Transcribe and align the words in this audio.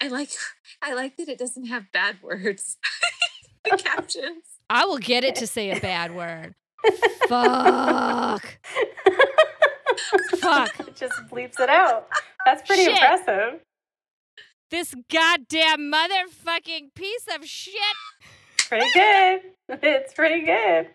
I 0.00 0.08
like 0.08 0.30
I 0.82 0.94
like 0.94 1.16
that 1.16 1.28
it 1.28 1.38
doesn't 1.38 1.66
have 1.66 1.90
bad 1.92 2.22
words. 2.22 2.76
the 3.64 3.76
captions. 3.76 4.44
I 4.70 4.84
will 4.86 4.98
get 4.98 5.24
it 5.24 5.34
to 5.36 5.46
say 5.46 5.70
a 5.70 5.80
bad 5.80 6.14
word. 6.14 6.54
Fuck. 7.28 8.58
Fuck. 10.38 10.70
It 10.88 10.96
just 10.96 11.14
bleeps 11.30 11.58
it 11.58 11.68
out. 11.68 12.08
That's 12.46 12.62
pretty 12.66 12.84
Shit. 12.84 12.92
impressive. 12.92 13.60
This 14.70 14.94
goddamn 15.10 15.92
motherfucking 15.92 16.94
piece 16.94 17.26
of 17.34 17.44
shit. 17.46 17.74
Pretty 18.68 18.90
good. 18.92 19.40
It's 19.82 20.12
pretty 20.12 20.44
good. 20.44 20.90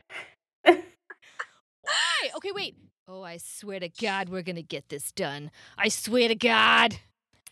Why? 0.63 2.29
Okay, 2.36 2.51
wait. 2.54 2.75
Oh, 3.07 3.23
I 3.23 3.38
swear 3.38 3.79
to 3.79 3.89
God, 3.89 4.29
we're 4.29 4.43
gonna 4.43 4.61
get 4.61 4.89
this 4.89 5.11
done. 5.11 5.49
I 5.77 5.89
swear 5.89 6.27
to 6.27 6.36
God. 6.36 6.99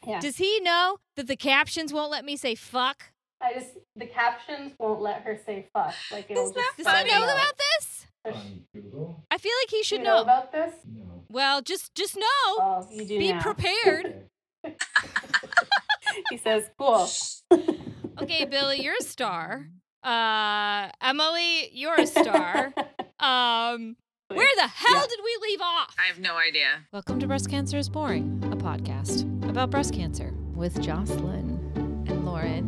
Yeah. 0.08 0.20
Does 0.22 0.38
he 0.38 0.60
know 0.62 0.98
that 1.18 1.28
the 1.28 1.36
captions 1.36 1.92
won't 1.92 2.10
let 2.12 2.24
me 2.24 2.38
say 2.38 2.56
fuck? 2.56 3.12
I 3.42 3.54
just 3.54 3.72
the 3.96 4.06
captions 4.08 4.72
won't 4.80 5.02
let 5.02 5.22
her 5.24 5.38
say 5.46 5.68
fuck. 5.74 5.94
Like 6.12 6.32
it'll 6.32 6.48
Is 6.48 6.54
that 6.54 6.64
just 6.78 6.88
Does 6.90 7.04
he 7.04 7.10
spell 7.10 7.20
know 7.22 7.34
about 7.34 7.54
this? 7.58 8.08
on 8.26 8.62
Google? 8.74 9.24
I 9.30 9.38
feel 9.38 9.52
like 9.62 9.70
he 9.70 9.84
should 9.84 10.00
you 10.00 10.06
know 10.06 10.16
know. 10.18 10.22
about 10.24 10.52
this? 10.52 10.74
No. 10.92 11.24
well, 11.30 11.62
just 11.62 11.94
just 11.94 12.16
know. 12.16 12.24
Oh, 12.48 12.88
you 12.92 13.06
do 13.06 13.20
Be 13.20 13.34
now. 13.34 13.42
prepared. 13.42 14.24
he 16.30 16.38
says, 16.38 16.70
"Cool." 16.80 17.08
Okay, 18.20 18.46
Billy, 18.46 18.82
you're 18.82 18.96
a 19.00 19.04
star. 19.04 19.68
Uh, 20.04 20.90
Emily, 21.04 21.70
you're 21.72 21.96
a 22.00 22.08
star. 22.08 22.74
Um, 23.20 23.96
where 24.28 24.48
the 24.58 24.68
hell 24.68 24.94
Yeah. 24.94 25.06
did 25.10 25.20
we 25.24 25.38
leave 25.50 25.60
off? 25.62 25.96
I 26.00 26.04
have 26.08 26.20
no 26.20 26.38
idea. 26.38 26.68
Welcome 26.94 27.20
to 27.20 27.26
Breast 27.28 27.50
Cancer 27.50 27.80
is 27.80 27.90
Boring, 27.90 28.40
a 28.52 28.56
podcast 28.56 29.27
about 29.58 29.72
breast 29.72 29.92
cancer 29.92 30.36
with 30.54 30.80
Jocelyn 30.84 31.60
and 32.08 32.26
Lauren. 32.28 32.66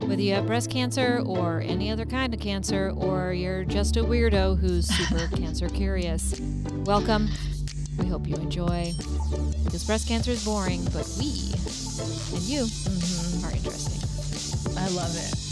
Whether 0.00 0.22
you 0.22 0.32
have 0.32 0.46
breast 0.46 0.70
cancer 0.70 1.20
or 1.26 1.60
any 1.60 1.90
other 1.90 2.06
kind 2.06 2.32
of 2.32 2.40
cancer, 2.40 2.94
or 2.96 3.34
you're 3.34 3.64
just 3.64 3.98
a 3.98 4.00
weirdo 4.00 4.58
who's 4.58 4.88
super 4.88 5.26
cancer 5.36 5.68
curious, 5.68 6.40
welcome. 6.86 7.28
We 7.98 8.06
hope 8.06 8.26
you 8.26 8.36
enjoy. 8.36 8.94
Because 9.64 9.84
breast 9.84 10.08
cancer 10.08 10.30
is 10.30 10.42
boring, 10.42 10.82
but 10.86 11.06
we 11.18 11.52
and 12.32 12.44
you 12.44 12.62
mm-hmm. 12.62 13.44
are 13.44 13.50
interesting. 13.50 14.74
I 14.78 14.88
love 14.96 15.14
it. 15.14 15.45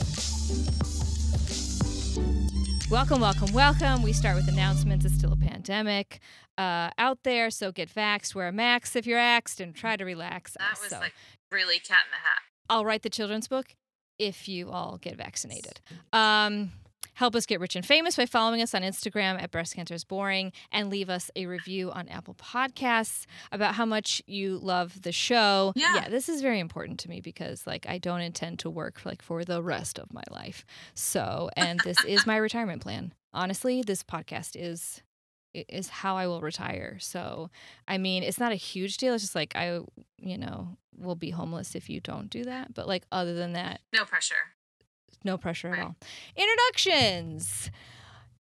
Welcome, 2.91 3.21
welcome, 3.21 3.53
welcome. 3.55 4.03
We 4.03 4.13
start 4.13 4.37
with 4.37 4.47
announcements. 4.47 5.07
It's 5.07 5.15
still 5.15 5.33
a 5.33 5.37
pandemic 5.37 6.21
uh, 6.59 6.91
out 6.99 7.23
there, 7.25 7.51
so 7.51 7.73
get 7.73 7.93
vaxxed, 7.93 8.35
wear 8.35 8.49
a 8.49 8.53
mask 8.53 8.95
if 8.95 9.07
you're 9.07 9.19
axed, 9.19 9.59
and 9.59 9.75
try 9.75 9.97
to 9.97 10.05
relax. 10.05 10.55
That 10.59 10.79
was 10.81 10.91
so. 10.91 10.99
like 10.99 11.15
really 11.51 11.79
cat 11.79 12.01
in 12.05 12.11
the 12.11 12.17
hat. 12.17 12.43
I'll 12.69 12.85
write 12.85 13.03
the 13.03 13.11
children's 13.11 13.49
book 13.49 13.75
if 14.19 14.49
you 14.49 14.71
all 14.71 14.99
get 14.99 15.17
vaccinated. 15.17 15.81
Um, 16.13 16.73
help 17.15 17.35
us 17.37 17.47
get 17.47 17.61
rich 17.61 17.77
and 17.77 17.85
famous 17.85 18.17
by 18.17 18.27
following 18.27 18.63
us 18.63 18.75
on 18.75 18.83
Instagram 18.83 19.41
at 19.41 19.51
Breast 19.51 19.75
Cancer 19.77 19.95
is 19.95 20.05
Boring 20.05 20.53
and 20.73 20.91
leave 20.91 21.11
us 21.11 21.31
a 21.37 21.47
review 21.47 21.91
on 21.93 22.09
Apple 22.09 22.35
Podcasts 22.35 23.27
about 23.53 23.75
how 23.75 23.85
much 23.85 24.23
you 24.27 24.59
love 24.59 25.03
the 25.03 25.13
show. 25.13 25.73
Yeah. 25.77 26.09
this 26.09 26.29
is 26.29 26.41
very 26.43 26.59
important 26.61 26.99
to 27.01 27.09
me 27.11 27.21
because 27.21 27.67
like 27.67 27.87
I 27.89 27.99
don't 27.99 28.21
intend 28.21 28.59
to 28.61 28.71
work 28.71 29.03
like 29.05 29.23
for 29.23 29.45
the 29.45 29.63
rest 29.63 29.99
of 29.99 30.13
my 30.13 30.25
life. 30.31 30.65
So, 30.95 31.51
and 31.57 31.81
this 31.81 32.03
is 32.05 32.27
my 32.27 32.37
retirement 32.39 32.83
plan. 32.83 33.13
Honestly, 33.33 33.83
this 33.83 34.03
podcast 34.03 34.57
is 34.59 35.03
is 35.55 35.89
how 35.89 36.17
I 36.17 36.27
will 36.27 36.41
retire. 36.41 36.99
So, 36.99 37.49
I 37.87 37.97
mean, 37.99 38.25
it's 38.25 38.41
not 38.41 38.51
a 38.51 38.57
huge 38.57 38.97
deal. 38.97 39.15
It's 39.15 39.23
just 39.23 39.37
like 39.37 39.55
I, 39.55 39.81
you 40.19 40.37
know, 40.37 40.77
will 40.99 41.15
be 41.15 41.31
homeless 41.31 41.77
if 41.77 41.89
you 41.89 42.01
don't 42.01 42.29
do 42.29 42.43
that. 42.45 42.75
But 42.75 42.89
like 42.89 43.05
other 43.13 43.35
than 43.35 43.53
that, 43.53 43.81
No 43.93 44.05
pressure. 44.05 44.35
No 45.25 45.39
pressure 45.39 45.75
at 45.75 45.79
all. 45.81 45.97
Introductions. 46.37 47.71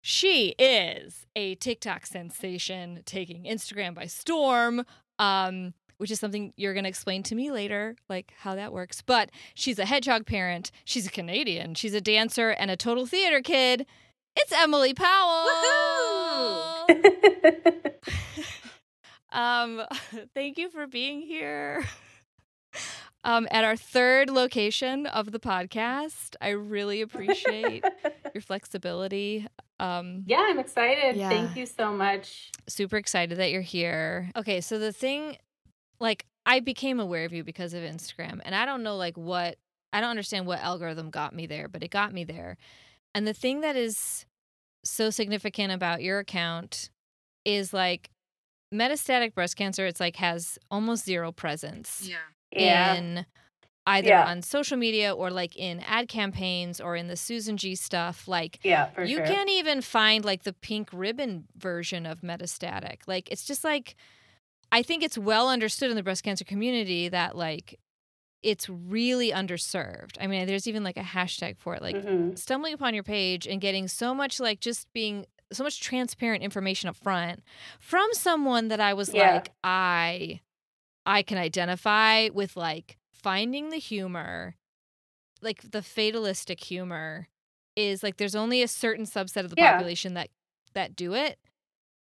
She 0.02 0.50
is 0.60 1.26
a 1.36 1.56
TikTok 1.56 2.06
sensation 2.06 3.02
taking 3.06 3.46
Instagram 3.46 3.94
by 3.96 4.06
storm. 4.06 4.86
Um 5.20 5.74
which 5.98 6.10
is 6.12 6.20
something 6.20 6.54
you're 6.58 6.74
going 6.74 6.84
to 6.84 6.90
explain 6.90 7.24
to 7.24 7.36
me 7.36 7.50
later, 7.52 7.96
like 8.10 8.34
how 8.40 8.56
that 8.56 8.74
works. 8.74 9.02
But 9.02 9.30
she's 9.54 9.80
a 9.80 9.86
hedgehog 9.86 10.26
parent. 10.26 10.70
She's 10.84 11.06
a 11.08 11.12
Canadian. 11.12 11.76
She's 11.76 11.94
a 11.94 12.02
dancer 12.02 12.50
and 12.50 12.70
a 12.70 12.76
total 12.76 13.06
theater 13.06 13.40
kid. 13.40 13.86
It's 14.36 14.52
Emily 14.52 14.94
Powell. 14.94 15.48
Um, 19.34 19.82
thank 20.36 20.58
you 20.58 20.70
for 20.70 20.88
being 20.88 21.22
here. 21.22 21.84
Um, 23.26 23.48
at 23.52 23.64
our 23.64 23.78
third 23.78 24.30
location 24.30 25.06
of 25.06 25.32
the 25.32 25.40
podcast, 25.40 26.36
I 26.42 26.50
really 26.50 27.02
appreciate 27.02 27.84
your 28.34 28.42
flexibility. 28.42 29.48
Um, 29.80 30.24
yeah, 30.26 30.46
I'm 30.50 30.60
excited. 30.60 31.16
Yeah. 31.16 31.30
Thank 31.30 31.56
you 31.56 31.66
so 31.66 31.94
much. 31.94 32.52
super 32.68 32.98
excited 32.98 33.38
that 33.38 33.52
you're 33.52 33.62
here. 33.62 34.30
Okay, 34.36 34.60
so 34.62 34.78
the 34.78 34.92
thing, 34.92 35.38
like, 36.00 36.26
I 36.46 36.60
became 36.60 37.00
aware 37.00 37.24
of 37.24 37.32
you 37.32 37.44
because 37.46 37.74
of 37.74 37.82
Instagram, 37.82 38.42
and 38.44 38.54
I 38.54 38.66
don't 38.66 38.84
know, 38.84 38.98
like, 38.98 39.18
what 39.18 39.58
I 39.94 40.02
don't 40.02 40.10
understand 40.10 40.48
what 40.48 40.60
algorithm 40.60 41.10
got 41.12 41.34
me 41.36 41.46
there, 41.46 41.68
but 41.68 41.84
it 41.84 41.92
got 41.92 42.12
me 42.14 42.24
there. 42.24 42.58
And 43.14 43.28
the 43.28 43.34
thing 43.34 43.62
that 43.62 43.76
is 43.76 44.26
so 44.84 45.12
significant 45.12 45.72
about 45.72 46.02
your 46.02 46.18
account 46.20 46.90
is 47.46 47.74
like 47.74 48.10
metastatic 48.74 49.36
breast 49.36 49.56
cancer. 49.56 49.86
It's 49.86 50.00
like 50.00 50.16
has 50.16 50.58
almost 50.72 51.06
zero 51.06 51.32
presence 51.32 52.08
Yeah. 52.10 52.16
Yeah. 52.56 52.94
in 52.96 53.26
either 53.86 54.08
Yeah. 54.10 54.26
on 54.30 54.42
social 54.42 54.78
media 54.78 55.14
or 55.14 55.30
like 55.30 55.56
in 55.58 55.82
ad 55.82 56.08
campaigns 56.08 56.80
or 56.80 56.96
in 56.96 57.08
the 57.08 57.18
Susan 57.18 57.58
G 57.58 57.76
stuff. 57.76 58.28
Like 58.28 58.60
yeah, 58.64 58.90
you 59.04 59.18
sure. 59.18 59.26
can't 59.26 59.50
even 59.50 59.82
find 59.82 60.24
like 60.24 60.44
the 60.44 60.54
pink 60.54 60.90
ribbon 60.94 61.46
version 61.58 62.06
of 62.06 62.22
metastatic. 62.22 63.00
Like 63.08 63.30
it's 63.32 63.44
just 63.46 63.64
like 63.64 63.96
I 64.72 64.82
think 64.84 65.04
it's 65.04 65.18
well 65.18 65.50
understood 65.50 65.90
in 65.92 65.96
the 65.96 66.04
breast 66.04 66.24
cancer 66.24 66.46
community 66.46 67.10
that 67.10 67.36
like 67.36 67.78
it's 68.42 68.68
really 68.70 69.32
underserved. 69.32 70.18
I 70.20 70.28
mean, 70.28 70.48
there's 70.48 70.68
even 70.68 70.84
like 70.84 70.98
a 70.98 71.02
hashtag 71.02 71.58
for 71.58 71.76
it, 71.76 71.82
like 71.82 71.96
Mhm. 71.96 72.38
stumbling 72.38 72.74
upon 72.74 72.94
your 72.94 73.04
page 73.04 73.48
and 73.48 73.62
getting 73.62 73.88
so 73.88 74.14
much 74.16 74.40
like 74.40 74.60
just 74.60 74.92
being 74.94 75.26
so 75.52 75.64
much 75.64 75.82
transparent 75.82 76.42
information 76.44 76.90
up 76.90 76.96
front 76.96 77.44
from 77.80 78.08
someone 78.14 78.70
that 78.70 78.80
I 78.80 78.94
was 78.94 79.14
Yeah. 79.14 79.34
like, 79.36 79.52
I 79.64 80.40
I 81.06 81.22
can 81.24 81.38
identify 81.38 82.30
with 82.34 82.56
like 82.56 82.98
finding 83.12 83.70
the 83.70 83.78
humor, 83.78 84.56
like 85.42 85.72
the 85.72 85.82
fatalistic 85.82 86.64
humor 86.64 87.28
is 87.76 88.04
like 88.04 88.18
there's 88.18 88.36
only 88.36 88.62
a 88.62 88.68
certain 88.68 89.06
subset 89.06 89.44
of 89.44 89.50
the 89.50 89.56
Yeah. 89.58 89.72
population 89.74 90.14
that 90.14 90.30
that 90.74 90.96
do 90.96 91.14
it 91.14 91.40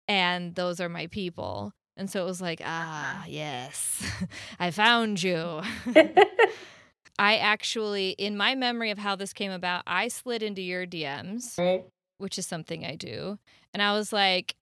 and 0.07 0.55
those 0.55 0.79
are 0.79 0.89
my 0.89 1.07
people. 1.07 1.73
And 1.97 2.09
so 2.09 2.21
it 2.21 2.25
was 2.25 2.41
like, 2.41 2.61
ah, 2.63 3.25
yes. 3.27 4.01
I 4.59 4.71
found 4.71 5.21
you. 5.21 5.61
I 7.19 7.37
actually, 7.37 8.11
in 8.11 8.35
my 8.37 8.55
memory 8.55 8.89
of 8.91 8.97
how 8.97 9.15
this 9.15 9.33
came 9.33 9.51
about, 9.51 9.83
I 9.85 10.07
slid 10.07 10.41
into 10.41 10.61
your 10.61 10.87
DMs, 10.87 11.57
right. 11.57 11.85
which 12.17 12.39
is 12.39 12.47
something 12.47 12.85
I 12.85 12.95
do. 12.95 13.37
And 13.73 13.83
I 13.83 13.93
was 13.93 14.11
like, 14.11 14.55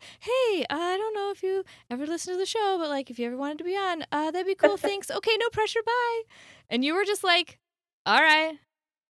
uh, 0.00 0.04
hey, 0.20 0.64
I 0.70 0.96
don't 0.96 1.14
know 1.14 1.30
if 1.30 1.42
you 1.42 1.64
ever 1.90 2.06
listen 2.06 2.34
to 2.34 2.38
the 2.38 2.46
show, 2.46 2.76
but 2.78 2.88
like 2.88 3.10
if 3.10 3.18
you 3.18 3.26
ever 3.26 3.36
wanted 3.36 3.58
to 3.58 3.64
be 3.64 3.76
on, 3.76 4.04
uh, 4.12 4.30
that'd 4.30 4.46
be 4.46 4.54
cool. 4.54 4.76
Thanks. 4.78 5.10
Okay, 5.10 5.36
no 5.38 5.48
pressure. 5.50 5.80
Bye. 5.84 6.22
And 6.70 6.84
you 6.84 6.94
were 6.94 7.04
just 7.04 7.24
like, 7.24 7.58
all 8.06 8.20
right, 8.20 8.58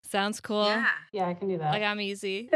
sounds 0.05 0.41
cool. 0.41 0.67
Yeah. 0.67 0.87
Yeah, 1.13 1.29
I 1.29 1.35
can 1.35 1.49
do 1.49 1.59
that. 1.59 1.73
Like 1.73 1.83
I'm 1.83 2.01
easy. 2.01 2.51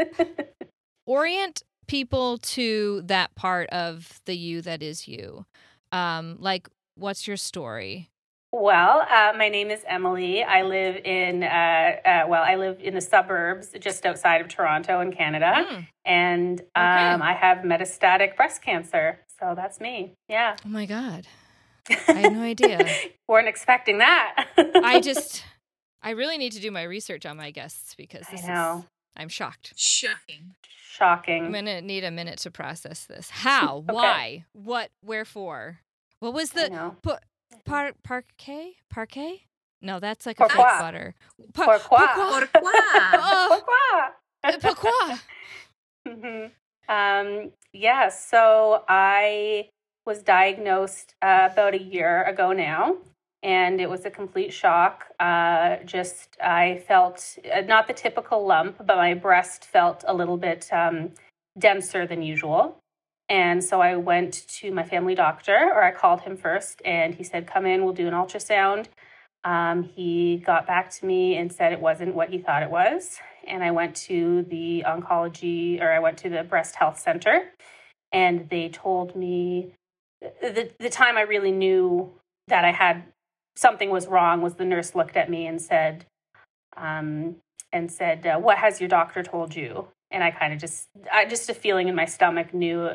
Orient 1.05 1.63
people 1.87 2.37
to 2.39 3.01
that 3.05 3.35
part 3.35 3.69
of 3.69 4.21
the 4.25 4.35
you 4.35 4.61
that 4.61 4.81
is 4.81 5.07
you. 5.07 5.45
Um, 5.91 6.37
like, 6.39 6.69
what's 6.95 7.27
your 7.27 7.37
story? 7.37 8.09
Well, 8.55 9.01
uh, 9.09 9.33
my 9.35 9.49
name 9.49 9.71
is 9.71 9.83
Emily. 9.87 10.43
I 10.43 10.61
live 10.61 10.97
in, 11.03 11.41
uh, 11.41 11.47
uh, 11.47 12.25
well, 12.27 12.43
I 12.43 12.55
live 12.55 12.79
in 12.79 12.93
the 12.93 13.01
suburbs 13.01 13.73
just 13.79 14.05
outside 14.05 14.41
of 14.41 14.47
Toronto 14.47 14.99
in 14.99 15.11
Canada. 15.11 15.65
Mm. 15.67 15.87
And 16.05 16.59
um, 16.75 17.23
I 17.23 17.33
have 17.33 17.65
metastatic 17.65 18.35
breast 18.35 18.61
cancer. 18.61 19.21
So 19.39 19.53
that's 19.55 19.79
me. 19.79 20.13
Yeah. 20.29 20.55
Oh 20.63 20.69
my 20.69 20.85
God. 20.85 21.25
I 21.89 22.13
had 22.13 22.33
no 22.33 22.41
idea. 22.43 22.87
Weren't 23.27 23.47
expecting 23.47 23.97
that. 23.97 24.45
I 24.83 25.01
just, 25.01 25.43
I 26.03 26.11
really 26.11 26.37
need 26.37 26.51
to 26.51 26.61
do 26.61 26.69
my 26.69 26.83
research 26.83 27.25
on 27.25 27.35
my 27.35 27.49
guests 27.49 27.95
because 27.95 28.27
I 28.31 28.35
know. 28.45 28.77
Is, 28.77 28.85
I'm 29.17 29.29
shocked. 29.29 29.73
Shocking. 29.75 30.53
Shocking. 30.91 31.45
I'm 31.45 31.51
going 31.53 31.65
to 31.65 31.81
need 31.81 32.03
a 32.03 32.11
minute 32.11 32.37
to 32.41 32.51
process 32.51 33.05
this. 33.05 33.31
How? 33.31 33.77
Okay. 33.89 33.95
Why? 33.95 34.45
What? 34.53 34.91
Wherefore? 35.03 35.79
What 36.19 36.35
was 36.35 36.55
I 36.55 36.65
the 36.65 36.69
know. 36.69 36.95
Par- 37.65 37.93
par- 38.03 38.23
parquet? 38.37 38.75
Parquet? 38.89 39.43
No, 39.81 39.99
that's 39.99 40.25
like 40.25 40.39
a 40.39 40.45
fake 40.45 40.55
Pourquoi? 40.55 40.77
butter. 40.79 41.15
Pa- 41.53 41.65
Pourquoi? 41.79 42.07
Pourquoi? 42.15 42.49
Oh, 42.95 43.47
Pourquoi? 43.49 44.59
pourquoi? 44.59 45.19
Mhm. 46.07 46.51
Um, 46.89 47.51
yeah, 47.71 48.09
so 48.09 48.83
I 48.89 49.69
was 50.05 50.21
diagnosed 50.21 51.15
uh, 51.21 51.47
about 51.51 51.73
a 51.73 51.81
year 51.81 52.23
ago 52.23 52.51
now, 52.51 52.97
and 53.41 53.79
it 53.79 53.89
was 53.89 54.05
a 54.05 54.11
complete 54.11 54.51
shock. 54.51 55.05
Uh, 55.17 55.77
just 55.85 56.35
I 56.43 56.83
felt 56.87 57.37
uh, 57.53 57.61
not 57.61 57.87
the 57.87 57.93
typical 57.93 58.45
lump, 58.45 58.85
but 58.85 58.97
my 58.97 59.13
breast 59.13 59.63
felt 59.63 60.03
a 60.05 60.13
little 60.13 60.35
bit 60.35 60.67
um, 60.73 61.11
denser 61.57 62.05
than 62.05 62.21
usual. 62.21 62.77
And 63.29 63.63
so 63.63 63.81
I 63.81 63.95
went 63.95 64.45
to 64.59 64.71
my 64.71 64.83
family 64.83 65.15
doctor, 65.15 65.55
or 65.73 65.83
I 65.83 65.91
called 65.91 66.21
him 66.21 66.37
first, 66.37 66.81
and 66.83 67.15
he 67.15 67.23
said, 67.23 67.47
Come 67.47 67.65
in, 67.65 67.83
we'll 67.83 67.93
do 67.93 68.07
an 68.07 68.13
ultrasound. 68.13 68.87
Um, 69.43 69.83
he 69.83 70.41
got 70.45 70.67
back 70.67 70.89
to 70.91 71.05
me 71.05 71.35
and 71.37 71.51
said 71.51 71.73
it 71.73 71.81
wasn't 71.81 72.15
what 72.15 72.29
he 72.29 72.37
thought 72.37 72.63
it 72.63 72.69
was. 72.69 73.17
And 73.45 73.63
I 73.63 73.71
went 73.71 73.95
to 74.07 74.43
the 74.43 74.83
oncology, 74.87 75.81
or 75.81 75.91
I 75.91 75.99
went 75.99 76.17
to 76.19 76.29
the 76.29 76.43
breast 76.43 76.75
health 76.75 76.99
center, 76.99 77.51
and 78.11 78.49
they 78.49 78.69
told 78.69 79.15
me 79.15 79.73
the, 80.21 80.71
the 80.79 80.89
time 80.89 81.17
I 81.17 81.21
really 81.21 81.51
knew 81.51 82.13
that 82.47 82.63
I 82.63 82.71
had 82.71 83.03
something 83.55 83.89
was 83.89 84.07
wrong 84.07 84.41
was 84.41 84.55
the 84.55 84.65
nurse 84.65 84.95
looked 84.95 85.17
at 85.17 85.29
me 85.29 85.45
and 85.47 85.61
said, 85.61 86.05
um, 86.77 87.37
and 87.71 87.91
said, 87.91 88.25
uh, 88.25 88.37
"What 88.39 88.57
has 88.57 88.79
your 88.79 88.89
doctor 88.89 89.23
told 89.23 89.55
you?" 89.55 89.87
And 90.11 90.23
I 90.23 90.31
kind 90.31 90.53
of 90.53 90.59
just, 90.59 90.87
I 91.11 91.25
just 91.25 91.49
a 91.49 91.53
feeling 91.53 91.87
in 91.87 91.95
my 91.95 92.05
stomach 92.05 92.53
knew. 92.53 92.89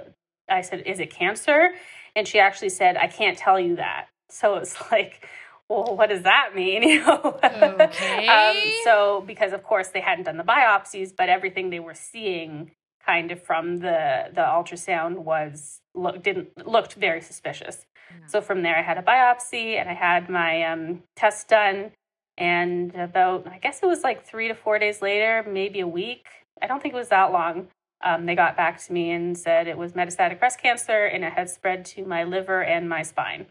I 0.48 0.62
said, 0.62 0.82
"Is 0.86 1.00
it 1.00 1.10
cancer?" 1.10 1.70
And 2.16 2.26
she 2.26 2.38
actually 2.38 2.70
said, 2.70 2.96
"I 2.96 3.06
can't 3.06 3.36
tell 3.36 3.58
you 3.58 3.76
that." 3.76 4.08
So 4.30 4.56
it's 4.56 4.76
like, 4.90 5.26
well, 5.68 5.96
what 5.96 6.08
does 6.08 6.22
that 6.22 6.54
mean? 6.54 6.82
You 6.88 7.04
know. 7.04 7.38
Okay. 7.80 8.26
um, 8.28 8.56
so 8.84 9.22
because 9.26 9.52
of 9.52 9.62
course 9.62 9.88
they 9.88 10.00
hadn't 10.00 10.24
done 10.24 10.36
the 10.36 10.44
biopsies, 10.44 11.14
but 11.16 11.28
everything 11.28 11.70
they 11.70 11.80
were 11.80 11.94
seeing 11.94 12.72
kind 13.04 13.30
of 13.30 13.42
from 13.42 13.78
the 13.78 14.30
the 14.34 14.42
ultrasound 14.42 15.18
was 15.18 15.80
look 15.94 16.22
didn't 16.22 16.66
looked 16.66 16.94
very 16.94 17.20
suspicious. 17.20 17.86
So 18.26 18.40
from 18.40 18.62
there, 18.62 18.76
I 18.76 18.82
had 18.82 18.98
a 18.98 19.02
biopsy 19.02 19.76
and 19.78 19.88
I 19.88 19.94
had 19.94 20.28
my 20.28 20.62
um, 20.64 21.02
test 21.16 21.48
done. 21.48 21.92
And 22.36 22.94
about, 22.94 23.48
I 23.48 23.58
guess 23.58 23.80
it 23.82 23.86
was 23.86 24.04
like 24.04 24.24
three 24.24 24.48
to 24.48 24.54
four 24.54 24.78
days 24.78 25.02
later, 25.02 25.44
maybe 25.46 25.80
a 25.80 25.88
week. 25.88 26.26
I 26.62 26.66
don't 26.66 26.80
think 26.80 26.94
it 26.94 26.96
was 26.96 27.08
that 27.08 27.32
long. 27.32 27.68
Um, 28.02 28.26
they 28.26 28.34
got 28.36 28.56
back 28.56 28.80
to 28.84 28.92
me 28.92 29.10
and 29.10 29.36
said 29.36 29.66
it 29.66 29.76
was 29.76 29.92
metastatic 29.92 30.38
breast 30.38 30.60
cancer 30.60 31.04
and 31.06 31.24
it 31.24 31.32
had 31.32 31.50
spread 31.50 31.84
to 31.86 32.04
my 32.04 32.24
liver 32.24 32.62
and 32.62 32.88
my 32.88 33.02
spine. 33.02 33.46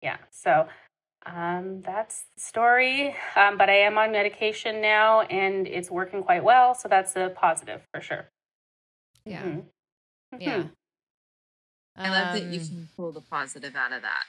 Yeah, 0.00 0.18
so 0.30 0.68
um, 1.26 1.82
that's 1.82 2.24
the 2.34 2.40
story. 2.40 3.16
Um, 3.36 3.58
but 3.58 3.68
I 3.68 3.78
am 3.78 3.98
on 3.98 4.12
medication 4.12 4.80
now 4.80 5.22
and 5.22 5.66
it's 5.66 5.90
working 5.90 6.22
quite 6.22 6.44
well. 6.44 6.74
So 6.74 6.88
that's 6.88 7.16
a 7.16 7.30
positive 7.34 7.82
for 7.92 8.00
sure. 8.00 8.28
Yeah. 9.24 9.42
Mhm. 9.42 9.64
Yeah. 10.38 10.62
Mhm. 10.62 10.70
I 11.96 12.10
love 12.10 12.32
that 12.32 12.44
you 12.44 12.60
Um, 12.60 12.66
can 12.66 12.88
pull 12.96 13.12
the 13.12 13.20
positive 13.20 13.74
out 13.76 13.92
of 13.92 14.02
that. 14.02 14.24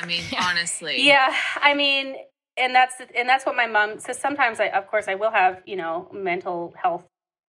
I 0.00 0.06
mean, 0.06 0.22
Yeah. 0.30 0.46
honestly. 0.48 1.04
Yeah, 1.06 1.34
I 1.56 1.74
mean, 1.74 2.16
and 2.56 2.74
that's 2.74 2.94
and 3.14 3.28
that's 3.28 3.44
what 3.44 3.56
my 3.56 3.66
mom 3.66 3.98
says. 3.98 4.18
Sometimes, 4.18 4.60
I 4.60 4.68
of 4.68 4.86
course 4.86 5.08
I 5.08 5.16
will 5.16 5.32
have 5.32 5.62
you 5.66 5.76
know 5.76 6.08
mental 6.12 6.72
health 6.80 7.04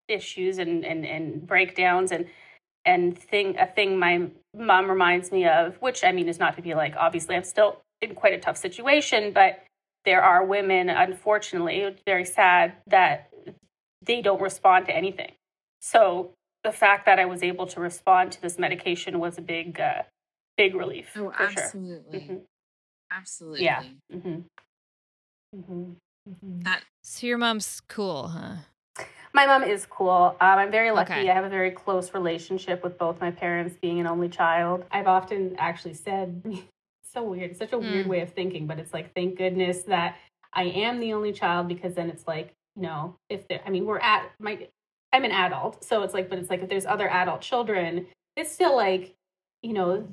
issues 0.08 0.58
and 0.58 0.86
and 0.86 1.06
and 1.06 1.46
breakdowns 1.48 2.12
and 2.12 2.28
and 2.86 3.18
thing 3.18 3.58
a 3.58 3.66
thing 3.66 3.98
my 3.98 4.28
mom 4.56 4.90
reminds 4.90 5.32
me 5.32 5.48
of, 5.48 5.76
which 5.82 6.04
I 6.04 6.12
mean 6.12 6.30
is 6.30 6.40
not 6.40 6.56
to 6.56 6.62
be 6.62 6.74
like 6.76 6.96
obviously 6.98 7.36
I'm 7.36 7.44
still 7.44 7.82
in 8.02 8.16
quite 8.16 8.34
a 8.34 8.40
tough 8.40 8.58
situation, 8.58 9.32
but 9.34 9.64
there 10.06 10.22
are 10.22 10.46
women, 10.46 10.90
unfortunately, 10.90 11.96
very 12.06 12.26
sad 12.26 12.74
that 12.88 13.32
they 14.04 14.22
don't 14.22 14.42
respond 14.42 14.86
to 14.86 14.96
anything. 14.96 15.32
So 15.82 16.32
the 16.64 16.72
fact 16.72 17.06
that 17.06 17.20
I 17.20 17.26
was 17.26 17.42
able 17.44 17.66
to 17.68 17.80
respond 17.80 18.32
to 18.34 18.42
this 18.42 18.60
medication 18.60 19.20
was 19.20 19.38
a 19.38 19.42
big, 19.42 19.80
uh, 19.80 20.04
big 20.58 20.76
relief. 20.76 21.12
Oh, 21.16 21.32
for 21.32 21.50
sure. 21.50 21.64
absolutely. 21.64 22.20
Mhm. 22.20 22.42
Absolutely. 23.12 23.66
Yeah. 23.66 23.84
Mm-hmm. 24.14 24.42
Mm-hmm. 25.56 25.92
Mm-hmm. 26.30 26.60
That 26.62 26.84
So 27.04 27.28
your 27.28 27.38
mom's 27.38 27.82
cool, 27.88 28.30
huh? 28.30 28.56
My 29.36 29.46
mom 29.46 29.64
is 29.64 29.86
cool. 29.86 30.38
Um, 30.40 30.60
I'm 30.60 30.72
very 30.72 30.92
lucky. 30.92 31.12
Okay. 31.12 31.30
I 31.30 31.34
have 31.34 31.44
a 31.44 31.50
very 31.50 31.70
close 31.70 32.14
relationship 32.14 32.82
with 32.86 32.98
both 32.98 33.20
my 33.20 33.32
parents, 33.32 33.76
being 33.82 34.00
an 34.00 34.08
only 34.08 34.30
child. 34.30 34.86
I've 34.92 35.08
often 35.08 35.58
actually 35.60 35.96
said, 35.96 36.42
it's 36.46 37.12
so 37.14 37.22
weird. 37.22 37.50
It's 37.52 37.60
such 37.60 37.74
a 37.74 37.78
weird 37.78 38.06
Mm. 38.06 38.10
way 38.10 38.22
of 38.22 38.32
thinking, 38.32 38.66
but 38.66 38.80
it's 38.80 38.94
like, 38.94 39.14
thank 39.14 39.38
goodness 39.38 39.84
that 39.84 40.16
I 40.54 40.64
am 40.64 41.02
the 41.02 41.12
only 41.12 41.34
child 41.34 41.68
because 41.68 41.96
then 41.96 42.10
it's 42.10 42.26
like, 42.26 42.54
you 42.78 42.84
know, 42.84 43.18
if 43.28 43.46
there, 43.50 43.60
I 43.68 43.72
mean, 43.72 43.84
we're 43.84 44.00
at 44.00 44.32
my, 44.40 44.70
I'm 45.12 45.26
an 45.26 45.32
adult. 45.32 45.84
So 45.84 46.04
it's 46.04 46.14
like, 46.14 46.30
but 46.30 46.40
it's 46.40 46.50
like 46.50 46.62
if 46.64 46.70
there's 46.70 46.86
other 46.86 47.10
adult 47.10 47.42
children, 47.42 48.08
it's 48.38 48.54
still 48.54 48.74
like, 48.74 49.16
you 49.62 49.74
know, 49.74 50.08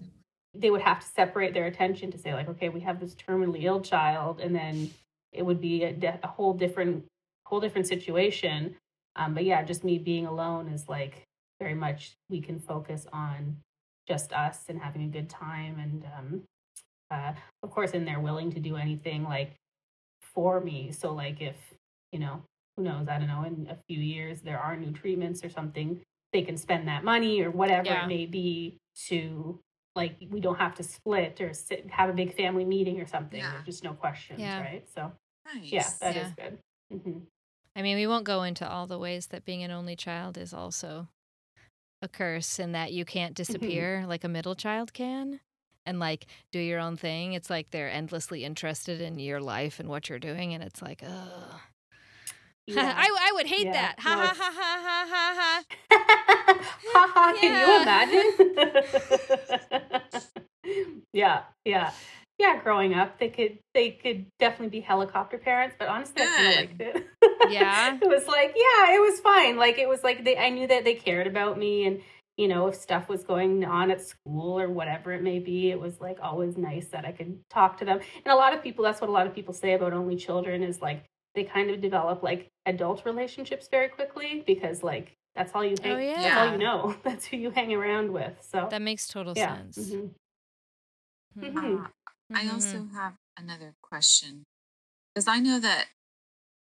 they 0.52 0.70
would 0.70 0.82
have 0.82 0.98
to 0.98 1.06
separate 1.06 1.54
their 1.54 1.66
attention 1.66 2.10
to 2.10 2.18
say, 2.18 2.34
like, 2.34 2.48
okay, 2.48 2.70
we 2.70 2.80
have 2.80 2.98
this 2.98 3.14
terminally 3.14 3.62
ill 3.62 3.80
child, 3.82 4.40
and 4.40 4.52
then 4.52 4.90
it 5.30 5.46
would 5.46 5.60
be 5.60 5.84
a, 5.84 5.92
de- 5.92 6.18
a 6.24 6.26
whole 6.26 6.54
different, 6.54 7.04
whole 7.46 7.60
different 7.60 7.86
situation. 7.86 8.74
Um, 9.16 9.34
but 9.34 9.44
yeah, 9.44 9.62
just 9.62 9.84
me 9.84 9.98
being 9.98 10.26
alone 10.26 10.68
is 10.68 10.88
like 10.88 11.22
very 11.60 11.74
much 11.74 12.12
we 12.30 12.40
can 12.40 12.58
focus 12.58 13.06
on 13.12 13.56
just 14.08 14.32
us 14.32 14.64
and 14.68 14.80
having 14.80 15.04
a 15.04 15.08
good 15.08 15.28
time. 15.28 15.78
And 15.78 16.04
um, 16.18 16.42
uh, 17.10 17.32
of 17.62 17.70
course, 17.70 17.92
and 17.92 18.06
they're 18.06 18.20
willing 18.20 18.50
to 18.52 18.60
do 18.60 18.76
anything 18.76 19.24
like 19.24 19.54
for 20.34 20.60
me. 20.60 20.92
So, 20.92 21.12
like, 21.12 21.40
if 21.40 21.56
you 22.10 22.18
know, 22.18 22.42
who 22.76 22.82
knows, 22.84 23.08
I 23.08 23.18
don't 23.18 23.28
know, 23.28 23.44
in 23.44 23.68
a 23.70 23.76
few 23.88 24.00
years 24.00 24.40
there 24.40 24.58
are 24.58 24.76
new 24.76 24.92
treatments 24.92 25.44
or 25.44 25.50
something, 25.50 26.00
they 26.32 26.42
can 26.42 26.56
spend 26.56 26.88
that 26.88 27.04
money 27.04 27.42
or 27.42 27.50
whatever 27.50 27.88
Yeah. 27.88 28.04
it 28.04 28.08
may 28.08 28.26
be 28.26 28.78
to 29.08 29.58
like 29.94 30.16
we 30.30 30.40
don't 30.40 30.58
have 30.58 30.74
to 30.76 30.82
split 30.82 31.38
or 31.40 31.52
sit, 31.52 31.90
have 31.90 32.08
a 32.08 32.14
big 32.14 32.34
family 32.34 32.64
meeting 32.64 32.98
or 33.00 33.06
something. 33.06 33.40
Yeah. 33.40 33.52
There's 33.52 33.66
just 33.66 33.84
no 33.84 33.92
questions, 33.92 34.40
Yeah. 34.40 34.60
right? 34.60 34.88
So 34.88 35.12
nice. 35.44 35.70
yeah, 35.70 35.88
that 36.00 36.16
is 36.16 36.32
Yeah. 36.38 36.48
good. 36.48 36.58
hmm 37.02 37.18
I 37.74 37.82
mean, 37.82 37.96
we 37.96 38.06
won't 38.06 38.24
go 38.24 38.42
into 38.42 38.68
all 38.68 38.86
the 38.86 38.98
ways 38.98 39.28
that 39.28 39.44
being 39.44 39.62
an 39.62 39.70
only 39.70 39.96
child 39.96 40.36
is 40.36 40.52
also 40.52 41.08
a 42.02 42.08
curse 42.08 42.58
and 42.58 42.74
that 42.74 42.92
you 42.92 43.04
can't 43.04 43.34
mm-hmm. 43.34 43.42
disappear 43.42 44.04
like 44.06 44.24
a 44.24 44.28
middle 44.28 44.54
child 44.54 44.92
can 44.92 45.40
and 45.86 45.98
like 45.98 46.26
do 46.50 46.58
your 46.58 46.80
own 46.80 46.96
thing. 46.96 47.32
It's 47.32 47.48
like 47.50 47.70
they're 47.70 47.90
endlessly 47.90 48.44
interested 48.44 49.00
in 49.00 49.18
your 49.18 49.40
life 49.40 49.80
and 49.80 49.88
what 49.88 50.08
you're 50.08 50.18
doing. 50.18 50.52
And 50.54 50.62
it's 50.62 50.82
like, 50.82 51.02
ugh. 51.06 51.60
Yeah. 52.68 52.94
I, 52.96 53.08
I 53.20 53.32
would 53.34 53.48
hate 53.48 53.66
Yeah. 53.66 53.72
that. 53.72 53.98
Ha 53.98 54.14
No, 54.14 54.20
ha 54.20 54.34
ha 54.36 54.52
ha 54.54 54.78
ha 54.86 55.04
ha 55.10 55.34
ha. 55.40 55.64
Haha, 56.94 57.32
Yeah. 57.34 57.40
can 57.40 57.52
you 57.58 57.66
imagine? 57.82 58.28
yeah, 61.12 61.42
yeah. 61.64 61.90
Yeah, 62.42 62.60
growing 62.60 62.92
up, 62.92 63.20
they 63.20 63.28
could 63.28 63.58
they 63.72 63.90
could 63.90 64.26
definitely 64.40 64.68
be 64.68 64.80
helicopter 64.80 65.38
parents, 65.38 65.76
but 65.78 65.86
honestly, 65.86 66.22
I 66.22 66.26
kind 66.26 66.48
of 66.48 66.54
liked 66.56 66.80
it. 66.80 67.06
Yeah? 67.50 67.98
it 68.02 68.08
was 68.08 68.26
like, 68.26 68.52
yeah, 68.56 68.96
it 68.96 69.00
was 69.00 69.20
fine. 69.20 69.56
Like 69.56 69.78
it 69.78 69.88
was 69.88 70.02
like 70.02 70.24
they 70.24 70.36
I 70.36 70.50
knew 70.50 70.66
that 70.66 70.84
they 70.84 70.94
cared 70.94 71.28
about 71.28 71.56
me 71.56 71.86
and 71.86 72.00
you 72.36 72.48
know, 72.48 72.66
if 72.66 72.74
stuff 72.74 73.08
was 73.08 73.22
going 73.22 73.64
on 73.64 73.92
at 73.92 74.00
school 74.00 74.58
or 74.58 74.68
whatever 74.68 75.12
it 75.12 75.22
may 75.22 75.38
be, 75.38 75.70
it 75.70 75.78
was 75.78 76.00
like 76.00 76.18
always 76.20 76.56
nice 76.56 76.88
that 76.88 77.04
I 77.04 77.12
could 77.12 77.38
talk 77.48 77.76
to 77.78 77.84
them. 77.84 78.00
And 78.24 78.32
a 78.32 78.36
lot 78.36 78.54
of 78.54 78.62
people, 78.62 78.84
that's 78.84 79.00
what 79.00 79.10
a 79.10 79.12
lot 79.12 79.26
of 79.28 79.34
people 79.34 79.54
say 79.54 79.74
about 79.74 79.92
only 79.92 80.16
children 80.16 80.64
is 80.64 80.80
like 80.80 81.04
they 81.36 81.44
kind 81.44 81.70
of 81.70 81.80
develop 81.80 82.24
like 82.24 82.48
adult 82.66 83.04
relationships 83.04 83.68
very 83.70 83.88
quickly 83.88 84.42
because 84.46 84.82
like 84.82 85.12
that's 85.36 85.52
all 85.54 85.64
you 85.64 85.76
hang, 85.82 85.92
Oh, 85.92 86.22
that's 86.22 86.36
all 86.36 86.52
you 86.52 86.58
know. 86.58 86.96
That's 87.04 87.26
who 87.26 87.36
you 87.36 87.50
hang 87.50 87.72
around 87.72 88.12
with. 88.12 88.34
So 88.50 88.66
That 88.70 88.82
makes 88.82 89.06
total 89.06 89.34
yeah. 89.36 89.56
sense. 89.56 89.78
Mhm. 89.78 90.10
Mhm. 91.38 91.86
Mhm. 92.32 92.36
Uh, 92.36 92.50
I 92.50 92.52
also 92.52 92.88
have 92.94 93.14
another 93.36 93.74
question 93.82 94.44
because 95.14 95.28
I 95.28 95.38
know 95.40 95.58
that 95.60 95.88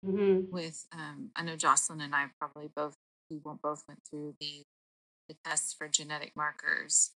Mhm. 0.05 0.49
with 0.49 0.87
um, 0.91 1.31
I 1.35 1.43
know 1.43 1.55
Jocelyn 1.55 2.01
and 2.01 2.15
I 2.15 2.27
probably 2.39 2.69
both 2.75 2.97
we 3.29 3.39
both 3.39 3.83
went 3.87 4.03
through 4.09 4.35
the 4.39 4.63
the 5.27 5.35
tests 5.43 5.73
for 5.73 5.87
genetic 5.89 6.35
markers. 6.35 7.11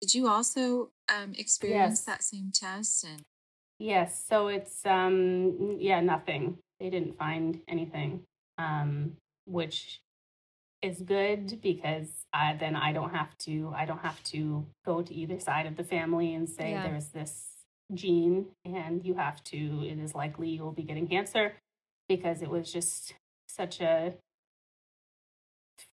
Did 0.00 0.14
you 0.14 0.28
also 0.28 0.92
um, 1.08 1.34
experience 1.34 2.00
Yes. 2.00 2.04
that 2.06 2.22
same 2.22 2.50
test? 2.52 3.04
And 3.04 3.22
Yes, 3.78 4.24
so 4.24 4.48
it's 4.48 4.84
um 4.86 5.76
yeah, 5.80 6.00
nothing. 6.00 6.58
They 6.80 6.90
didn't 6.90 7.16
find 7.18 7.62
anything. 7.68 8.24
Um 8.58 9.16
which 9.46 10.00
is 10.82 11.00
good 11.02 11.60
because 11.62 12.26
uh, 12.34 12.54
then 12.58 12.76
I 12.76 12.92
don't 12.92 13.10
have 13.14 13.36
to 13.38 13.72
I 13.74 13.86
don't 13.86 13.98
have 14.00 14.22
to 14.24 14.66
go 14.84 15.02
to 15.02 15.14
either 15.14 15.40
side 15.40 15.66
of 15.66 15.76
the 15.76 15.84
family 15.84 16.34
and 16.34 16.48
say 16.48 16.72
Yeah. 16.72 16.82
there's 16.82 17.08
this 17.08 17.53
gene 17.92 18.46
and 18.64 19.04
you 19.04 19.14
have 19.14 19.42
to 19.44 19.84
it 19.84 19.98
is 19.98 20.14
likely 20.14 20.48
you'll 20.48 20.72
be 20.72 20.82
getting 20.82 21.06
cancer 21.06 21.54
because 22.08 22.40
it 22.42 22.48
was 22.48 22.72
just 22.72 23.14
such 23.48 23.80
a 23.80 24.14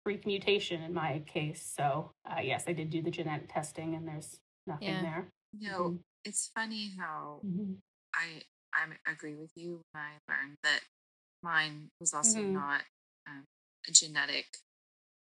freak 0.03 0.25
mutation 0.25 0.81
in 0.81 0.93
my 0.93 1.19
case. 1.25 1.61
So 1.75 2.11
uh, 2.29 2.39
yes, 2.41 2.65
I 2.67 2.73
did 2.73 2.89
do 2.89 3.01
the 3.01 3.11
genetic 3.11 3.51
testing 3.51 3.95
and 3.95 4.07
there's 4.07 4.39
nothing 4.67 4.87
Yeah. 4.87 5.01
there. 5.01 5.29
you 5.57 5.69
know, 5.71 5.83
Mhm. 5.89 5.99
it's 6.25 6.51
funny 6.53 6.91
how 6.97 7.41
Mhm. 7.45 7.79
I 8.13 8.43
I 8.73 9.11
agree 9.11 9.35
with 9.35 9.51
you 9.55 9.81
when 9.91 10.03
I 10.03 10.19
learned 10.27 10.57
that 10.63 10.81
mine 11.41 11.89
was 11.99 12.13
also 12.13 12.39
Mhm. 12.41 12.53
not 12.53 12.81
um, 13.27 13.45
a 13.87 13.91
genetic 13.91 14.45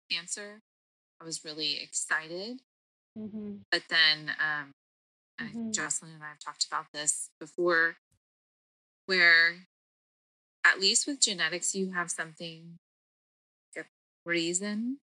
cancer. 0.09 0.61
I 1.21 1.23
was 1.23 1.43
really 1.45 1.81
excited, 1.81 2.61
Mhm. 3.17 3.61
but 3.71 3.83
then 3.89 4.35
um, 4.39 4.73
mm-hmm. 5.41 5.71
Jocelyn 5.71 6.11
and 6.13 6.23
I 6.23 6.29
have 6.29 6.39
talked 6.39 6.65
about 6.65 6.85
this 6.93 7.29
before, 7.39 7.97
where 9.05 9.67
at 10.65 10.79
least 10.79 11.07
with 11.07 11.19
genetics, 11.19 11.75
you 11.75 11.91
have 11.91 12.09
something 12.09 12.79
like 13.75 13.85
a 13.85 14.29
reason. 14.29 14.97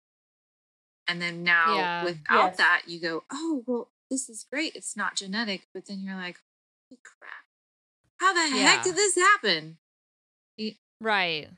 And 1.07 1.21
then 1.21 1.43
now 1.43 1.75
yeah. 1.75 2.03
without 2.03 2.45
yes. 2.49 2.57
that, 2.57 2.81
you 2.87 2.99
go, 2.99 3.23
oh, 3.31 3.63
well, 3.65 3.89
this 4.11 4.29
is 4.29 4.45
great. 4.51 4.75
It's 4.75 4.95
not 4.95 5.15
genetic. 5.15 5.67
But 5.73 5.87
then 5.87 6.01
you're 6.03 6.15
like, 6.15 6.39
holy 6.89 6.99
crap. 7.03 7.31
How 8.17 8.33
the 8.33 8.55
yeah. 8.55 8.63
heck 8.63 8.83
did 8.83 8.95
this 8.95 9.15
happen? 9.15 9.77
Right. 11.01 11.49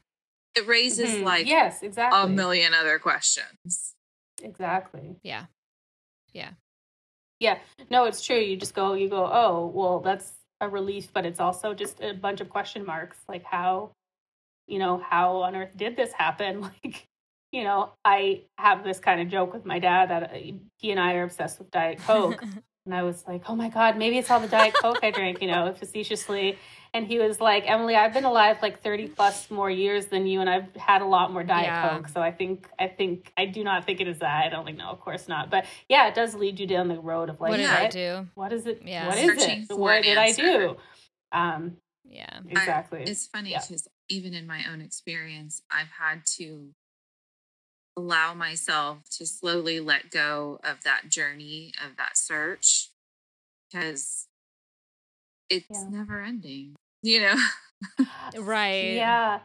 It 0.55 0.67
raises 0.67 1.09
mm-hmm. 1.09 1.25
like 1.25 1.47
yes, 1.47 1.81
exactly. 1.81 2.21
a 2.21 2.27
million 2.27 2.73
other 2.73 2.99
questions. 2.99 3.95
Exactly. 4.41 5.15
Yeah. 5.23 5.45
Yeah. 6.33 6.51
Yeah. 7.41 7.57
No, 7.89 8.05
it's 8.05 8.23
true. 8.23 8.37
You 8.37 8.55
just 8.55 8.75
go, 8.75 8.93
you 8.93 9.09
go, 9.09 9.25
oh, 9.25 9.71
well, 9.73 9.99
that's 9.99 10.31
a 10.61 10.69
relief, 10.69 11.11
but 11.11 11.25
it's 11.25 11.39
also 11.39 11.73
just 11.73 11.99
a 11.99 12.13
bunch 12.13 12.39
of 12.39 12.49
question 12.49 12.85
marks. 12.85 13.17
Like 13.27 13.43
how, 13.43 13.91
you 14.67 14.77
know, 14.77 15.01
how 15.03 15.37
on 15.37 15.55
earth 15.55 15.75
did 15.75 15.97
this 15.97 16.13
happen? 16.13 16.69
Like, 16.83 17.07
you 17.51 17.65
know, 17.65 17.91
I 18.05 18.43
have 18.57 18.85
this 18.85 18.99
kind 18.99 19.19
of 19.19 19.27
joke 19.27 19.53
with 19.53 19.65
my 19.65 19.77
dad 19.77 20.09
that 20.09 20.31
uh, 20.31 20.37
he 20.77 20.91
and 20.91 20.99
I 20.99 21.15
are 21.15 21.23
obsessed 21.23 21.59
with 21.59 21.69
Diet 21.69 21.99
Coke. 22.07 22.41
and 22.85 22.95
I 22.95 23.03
was 23.03 23.25
like, 23.27 23.49
oh 23.49 23.55
my 23.57 23.67
God, 23.67 23.97
maybe 23.97 24.17
it's 24.19 24.31
all 24.31 24.39
the 24.39 24.47
Diet 24.47 24.73
Coke 24.75 24.99
I 25.03 25.11
drink, 25.11 25.41
you 25.41 25.49
know, 25.49 25.73
facetiously. 25.73 26.57
And 26.93 27.07
he 27.07 27.19
was 27.19 27.39
like, 27.39 27.63
Emily, 27.69 27.95
I've 27.95 28.13
been 28.13 28.25
alive 28.25 28.57
like 28.61 28.81
30 28.83 29.09
plus 29.09 29.49
more 29.49 29.69
years 29.69 30.07
than 30.07 30.27
you, 30.27 30.41
and 30.41 30.49
I've 30.49 30.75
had 30.75 31.01
a 31.01 31.05
lot 31.05 31.31
more 31.31 31.41
Diet 31.41 31.65
yeah. 31.65 31.89
Coke. 31.89 32.09
So 32.09 32.19
I 32.19 32.31
think, 32.31 32.67
I 32.77 32.87
think, 32.87 33.31
I 33.37 33.45
do 33.45 33.63
not 33.63 33.85
think 33.85 34.01
it 34.01 34.09
is 34.09 34.19
that. 34.19 34.45
I 34.45 34.49
don't 34.49 34.65
think, 34.65 34.77
no, 34.77 34.89
of 34.89 34.99
course 34.99 35.29
not. 35.29 35.49
But 35.49 35.65
yeah, 35.87 36.09
it 36.09 36.15
does 36.15 36.35
lead 36.35 36.59
you 36.59 36.67
down 36.67 36.89
the 36.89 36.99
road 36.99 37.29
of 37.29 37.39
like, 37.39 37.51
what 37.51 37.57
did 37.57 37.69
what, 37.69 37.79
I 37.79 37.87
do? 37.87 38.27
What 38.35 38.51
is 38.51 38.65
it? 38.65 38.81
Yeah. 38.83 39.07
What 39.07 39.17
is 39.17 39.25
Searching 39.25 39.67
it? 39.69 39.77
What 39.77 40.03
did 40.03 40.17
answer. 40.17 40.41
I 40.43 40.57
do? 40.57 40.77
Um, 41.31 41.77
yeah, 42.03 42.39
exactly. 42.49 42.99
I, 42.99 43.03
it's 43.03 43.25
funny 43.27 43.53
because 43.53 43.87
yeah. 44.09 44.17
even 44.17 44.33
in 44.33 44.45
my 44.45 44.65
own 44.69 44.81
experience, 44.81 45.61
I've 45.71 45.91
had 45.97 46.25
to 46.37 46.73
allow 47.95 48.33
myself 48.33 48.97
to 49.11 49.25
slowly 49.25 49.79
let 49.79 50.11
go 50.11 50.59
of 50.63 50.83
that 50.83 51.03
journey 51.09 51.73
of 51.85 51.95
that 51.97 52.17
search 52.17 52.89
because 53.71 54.27
it's 55.51 55.67
yeah. 55.69 55.85
never 55.89 56.21
ending, 56.21 56.75
you 57.03 57.21
know? 57.21 57.35
right. 58.39 58.93
Yeah. 58.93 59.39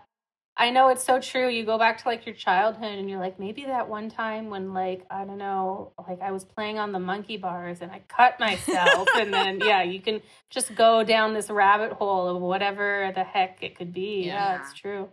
I 0.59 0.71
know 0.71 0.89
it's 0.89 1.05
so 1.05 1.21
true. 1.21 1.49
You 1.49 1.67
go 1.67 1.79
back 1.79 1.99
to 2.03 2.09
like 2.09 2.25
your 2.25 2.35
childhood 2.35 2.99
and 2.99 3.11
you're 3.11 3.19
like, 3.19 3.39
maybe 3.39 3.65
that 3.67 3.89
one 3.89 4.09
time 4.09 4.49
when 4.49 4.73
like, 4.73 5.05
I 5.11 5.25
don't 5.25 5.37
know, 5.37 5.93
like 6.09 6.23
I 6.23 6.31
was 6.31 6.45
playing 6.45 6.79
on 6.79 6.93
the 6.93 6.99
monkey 6.99 7.37
bars 7.37 7.83
and 7.83 7.91
I 7.93 8.01
cut 8.09 8.41
myself. 8.41 9.09
and 9.17 9.35
then, 9.35 9.61
yeah, 9.61 9.83
you 9.83 10.01
can 10.01 10.23
just 10.49 10.75
go 10.75 11.05
down 11.05 11.35
this 11.35 11.51
rabbit 11.51 11.93
hole 11.93 12.35
of 12.35 12.41
whatever 12.41 13.13
the 13.15 13.25
heck 13.25 13.63
it 13.63 13.77
could 13.77 13.93
be. 13.93 14.25
Yeah, 14.27 14.53
yeah 14.55 14.63
it's 14.63 14.73
true. 14.73 15.09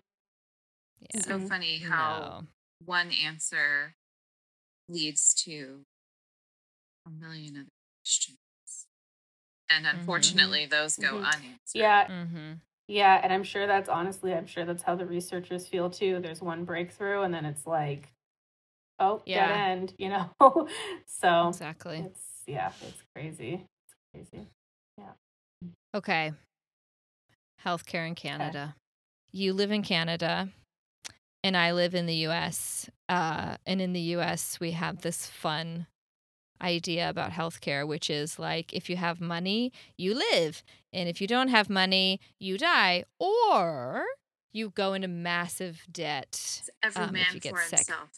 Yeah. 1.01 1.07
It's 1.15 1.25
so 1.25 1.37
mm-hmm. 1.37 1.47
funny 1.47 1.79
how 1.79 2.43
no. 2.43 2.47
one 2.85 3.09
answer 3.11 3.95
leads 4.87 5.33
to 5.45 5.81
a 7.05 7.09
million 7.09 7.57
other 7.57 7.69
questions 8.01 8.37
and 9.69 9.85
mm-hmm. 9.85 9.99
unfortunately 9.99 10.61
mm-hmm. 10.61 10.81
those 10.81 10.97
go 10.97 11.13
mm-hmm. 11.13 11.25
unanswered 11.25 11.57
yeah 11.73 12.07
mm-hmm. 12.07 12.53
yeah 12.87 13.19
and 13.23 13.31
i'm 13.31 13.43
sure 13.43 13.67
that's 13.67 13.89
honestly 13.89 14.33
i'm 14.33 14.45
sure 14.45 14.65
that's 14.65 14.83
how 14.83 14.95
the 14.95 15.05
researchers 15.05 15.67
feel 15.67 15.89
too 15.89 16.19
there's 16.21 16.41
one 16.41 16.63
breakthrough 16.63 17.21
and 17.21 17.33
then 17.33 17.45
it's 17.45 17.65
like 17.65 18.11
oh 18.99 19.21
yeah. 19.25 19.47
dead 19.47 19.57
end 19.57 19.93
you 19.97 20.09
know 20.09 20.29
so 21.05 21.49
exactly 21.49 21.99
it's 22.05 22.21
yeah 22.47 22.71
it's 22.81 23.03
crazy 23.15 23.65
it's 23.85 23.95
crazy 24.31 24.47
yeah 24.97 25.69
okay 25.95 26.31
healthcare 27.65 28.07
in 28.07 28.15
canada 28.15 28.75
okay. 28.75 29.37
you 29.37 29.53
live 29.53 29.71
in 29.71 29.81
canada 29.81 30.49
and 31.43 31.55
i 31.55 31.71
live 31.71 31.95
in 31.95 32.05
the 32.05 32.15
us 32.15 32.89
uh, 33.09 33.57
and 33.65 33.81
in 33.81 33.93
the 33.93 34.01
us 34.01 34.59
we 34.59 34.71
have 34.71 35.01
this 35.01 35.27
fun 35.27 35.85
idea 36.63 37.09
about 37.09 37.31
healthcare, 37.31 37.87
which 37.87 38.09
is 38.09 38.39
like 38.39 38.73
if 38.73 38.89
you 38.89 38.95
have 38.95 39.19
money, 39.19 39.71
you 39.97 40.15
live. 40.15 40.63
And 40.91 41.09
if 41.09 41.19
you 41.19 41.27
don't 41.27 41.49
have 41.49 41.69
money, 41.69 42.19
you 42.39 42.57
die. 42.57 43.03
Or 43.19 44.05
you 44.53 44.69
go 44.69 44.93
into 44.93 45.07
massive 45.07 45.85
debt. 45.91 46.29
It's 46.31 46.69
every 46.81 47.03
um, 47.03 47.13
man 47.13 47.25
if 47.27 47.33
you 47.35 47.39
get 47.39 47.53
for 47.53 47.61
sick. 47.61 47.79
himself. 47.79 48.09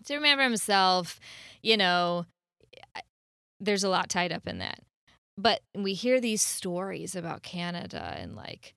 It's 0.00 0.10
every 0.10 0.22
man 0.22 0.36
for 0.36 0.42
himself. 0.42 1.20
You 1.62 1.76
know, 1.76 2.26
there's 3.60 3.84
a 3.84 3.88
lot 3.88 4.08
tied 4.08 4.32
up 4.32 4.46
in 4.46 4.58
that. 4.58 4.80
But 5.38 5.60
we 5.74 5.94
hear 5.94 6.20
these 6.20 6.42
stories 6.42 7.16
about 7.16 7.42
Canada 7.42 8.16
and 8.18 8.36
like 8.36 8.74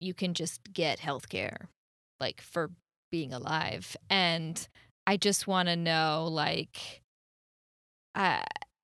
you 0.00 0.14
can 0.14 0.34
just 0.34 0.72
get 0.72 1.00
healthcare 1.00 1.66
like 2.20 2.40
for 2.40 2.70
being 3.10 3.32
alive. 3.32 3.96
And 4.08 4.68
I 5.06 5.16
just 5.16 5.46
want 5.46 5.68
to 5.68 5.76
know 5.76 6.28
like 6.30 7.02
uh, 8.20 8.42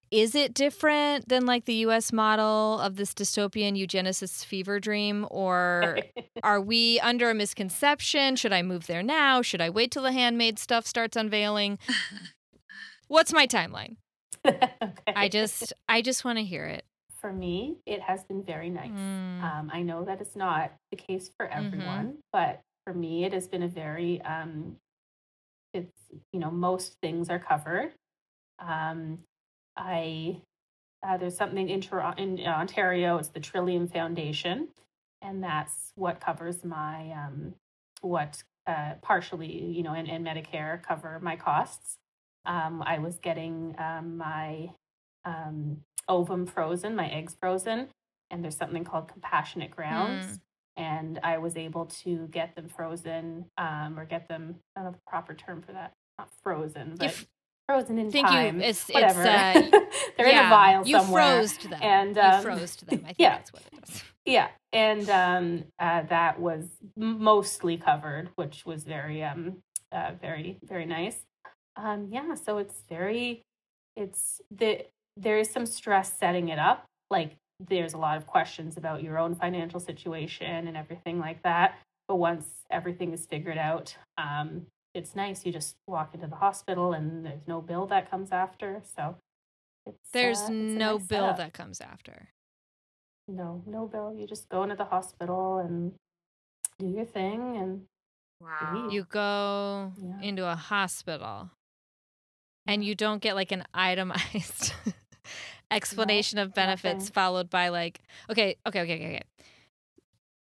is 0.09 0.35
it 0.35 0.53
different 0.53 1.29
than 1.29 1.45
like 1.45 1.65
the 1.65 1.75
US 1.75 2.11
model 2.11 2.79
of 2.79 2.95
this 2.95 3.13
dystopian 3.13 3.77
eugenicist 3.77 4.45
fever 4.45 4.79
dream? 4.79 5.27
Or 5.29 5.99
are 6.43 6.61
we 6.61 6.99
under 7.01 7.29
a 7.29 7.35
misconception? 7.35 8.35
Should 8.35 8.53
I 8.53 8.63
move 8.63 8.87
there 8.87 9.03
now? 9.03 9.41
Should 9.41 9.61
I 9.61 9.69
wait 9.69 9.91
till 9.91 10.03
the 10.03 10.11
Handmaid 10.11 10.57
stuff 10.57 10.87
starts 10.87 11.15
unveiling? 11.15 11.77
What's 13.07 13.31
my 13.31 13.45
timeline? 13.45 13.97
okay. 14.47 14.63
I 15.15 15.29
just 15.29 15.73
I 15.87 16.01
just 16.01 16.25
want 16.25 16.39
to 16.39 16.43
hear 16.43 16.65
it. 16.65 16.83
For 17.21 17.33
me, 17.33 17.77
it 17.85 18.01
has 18.01 18.23
been 18.23 18.43
very 18.43 18.69
nice. 18.69 18.91
Mm. 18.91 19.43
Um, 19.43 19.71
I 19.73 19.81
know 19.81 20.05
that 20.05 20.21
it's 20.21 20.35
not 20.35 20.71
the 20.91 20.97
case 20.97 21.29
for 21.35 21.47
mm-hmm. 21.47 21.65
everyone, 21.65 22.05
mm-hmm. 22.05 22.19
but 22.31 22.61
for 22.85 22.93
me, 22.93 23.25
it 23.25 23.33
has 23.33 23.47
been 23.47 23.63
a 23.63 23.67
very 23.67 24.21
um, 24.21 24.77
it's 25.73 25.91
you 26.31 26.39
know 26.39 26.51
most 26.51 26.95
things 27.01 27.29
are 27.29 27.39
covered 27.39 27.93
um, 28.59 29.19
I 29.75 30.41
uh, 31.07 31.17
there's 31.17 31.37
something 31.37 31.69
in, 31.69 31.81
in 32.17 32.47
Ontario. 32.47 33.17
It's 33.17 33.29
the 33.29 33.39
Trillium 33.39 33.87
Foundation, 33.87 34.69
and 35.21 35.43
that's 35.43 35.91
what 35.95 36.19
covers 36.19 36.63
my 36.63 37.11
um, 37.11 37.53
what 38.01 38.43
uh, 38.67 38.93
partially, 39.01 39.65
you 39.65 39.81
know, 39.83 39.93
and, 39.93 40.09
and 40.09 40.25
Medicare 40.25 40.81
cover 40.83 41.19
my 41.21 41.35
costs. 41.35 41.97
Um, 42.45 42.83
I 42.85 42.99
was 42.99 43.17
getting 43.17 43.75
um, 43.77 44.17
my 44.17 44.71
um, 45.25 45.77
ovum 46.07 46.45
frozen, 46.45 46.95
my 46.95 47.07
eggs 47.09 47.35
frozen, 47.39 47.87
and 48.29 48.43
there's 48.43 48.57
something 48.57 48.83
called 48.83 49.07
compassionate 49.07 49.71
grounds. 49.71 50.25
Mm. 50.25 50.39
And 50.79 51.19
I 51.23 51.39
was 51.39 51.55
able 51.55 51.85
to 52.03 52.27
get 52.27 52.55
them 52.55 52.69
frozen 52.69 53.45
um, 53.57 53.97
or 53.97 54.05
get 54.05 54.27
them, 54.27 54.57
I 54.75 54.81
don't 54.81 54.91
know 54.91 54.91
the 54.91 55.09
proper 55.09 55.33
term 55.33 55.61
for 55.61 55.71
that, 55.71 55.93
not 56.19 56.29
frozen, 56.43 56.95
but 56.97 57.25
frozen 57.67 57.99
in 57.99 58.11
Thank 58.11 58.27
time. 58.27 58.61
You, 58.61 58.67
it's, 58.67 58.87
whatever. 58.87 59.21
It's, 59.21 59.73
uh, 59.73 59.79
They're 60.17 60.27
yeah, 60.27 60.39
in 60.39 60.45
a 60.45 60.49
vial 60.49 60.87
you 60.87 60.97
somewhere. 60.97 61.23
You 61.23 61.47
froze 61.47 61.57
them. 61.57 61.79
And 61.81 62.17
um, 62.17 62.35
you 62.35 62.41
froze 62.41 62.75
them. 62.77 62.99
I 63.03 63.07
think 63.07 63.15
yeah. 63.19 63.29
that's 63.35 63.53
what 63.53 63.63
it 63.71 63.89
is. 63.89 64.03
Yeah, 64.25 64.49
and 64.73 65.09
um, 65.09 65.63
uh, 65.79 66.01
that 66.09 66.37
was 66.37 66.65
mostly 66.97 67.77
covered, 67.77 68.29
which 68.35 68.65
was 68.65 68.83
very, 68.83 69.23
um, 69.23 69.59
uh, 69.93 70.11
very, 70.21 70.57
very 70.65 70.85
nice. 70.85 71.19
Um, 71.77 72.09
yeah, 72.11 72.35
so 72.35 72.57
it's 72.57 72.83
very, 72.89 73.41
it's 73.95 74.41
the 74.51 74.85
there 75.15 75.39
is 75.39 75.49
some 75.49 75.65
stress 75.65 76.11
setting 76.19 76.49
it 76.49 76.59
up. 76.59 76.83
Like 77.09 77.37
there's 77.69 77.93
a 77.93 77.97
lot 77.97 78.17
of 78.17 78.27
questions 78.27 78.75
about 78.75 79.01
your 79.01 79.17
own 79.17 79.33
financial 79.33 79.79
situation 79.79 80.67
and 80.67 80.75
everything 80.75 81.19
like 81.19 81.41
that. 81.43 81.75
But 82.09 82.15
once 82.15 82.47
everything 82.69 83.13
is 83.13 83.25
figured 83.25 83.57
out, 83.57 83.95
um, 84.17 84.67
it's 84.97 85.15
nice. 85.15 85.45
You 85.45 85.51
just 85.51 85.75
walk 85.87 86.13
into 86.13 86.27
the 86.27 86.35
hospital 86.35 86.93
and 86.93 87.25
there's 87.25 87.47
no 87.47 87.61
bill 87.61 87.85
that 87.87 88.09
comes 88.09 88.31
after. 88.31 88.81
So 88.95 89.15
there's 90.11 90.41
uh, 90.41 90.49
no 90.49 90.97
nice 90.97 91.07
bill 91.07 91.21
setup. 91.21 91.37
that 91.37 91.53
comes 91.53 91.79
after. 91.79 92.29
No, 93.27 93.63
no 93.65 93.87
bill. 93.87 94.13
You 94.17 94.27
just 94.27 94.49
go 94.49 94.63
into 94.63 94.75
the 94.75 94.85
hospital 94.85 95.59
and 95.59 95.93
do 96.79 96.87
your 96.87 97.05
thing 97.05 97.57
and 97.57 97.81
wow. 98.41 98.83
Leave. 98.83 98.93
You 98.93 99.05
go 99.09 99.93
yeah. 100.01 100.27
into 100.27 100.49
a 100.49 100.55
hospital 100.55 101.51
and 102.65 102.83
you 102.83 102.95
don't 102.95 103.21
get 103.21 103.35
like 103.35 103.51
an 103.51 103.63
itemized 103.73 104.73
explanation 105.71 106.37
no, 106.37 106.43
of 106.43 106.53
benefits 106.53 107.05
nothing. 107.05 107.13
followed 107.13 107.49
by 107.49 107.69
like 107.69 108.01
okay, 108.29 108.55
okay, 108.65 108.81
okay, 108.81 108.95
okay, 108.95 109.07
okay. 109.07 109.21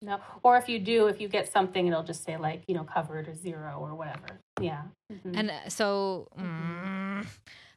No, 0.01 0.19
or 0.43 0.55
if 0.57 0.69
you 0.69 0.79
do, 0.79 1.07
if 1.07 1.19
you 1.19 1.27
get 1.27 1.51
something, 1.51 1.87
it'll 1.87 2.03
just 2.03 2.23
say 2.23 2.37
like 2.37 2.63
you 2.67 2.75
know 2.75 2.83
covered 2.83 3.27
or 3.27 3.35
zero 3.35 3.77
or 3.79 3.95
whatever. 3.95 4.39
Yeah. 4.61 4.83
Mm-hmm. 5.11 5.31
And 5.35 5.51
uh, 5.51 5.69
so, 5.69 6.27
mm, 6.39 7.25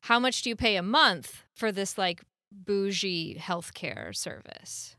how 0.03 0.19
much 0.21 0.43
do 0.43 0.49
you 0.49 0.57
pay 0.57 0.77
a 0.77 0.83
month 0.83 1.43
for 1.55 1.73
this 1.73 1.99
like 1.99 2.23
bougie 2.53 3.37
healthcare 3.37 4.15
service? 4.15 4.97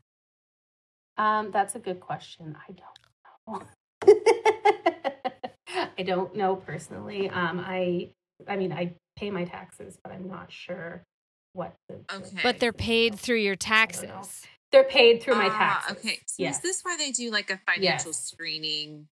Um, 1.16 1.50
that's 1.50 1.74
a 1.74 1.78
good 1.78 2.00
question. 2.00 2.56
I 2.68 2.72
don't 2.72 3.62
know. 3.62 3.62
I 5.98 6.02
don't 6.02 6.34
know 6.36 6.56
personally. 6.56 7.28
Um, 7.30 7.60
I, 7.64 8.10
I 8.48 8.56
mean, 8.56 8.72
I 8.72 8.94
pay 9.16 9.30
my 9.30 9.44
taxes, 9.44 9.98
but 10.02 10.12
I'm 10.12 10.28
not 10.28 10.50
sure 10.50 11.04
what 11.52 11.74
the, 11.88 12.00
the 12.08 12.14
Okay. 12.16 12.40
But 12.42 12.58
they're 12.58 12.72
paid 12.72 13.14
through 13.14 13.36
your 13.38 13.54
don't 13.54 13.70
know. 13.70 13.76
taxes. 13.76 14.46
They're 14.74 14.82
paid 14.84 15.22
through 15.22 15.36
my 15.36 15.46
Ah, 15.50 15.56
taxes. 15.86 15.96
Okay. 15.98 16.18
So 16.26 16.34
yes. 16.42 16.56
is 16.56 16.62
this 16.62 16.82
why 16.82 16.96
they 16.96 17.12
do 17.12 17.30
like 17.30 17.48
a 17.48 17.58
financial 17.58 18.10
Yes. 18.10 18.24
screening, 18.24 19.06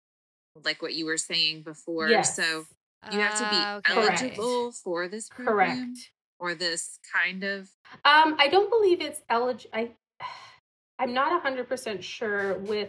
like 0.65 0.81
what 0.81 0.95
you 0.95 1.05
were 1.05 1.19
saying 1.19 1.63
before? 1.65 2.09
Yes. 2.09 2.35
So 2.35 2.65
you 3.13 3.19
have 3.21 3.35
to 3.37 3.43
be 3.45 3.49
Ah, 3.53 3.77
okay. 3.77 3.93
Correct. 3.95 4.23
eligible 4.23 4.73
for 4.73 5.07
this 5.09 5.29
program 5.29 5.77
correct. 5.79 6.13
or 6.39 6.55
this 6.55 6.99
kind 7.15 7.45
of. 7.45 7.69
Um, 8.07 8.37
I 8.39 8.49
don't 8.49 8.71
believe 8.71 9.03
it's 9.03 9.21
eligible. 9.29 9.71
I, 9.75 9.91
I'm 10.99 11.13
not 11.13 11.43
hundred 11.43 11.69
percent 11.69 12.03
sure. 12.03 12.55
With, 12.59 12.89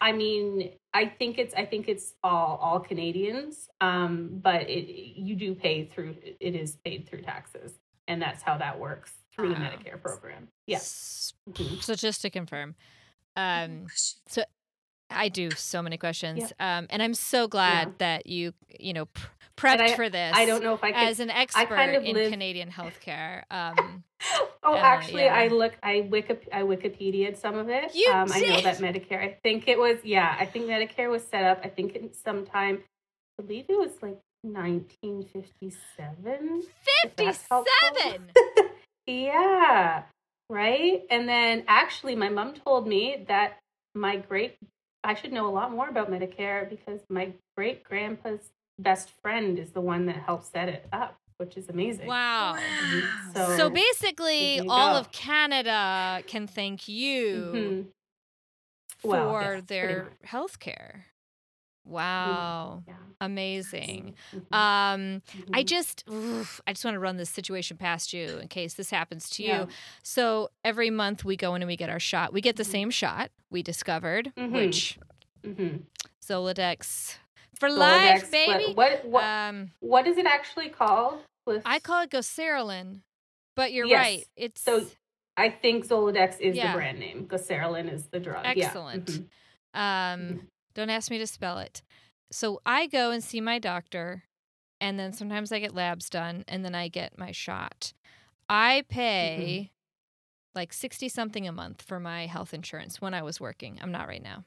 I 0.00 0.10
mean, 0.10 0.72
I 0.92 1.06
think 1.06 1.38
it's. 1.38 1.54
I 1.54 1.64
think 1.66 1.88
it's 1.88 2.14
all 2.24 2.56
all 2.60 2.80
Canadians. 2.80 3.68
Um, 3.80 4.40
but 4.42 4.68
it 4.68 4.88
you 5.16 5.36
do 5.36 5.54
pay 5.54 5.84
through. 5.86 6.16
It 6.40 6.56
is 6.56 6.76
paid 6.84 7.08
through 7.08 7.22
taxes, 7.22 7.72
and 8.08 8.20
that's 8.20 8.42
how 8.42 8.58
that 8.58 8.78
works 8.80 9.12
through 9.34 9.50
the 9.50 9.56
Ah. 9.56 9.70
Medicare 9.70 10.00
program. 10.00 10.48
Yes. 10.66 10.82
S- 10.82 11.34
Mhm. 11.54 11.82
So 11.82 11.94
just 11.94 12.22
to 12.22 12.30
confirm, 12.30 12.74
um, 13.36 13.86
so 14.26 14.42
I 15.10 15.28
do 15.28 15.50
so 15.50 15.82
many 15.82 15.98
questions, 15.98 16.52
um, 16.58 16.86
and 16.90 17.02
I'm 17.02 17.14
so 17.14 17.46
glad 17.48 17.88
Yeah. 17.88 17.94
that 17.98 18.26
you 18.26 18.54
you 18.80 18.92
know 18.92 19.06
pr- 19.06 19.28
prepped 19.56 19.80
I- 19.80 19.94
for 19.96 20.08
this. 20.08 20.34
I 20.36 20.46
don't 20.46 20.62
know 20.64 20.74
if 20.74 20.82
I 20.82 20.90
can. 20.92 21.06
as 21.08 21.20
an 21.20 21.30
expert 21.30 21.68
kind 21.68 21.94
of 21.94 22.02
in 22.04 22.16
live- 22.16 22.30
Canadian 22.30 22.70
healthcare. 22.78 23.44
Um, 23.50 24.04
Oh, 24.66 24.74
actually, 24.76 25.24
yeah. 25.24 25.34
I 25.34 25.48
look, 25.48 25.74
I 25.82 26.00
Wiki, 26.10 26.38
I 26.50 26.62
Wikipedia'd 26.62 27.36
some 27.36 27.56
of 27.58 27.68
it. 27.68 27.94
You 27.94 28.10
um, 28.10 28.32
I 28.32 28.40
know 28.40 28.60
that 28.62 28.78
Medicare. 28.78 29.20
I 29.22 29.34
think 29.42 29.68
it 29.68 29.78
was, 29.78 29.98
yeah, 30.02 30.34
I 30.40 30.46
think 30.46 30.64
Medicare 30.64 31.10
was 31.10 31.22
set 31.28 31.44
up. 31.44 31.60
I 31.62 31.68
think 31.68 31.94
in 31.94 32.14
sometime, 32.14 32.82
I 33.38 33.42
believe 33.42 33.66
it 33.68 33.78
was 33.78 33.92
like 34.00 34.16
1957. 34.42 36.62
if 37.04 37.16
that's 37.16 37.46
helpful. 37.50 37.66
Fifty-seven. 37.92 38.30
Yeah, 39.06 40.02
right. 40.48 41.02
And 41.10 41.28
then 41.28 41.64
actually, 41.68 42.16
my 42.16 42.28
mom 42.28 42.54
told 42.54 42.86
me 42.86 43.24
that 43.28 43.58
my 43.94 44.16
great, 44.16 44.56
I 45.02 45.14
should 45.14 45.32
know 45.32 45.46
a 45.46 45.52
lot 45.52 45.70
more 45.70 45.88
about 45.88 46.10
Medicare 46.10 46.68
because 46.68 47.00
my 47.08 47.32
great 47.56 47.84
grandpa's 47.84 48.50
best 48.78 49.10
friend 49.22 49.58
is 49.58 49.70
the 49.70 49.80
one 49.80 50.06
that 50.06 50.16
helped 50.16 50.46
set 50.46 50.68
it 50.68 50.86
up, 50.92 51.16
which 51.36 51.56
is 51.56 51.68
amazing. 51.68 52.06
Wow. 52.08 52.56
So- 53.34 53.56
So 53.56 53.70
basically, 53.70 54.60
all 54.68 54.94
go. 54.94 54.98
of 55.00 55.12
Canada 55.12 56.22
can 56.26 56.46
thank 56.46 56.88
you 56.88 57.34
Mhm. 57.54 57.86
for 58.98 59.08
Well, 59.08 59.40
yes, 59.42 59.64
their 59.66 60.04
much. 60.04 60.12
health 60.30 60.58
care. 60.58 61.06
Wow. 61.84 62.82
Yeah. 62.86 62.94
Amazing. 63.20 64.14
Mhm. 64.32 64.52
Um, 64.54 65.22
I 65.52 65.62
Mhm. 65.62 65.66
just, 65.66 66.04
oof, 66.10 66.60
I 66.66 66.72
just 66.72 66.84
want 66.84 66.94
to 66.94 66.98
run 66.98 67.16
this 67.16 67.30
situation 67.30 67.76
past 67.76 68.12
you 68.12 68.38
in 68.38 68.48
case 68.48 68.74
this 68.74 68.90
happens 68.90 69.28
to 69.30 69.42
Yeah. 69.42 69.60
you. 69.62 69.68
So 70.02 70.50
every 70.64 70.90
month 70.90 71.24
we 71.24 71.36
go 71.36 71.54
in 71.54 71.62
and 71.62 71.68
we 71.68 71.76
get 71.76 71.90
our 71.90 72.00
shot. 72.00 72.32
We 72.32 72.40
get 72.40 72.56
the 72.56 72.62
Mhm. 72.62 72.70
same 72.70 72.90
shot. 72.90 73.30
We 73.50 73.62
discovered, 73.62 74.32
Mhm. 74.36 74.52
which 74.52 74.98
Mhm. 75.42 75.82
Zoladex 76.22 77.18
for 77.60 77.68
Zoladex, 77.68 77.78
life, 77.78 78.30
baby. 78.30 78.72
What 78.74 79.04
what 79.04 79.24
Um, 79.24 79.70
what 79.80 80.06
is 80.06 80.16
it 80.16 80.26
actually 80.26 80.70
called? 80.70 81.22
With 81.46 81.62
I 81.66 81.78
call 81.80 82.02
it 82.02 82.10
Goserelin, 82.10 83.02
but 83.54 83.72
you're 83.72 83.86
Yes. 83.86 83.98
right. 84.02 84.26
It's 84.36 84.62
So, 84.62 84.86
I 85.36 85.50
think 85.50 85.86
Zoladex 85.86 86.40
is 86.40 86.56
Yeah. 86.56 86.72
the 86.72 86.78
brand 86.78 86.98
name. 86.98 87.26
Goserelin 87.28 87.92
is 87.92 88.06
the 88.08 88.20
drug. 88.20 88.44
Excellent. 88.46 89.10
Yeah. 89.74 90.12
Um, 90.14 90.48
don't 90.74 90.90
ask 90.90 91.10
me 91.10 91.18
to 91.18 91.26
spell 91.26 91.58
it. 91.58 91.82
So 92.30 92.60
I 92.66 92.86
go 92.86 93.10
and 93.10 93.22
see 93.22 93.40
my 93.40 93.58
doctor, 93.58 94.24
and 94.80 94.98
then 94.98 95.12
sometimes 95.12 95.52
I 95.52 95.58
get 95.60 95.74
labs 95.74 96.10
done, 96.10 96.44
and 96.48 96.64
then 96.64 96.74
I 96.74 96.88
get 96.88 97.18
my 97.18 97.32
shot. 97.32 97.92
I 98.48 98.84
pay 98.88 99.70
like 100.54 100.72
sixty 100.72 101.08
something 101.08 101.46
a 101.48 101.52
month 101.52 101.82
for 101.82 101.98
my 101.98 102.26
health 102.26 102.54
insurance 102.54 103.00
when 103.00 103.14
I 103.14 103.22
was 103.22 103.40
working. 103.40 103.78
I'm 103.80 103.92
not 103.92 104.08
right 104.08 104.22
now. 104.22 104.44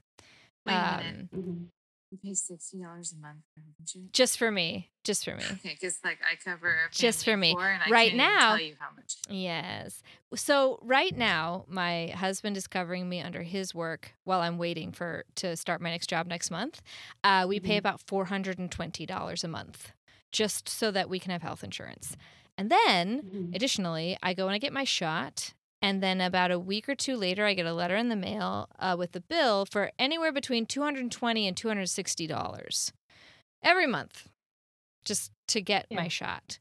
Wait 0.65 0.73
a 0.75 0.97
minute. 0.97 1.29
Um, 1.33 1.39
Mhm. 1.41 1.67
You 2.11 2.17
pay 2.23 2.33
sixty 2.33 2.81
dollars 2.81 3.13
a 3.13 3.17
month 3.21 3.39
for 3.53 3.59
health 3.61 3.75
insurance. 3.79 4.11
just 4.13 4.37
for 4.37 4.49
me, 4.49 4.89
just 5.03 5.25
for 5.25 5.35
me. 5.35 5.43
Okay, 5.43 5.77
because 5.79 5.99
like 6.05 6.19
I 6.23 6.35
cover 6.37 6.73
Just 6.91 7.25
for 7.25 7.35
me. 7.35 7.53
Right 7.89 8.15
now- 8.15 8.55
tell 8.55 8.61
you 8.65 8.75
how 8.79 8.87
much. 8.95 9.15
Yes. 9.29 10.01
So 10.35 10.79
right 10.81 11.15
now, 11.15 11.65
my 11.67 12.07
husband 12.07 12.55
is 12.55 12.65
covering 12.67 13.09
me 13.09 13.19
under 13.21 13.43
his 13.43 13.75
work 13.75 14.13
while 14.23 14.39
I'm 14.39 14.57
waiting 14.57 14.91
for 14.93 15.25
to 15.35 15.57
start 15.57 15.81
my 15.81 15.89
next 15.89 16.07
job 16.07 16.27
next 16.27 16.49
month. 16.49 16.81
Uh, 17.25 17.45
we 17.47 17.59
pay 17.59 17.75
Mhm. 17.75 17.79
about 17.79 18.01
four 18.07 18.25
hundred 18.25 18.57
and 18.57 18.71
twenty 18.71 19.05
dollars 19.05 19.43
a 19.43 19.47
month, 19.49 19.91
just 20.31 20.69
so 20.69 20.91
that 20.91 21.09
we 21.09 21.19
can 21.19 21.31
have 21.31 21.41
health 21.41 21.63
insurance. 21.63 22.15
And 22.57 22.71
then, 22.71 23.21
Mhm. 23.21 23.55
additionally, 23.55 24.17
I 24.23 24.33
go 24.33 24.47
and 24.47 24.55
I 24.55 24.59
get 24.59 24.71
my 24.73 24.83
shot. 24.85 25.53
And 25.81 26.01
then 26.01 26.21
about 26.21 26.51
a 26.51 26.59
week 26.59 26.89
or 26.89 26.95
two 26.95 27.15
later, 27.15 27.45
I 27.45 27.53
get 27.53 27.65
a 27.67 27.73
letter 27.73 27.95
in 27.95 28.09
the 28.09 28.15
mail 28.15 28.67
uh, 28.79 28.95
with 28.97 29.11
the 29.11 29.21
bill 29.21 29.65
for 29.65 29.91
anywhere 29.99 30.31
between 30.31 30.65
two 30.65 30.81
hundred 30.81 31.01
and 31.01 31.11
twenty 31.11 31.47
and 31.47 31.55
two 31.55 31.67
hundred 31.67 31.87
sixty 31.89 32.25
dollars 32.27 32.91
every 33.63 33.85
month, 33.87 34.27
just 35.05 35.31
to 35.49 35.61
get 35.61 35.85
Yeah. 35.89 35.97
my 36.01 36.07
shot. 36.07 36.59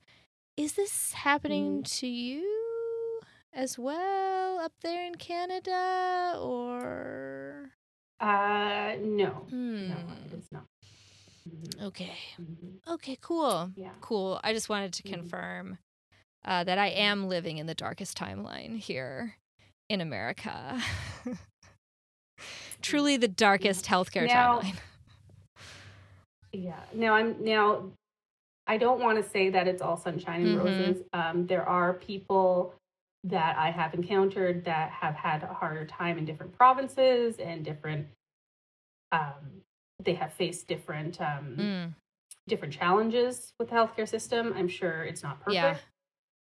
Is 0.57 0.75
this 0.75 1.13
happening 1.13 1.83
to 1.83 2.07
you 2.07 3.21
as 3.53 3.79
well 3.79 4.59
up 4.59 4.73
there 4.83 5.07
in 5.07 5.15
Canada, 5.15 6.35
or? 6.39 7.71
Uh, 8.21 8.97
no, 9.01 9.47
Hmm. 9.51 9.89
no, 9.89 9.97
it 10.27 10.33
is 10.39 10.51
not. 10.53 10.65
Mhm. 11.49 11.83
Okay. 11.85 12.17
Mhm. 12.39 12.81
Okay. 12.89 13.17
Cool. 13.21 13.71
Yeah. 13.77 13.93
Cool. 14.01 14.41
I 14.45 14.53
just 14.53 14.69
wanted 14.69 14.93
to 14.95 15.03
Mhm. 15.03 15.11
confirm 15.13 15.79
uh, 16.47 16.65
that 16.65 16.79
I 16.79 16.89
am 16.89 17.29
living 17.29 17.59
in 17.59 17.67
the 17.67 17.75
darkest 17.75 18.17
timeline 18.17 18.79
here 18.79 19.37
in 19.89 20.01
America. 20.01 20.81
Truly 22.83 23.17
the 23.17 23.29
darkest 23.29 23.87
healthcare 23.87 24.27
Now- 24.27 24.61
timeline. 24.61 24.77
Yeah. 26.53 26.81
Now 26.95 27.15
I'm 27.15 27.43
now. 27.45 27.91
I 28.67 28.79
don't 28.79 29.01
want 29.01 29.23
to 29.23 29.29
say 29.31 29.51
that 29.51 29.69
it's 29.69 29.81
all 29.83 29.97
sunshine 29.97 30.45
and 30.47 30.59
Mhm. 30.59 30.65
roses. 30.65 31.03
Um, 31.13 31.47
there 31.47 31.69
are 31.69 31.95
people 31.95 32.75
that 33.25 33.57
I 33.59 33.71
have 33.71 33.95
encountered 33.95 34.65
that 34.65 34.91
have 34.91 35.15
had 35.15 35.43
a 35.43 35.53
harder 35.53 35.85
time 35.85 36.17
in 36.19 36.25
different 36.25 36.57
provinces 36.57 37.39
and 37.39 37.65
different. 37.65 38.09
Um, 39.13 39.63
they 40.03 40.15
have 40.15 40.33
faced 40.33 40.67
different 40.67 41.21
um, 41.21 41.57
Mm. 41.59 41.95
different 42.49 42.73
challenges 42.75 43.53
with 43.59 43.69
the 43.71 43.75
healthcare 43.75 44.09
system. 44.09 44.53
I'm 44.57 44.69
sure 44.69 45.05
it's 45.05 45.23
not 45.23 45.39
perfect. 45.41 45.55
Yeah. 45.55 45.77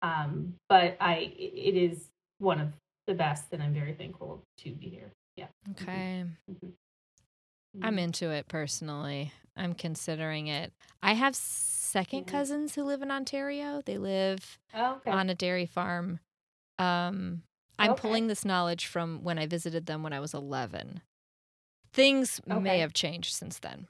Um, 0.06 0.54
but 0.70 0.98
I 1.00 1.34
it 1.38 1.76
is 1.76 2.10
one 2.38 2.60
of 2.60 2.74
the 3.08 3.14
best, 3.16 3.46
and 3.52 3.64
I'm 3.64 3.74
very 3.74 3.94
thankful 3.94 4.44
to 4.60 4.72
be 4.72 4.90
here. 4.90 5.12
Yeah. 5.36 5.48
Okay. 5.72 6.26
Mhm. 6.52 6.74
I'm 7.82 7.98
into 8.00 8.30
it 8.30 8.48
personally. 8.48 9.32
I'm 9.58 9.74
considering 9.74 10.48
it. 10.48 10.74
I 11.02 11.14
have 11.14 11.36
second 11.36 12.20
Yeah. 12.28 12.32
cousins 12.32 12.76
who 12.76 12.84
live 12.84 13.02
in 13.02 13.10
Ontario. 13.12 13.82
They 13.84 13.98
live 13.98 14.60
Oh, 14.74 14.96
okay. 14.96 15.12
on 15.12 15.30
a 15.30 15.36
dairy 15.36 15.66
farm. 15.66 16.20
Um, 16.78 17.44
I'm 17.80 17.92
Okay. 17.92 18.02
pulling 18.02 18.28
this 18.28 18.46
knowledge 18.46 18.86
from 18.86 19.24
when 19.24 19.40
I 19.40 19.48
visited 19.48 19.86
them 19.86 20.04
when 20.04 20.14
I 20.14 20.20
was 20.20 20.34
11. 20.34 21.02
Things 21.94 22.42
may 22.46 22.80
have 22.80 22.94
changed 22.94 23.34
since 23.34 23.60
then. 23.60 23.88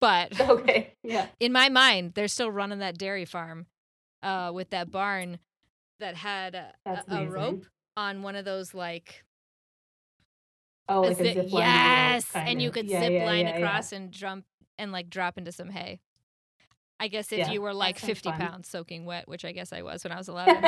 But 0.00 0.38
okay. 0.40 0.94
Yeah. 1.02 1.28
in 1.40 1.52
my 1.52 1.68
mind, 1.68 2.14
they're 2.14 2.28
still 2.28 2.50
running 2.50 2.80
that 2.80 2.98
dairy 2.98 3.24
farm 3.24 3.66
uh, 4.22 4.50
with 4.54 4.70
that 4.70 4.90
barn 4.90 5.38
that 5.98 6.14
had 6.16 6.54
a, 6.54 6.74
a, 6.86 7.26
rope 7.26 7.66
on 7.96 8.22
one 8.22 8.36
of 8.36 8.44
those 8.44 8.74
like 8.74 9.24
Oh, 10.88 11.02
like 11.02 11.12
a 11.12 11.14
zip- 11.14 11.34
zip 11.34 11.52
line. 11.52 11.64
yes, 11.64 12.30
and 12.34 12.60
you 12.60 12.70
could 12.72 12.90
Yeah, 12.90 13.00
zip 13.00 13.12
yeah, 13.12 13.24
line 13.24 13.46
yeah, 13.46 13.56
across 13.56 13.92
and 13.92 14.10
jump 14.10 14.44
and 14.76 14.90
like 14.90 15.08
drop 15.08 15.38
into 15.38 15.52
some 15.52 15.70
hay. 15.70 16.00
I 16.98 17.08
guess 17.08 17.32
if 17.32 17.48
you 17.48 17.62
were 17.62 17.72
like 17.72 17.98
50 17.98 18.30
fun. 18.30 18.38
pounds 18.40 18.68
soaking 18.68 19.06
wet, 19.06 19.26
which 19.28 19.44
I 19.44 19.52
guess 19.52 19.72
I 19.72 19.82
was 19.82 20.04
when 20.04 20.12
I 20.12 20.16
was 20.18 20.28
11. 20.28 20.64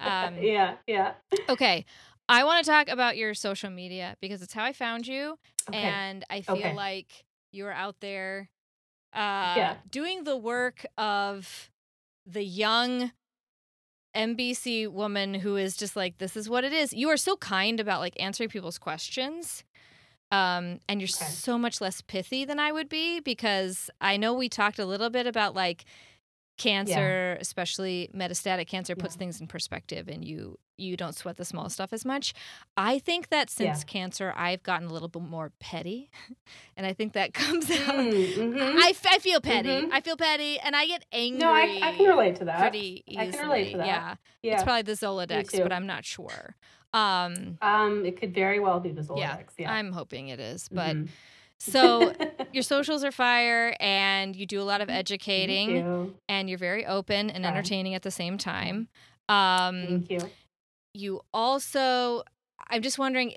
Um, 0.00 0.34
yeah, 0.42 0.74
yeah. 0.86 1.12
okay, 1.48 1.84
I 2.28 2.44
want 2.44 2.64
to 2.64 2.70
talk 2.70 2.88
about 2.88 3.16
your 3.16 3.32
social 3.32 3.70
media 3.70 4.16
because 4.20 4.42
it's 4.42 4.52
how 4.52 4.64
I 4.64 4.72
found 4.72 5.06
you, 5.06 5.38
Okay. 5.68 5.86
and 5.86 6.24
I 6.28 6.42
feel 6.42 6.56
Okay. 6.56 6.74
like 6.74 7.24
you're 7.52 7.72
out 7.72 7.96
there 8.00 8.50
uh, 9.14 9.76
doing 9.88 10.24
the 10.24 10.36
work 10.36 10.84
of 10.98 11.70
the 12.26 12.44
young 12.44 13.12
MBC 14.16 14.88
woman 14.90 15.34
who 15.34 15.56
is 15.56 15.76
just 15.76 15.96
like, 15.96 16.18
this 16.18 16.36
is 16.36 16.48
what 16.48 16.64
it 16.64 16.72
is. 16.72 16.92
You 16.92 17.08
are 17.10 17.16
so 17.16 17.36
kind 17.36 17.80
about 17.80 18.00
like 18.00 18.14
answering 18.20 18.48
people's 18.48 18.78
questions. 18.78 19.64
Um, 20.30 20.80
and 20.88 21.00
you're 21.00 21.08
Okay. 21.08 21.26
so 21.30 21.58
much 21.58 21.80
less 21.80 22.00
pithy 22.00 22.44
than 22.44 22.58
I 22.58 22.72
would 22.72 22.88
be 22.88 23.20
because 23.20 23.90
I 24.00 24.16
know 24.16 24.32
we 24.34 24.48
talked 24.48 24.78
a 24.78 24.86
little 24.86 25.10
bit 25.10 25.26
about 25.26 25.54
like 25.54 25.84
cancer, 26.56 27.36
especially 27.40 28.10
metastatic 28.14 28.66
cancer, 28.66 28.94
puts 28.94 29.14
Yeah. 29.14 29.18
things 29.18 29.40
in 29.40 29.46
perspective 29.46 30.08
and 30.08 30.24
you 30.24 30.58
you 30.76 30.96
don't 30.96 31.14
sweat 31.14 31.36
the 31.36 31.44
small 31.44 31.68
stuff 31.70 31.92
as 31.92 32.04
much. 32.04 32.34
I 32.76 32.98
think 32.98 33.28
that 33.28 33.48
since 33.48 33.80
Yeah. 33.80 33.84
cancer, 33.84 34.34
I've 34.36 34.64
gotten 34.64 34.88
a 34.88 34.92
little 34.92 35.06
bit 35.08 35.22
more 35.22 35.52
petty. 35.60 36.10
And 36.76 36.84
I 36.84 36.92
think 36.92 37.12
that 37.12 37.32
comes 37.34 37.70
out. 37.70 37.94
Mm, 37.94 38.34
mhm. 38.34 38.74
I, 38.80 38.92
I 39.08 39.18
feel 39.20 39.40
petty. 39.40 39.68
Mhm. 39.68 39.90
I 39.92 40.00
feel 40.00 40.16
petty 40.16 40.58
and 40.58 40.74
I 40.74 40.86
get 40.86 41.04
angry. 41.12 41.38
no, 41.38 41.52
I, 41.52 41.78
I 41.80 41.92
can 41.96 42.06
relate 42.06 42.34
to 42.36 42.46
that. 42.46 42.58
Pretty 42.58 43.04
easily. 43.06 43.28
I 43.28 43.30
can 43.30 43.40
relate 43.48 43.70
to 43.70 43.76
that. 43.78 43.86
Yeah. 43.86 44.14
Yeah. 44.42 44.54
It's 44.54 44.64
probably 44.64 44.82
the 44.82 44.92
Zoladex, 44.94 45.52
too. 45.52 45.62
but 45.62 45.72
I'm 45.72 45.86
not 45.86 46.04
sure. 46.04 46.56
Um, 46.92 47.58
um, 47.62 48.04
it 48.04 48.18
could 48.20 48.34
very 48.34 48.58
well 48.58 48.80
be 48.80 48.90
the 48.90 49.02
Zoladex. 49.02 49.18
yeah, 49.18 49.38
Yeah. 49.58 49.72
I'm 49.72 49.92
hoping 49.92 50.28
it 50.28 50.40
is. 50.40 50.68
But 50.68 50.96
Mhm. 50.96 51.08
so 51.72 52.12
your 52.52 52.62
socials 52.62 53.04
are 53.04 53.12
fire 53.12 53.74
and 53.80 54.36
you 54.36 54.46
do 54.46 54.60
a 54.60 54.64
lot 54.64 54.80
of 54.80 54.90
educating 54.90 55.70
you. 55.76 56.14
and 56.28 56.48
you're 56.48 56.58
very 56.58 56.84
open 56.84 57.30
and 57.30 57.46
entertaining 57.46 57.94
at 57.94 58.02
the 58.02 58.10
same 58.10 58.36
time. 58.36 58.88
Um, 59.28 59.86
Thank 59.86 60.10
you. 60.10 60.20
you 60.92 61.20
also, 61.32 62.22
I'm 62.68 62.82
just 62.82 62.98
wondering, 62.98 63.34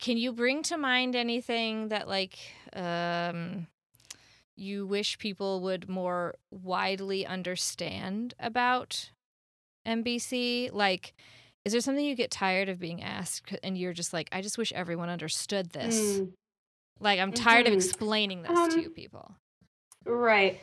can 0.00 0.16
you 0.16 0.32
bring 0.32 0.62
to 0.64 0.78
mind 0.78 1.14
anything 1.14 1.88
that 1.88 2.08
like 2.08 2.38
um, 2.72 3.66
you 4.56 4.86
wish 4.86 5.18
people 5.18 5.60
would 5.60 5.88
more 5.88 6.36
widely 6.50 7.26
understand 7.26 8.32
about 8.40 9.10
MBC? 9.86 10.72
Like, 10.72 11.12
is 11.66 11.72
there 11.72 11.82
something 11.82 12.04
you 12.04 12.14
get 12.14 12.30
tired 12.30 12.70
of 12.70 12.78
being 12.78 13.02
asked 13.02 13.54
and 13.62 13.76
you're 13.76 13.92
just 13.92 14.14
like, 14.14 14.30
I 14.32 14.40
just 14.40 14.56
wish 14.56 14.72
everyone 14.72 15.10
understood 15.10 15.70
this? 15.70 16.20
Mm. 16.20 16.32
Like, 17.00 17.18
I'm 17.18 17.32
tired 17.32 17.66
of 17.66 17.72
Mhm. 17.72 17.76
explaining 17.76 18.42
this 18.42 18.52
to 18.52 18.74
Um, 18.74 18.80
you 18.80 18.90
people. 18.90 19.34
Right. 20.04 20.60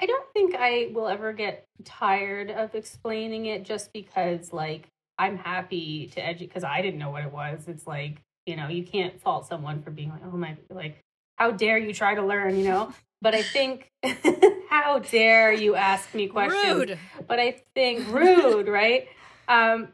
I 0.00 0.06
don't 0.06 0.26
think 0.32 0.54
I 0.54 0.90
will 0.92 1.08
ever 1.08 1.32
get 1.32 1.64
tired 1.84 2.50
of 2.50 2.74
explaining 2.74 3.46
it 3.46 3.62
just 3.62 3.92
because, 3.92 4.52
like, 4.52 4.88
I'm 5.18 5.38
happy 5.38 6.08
to 6.08 6.20
educate 6.24 6.48
because 6.48 6.64
I 6.64 6.82
didn't 6.82 6.98
know 6.98 7.10
what 7.10 7.24
it 7.24 7.32
was. 7.32 7.66
It's 7.68 7.86
like, 7.86 8.20
you 8.44 8.56
know, 8.56 8.68
you 8.68 8.84
can't 8.84 9.18
fault 9.20 9.46
someone 9.46 9.82
for 9.82 9.90
being 9.90 10.10
like, 10.10 10.20
oh 10.24 10.36
my, 10.36 10.56
like, 10.68 10.98
how 11.38 11.50
dare 11.52 11.78
you 11.78 11.94
try 11.94 12.14
to 12.14 12.22
learn, 12.22 12.56
you 12.56 12.64
know? 12.64 12.92
But 13.22 13.34
I 13.34 13.42
think, 13.42 13.90
how 14.68 14.98
dare 14.98 15.52
you 15.52 15.74
ask 15.74 16.14
me 16.14 16.28
questions? 16.28 16.74
Rude. 16.90 16.98
but 17.26 17.40
I 17.40 17.62
think 17.74 18.06
rude, 18.08 18.68
right? 18.68 19.08
Um, 19.48 19.88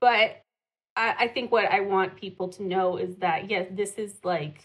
but 0.00 0.40
I, 0.96 1.14
I 1.20 1.28
think 1.28 1.52
what 1.52 1.66
I 1.70 1.80
want 1.80 2.16
people 2.16 2.48
to 2.50 2.62
know 2.62 2.96
is 2.96 3.16
that 3.16 3.50
yes, 3.50 3.68
this 3.70 3.94
is 3.94 4.18
like 4.24 4.62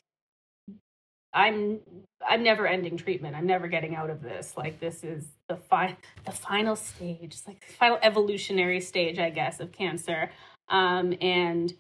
I'm 1.38 1.80
I'm 2.28 2.44
never 2.44 2.66
ending 2.66 2.98
treatment. 2.98 3.36
I'm 3.36 3.46
never 3.46 3.68
getting 3.68 3.96
out 3.96 4.10
of 4.10 4.24
this. 4.24 4.56
Like 4.58 4.80
this 4.80 5.04
is 5.04 5.28
the 5.48 5.56
fi- 5.56 5.98
the 6.26 6.32
final 6.32 6.76
stage. 6.76 7.20
It's 7.22 7.48
like 7.48 7.66
the 7.66 7.74
final 7.74 8.00
evolutionary 8.02 8.82
stage, 8.82 9.20
I 9.20 9.30
guess, 9.30 9.60
of 9.60 9.72
cancer. 9.72 10.32
Um, 10.68 11.14
and 11.22 11.74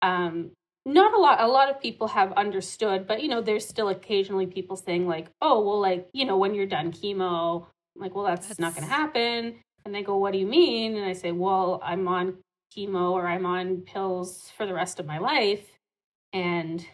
um, 0.00 0.52
not 0.86 1.12
a 1.12 1.18
lot. 1.18 1.40
A 1.40 1.48
lot 1.48 1.68
of 1.68 1.80
people 1.80 2.06
have 2.08 2.32
understood, 2.34 3.08
but 3.08 3.20
you 3.20 3.28
know, 3.28 3.40
there's 3.40 3.66
still 3.66 3.88
occasionally 3.88 4.46
people 4.46 4.76
saying 4.76 5.08
like, 5.08 5.28
"Oh, 5.42 5.60
well, 5.60 5.80
like 5.80 6.08
you 6.12 6.24
know, 6.24 6.38
when 6.38 6.54
you're 6.54 6.66
done 6.66 6.92
chemo, 6.92 7.66
I'm 7.96 8.02
like, 8.02 8.14
well, 8.14 8.24
that's, 8.24 8.58
not 8.60 8.74
going 8.74 8.86
to 8.86 8.92
happen." 8.92 9.56
And 9.84 9.94
they 9.94 10.02
go, 10.02 10.16
"What 10.18 10.32
do 10.32 10.38
you 10.38 10.46
mean?" 10.46 10.96
And 10.96 11.04
I 11.04 11.14
say, 11.14 11.32
"Well, 11.32 11.80
I'm 11.82 12.06
on 12.06 12.38
chemo 12.76 13.10
or 13.10 13.26
I'm 13.26 13.44
on 13.44 13.78
pills 13.78 14.52
for 14.56 14.66
the 14.66 14.72
rest 14.72 15.00
of 15.00 15.06
my 15.06 15.18
life, 15.18 15.66
and 16.32 16.86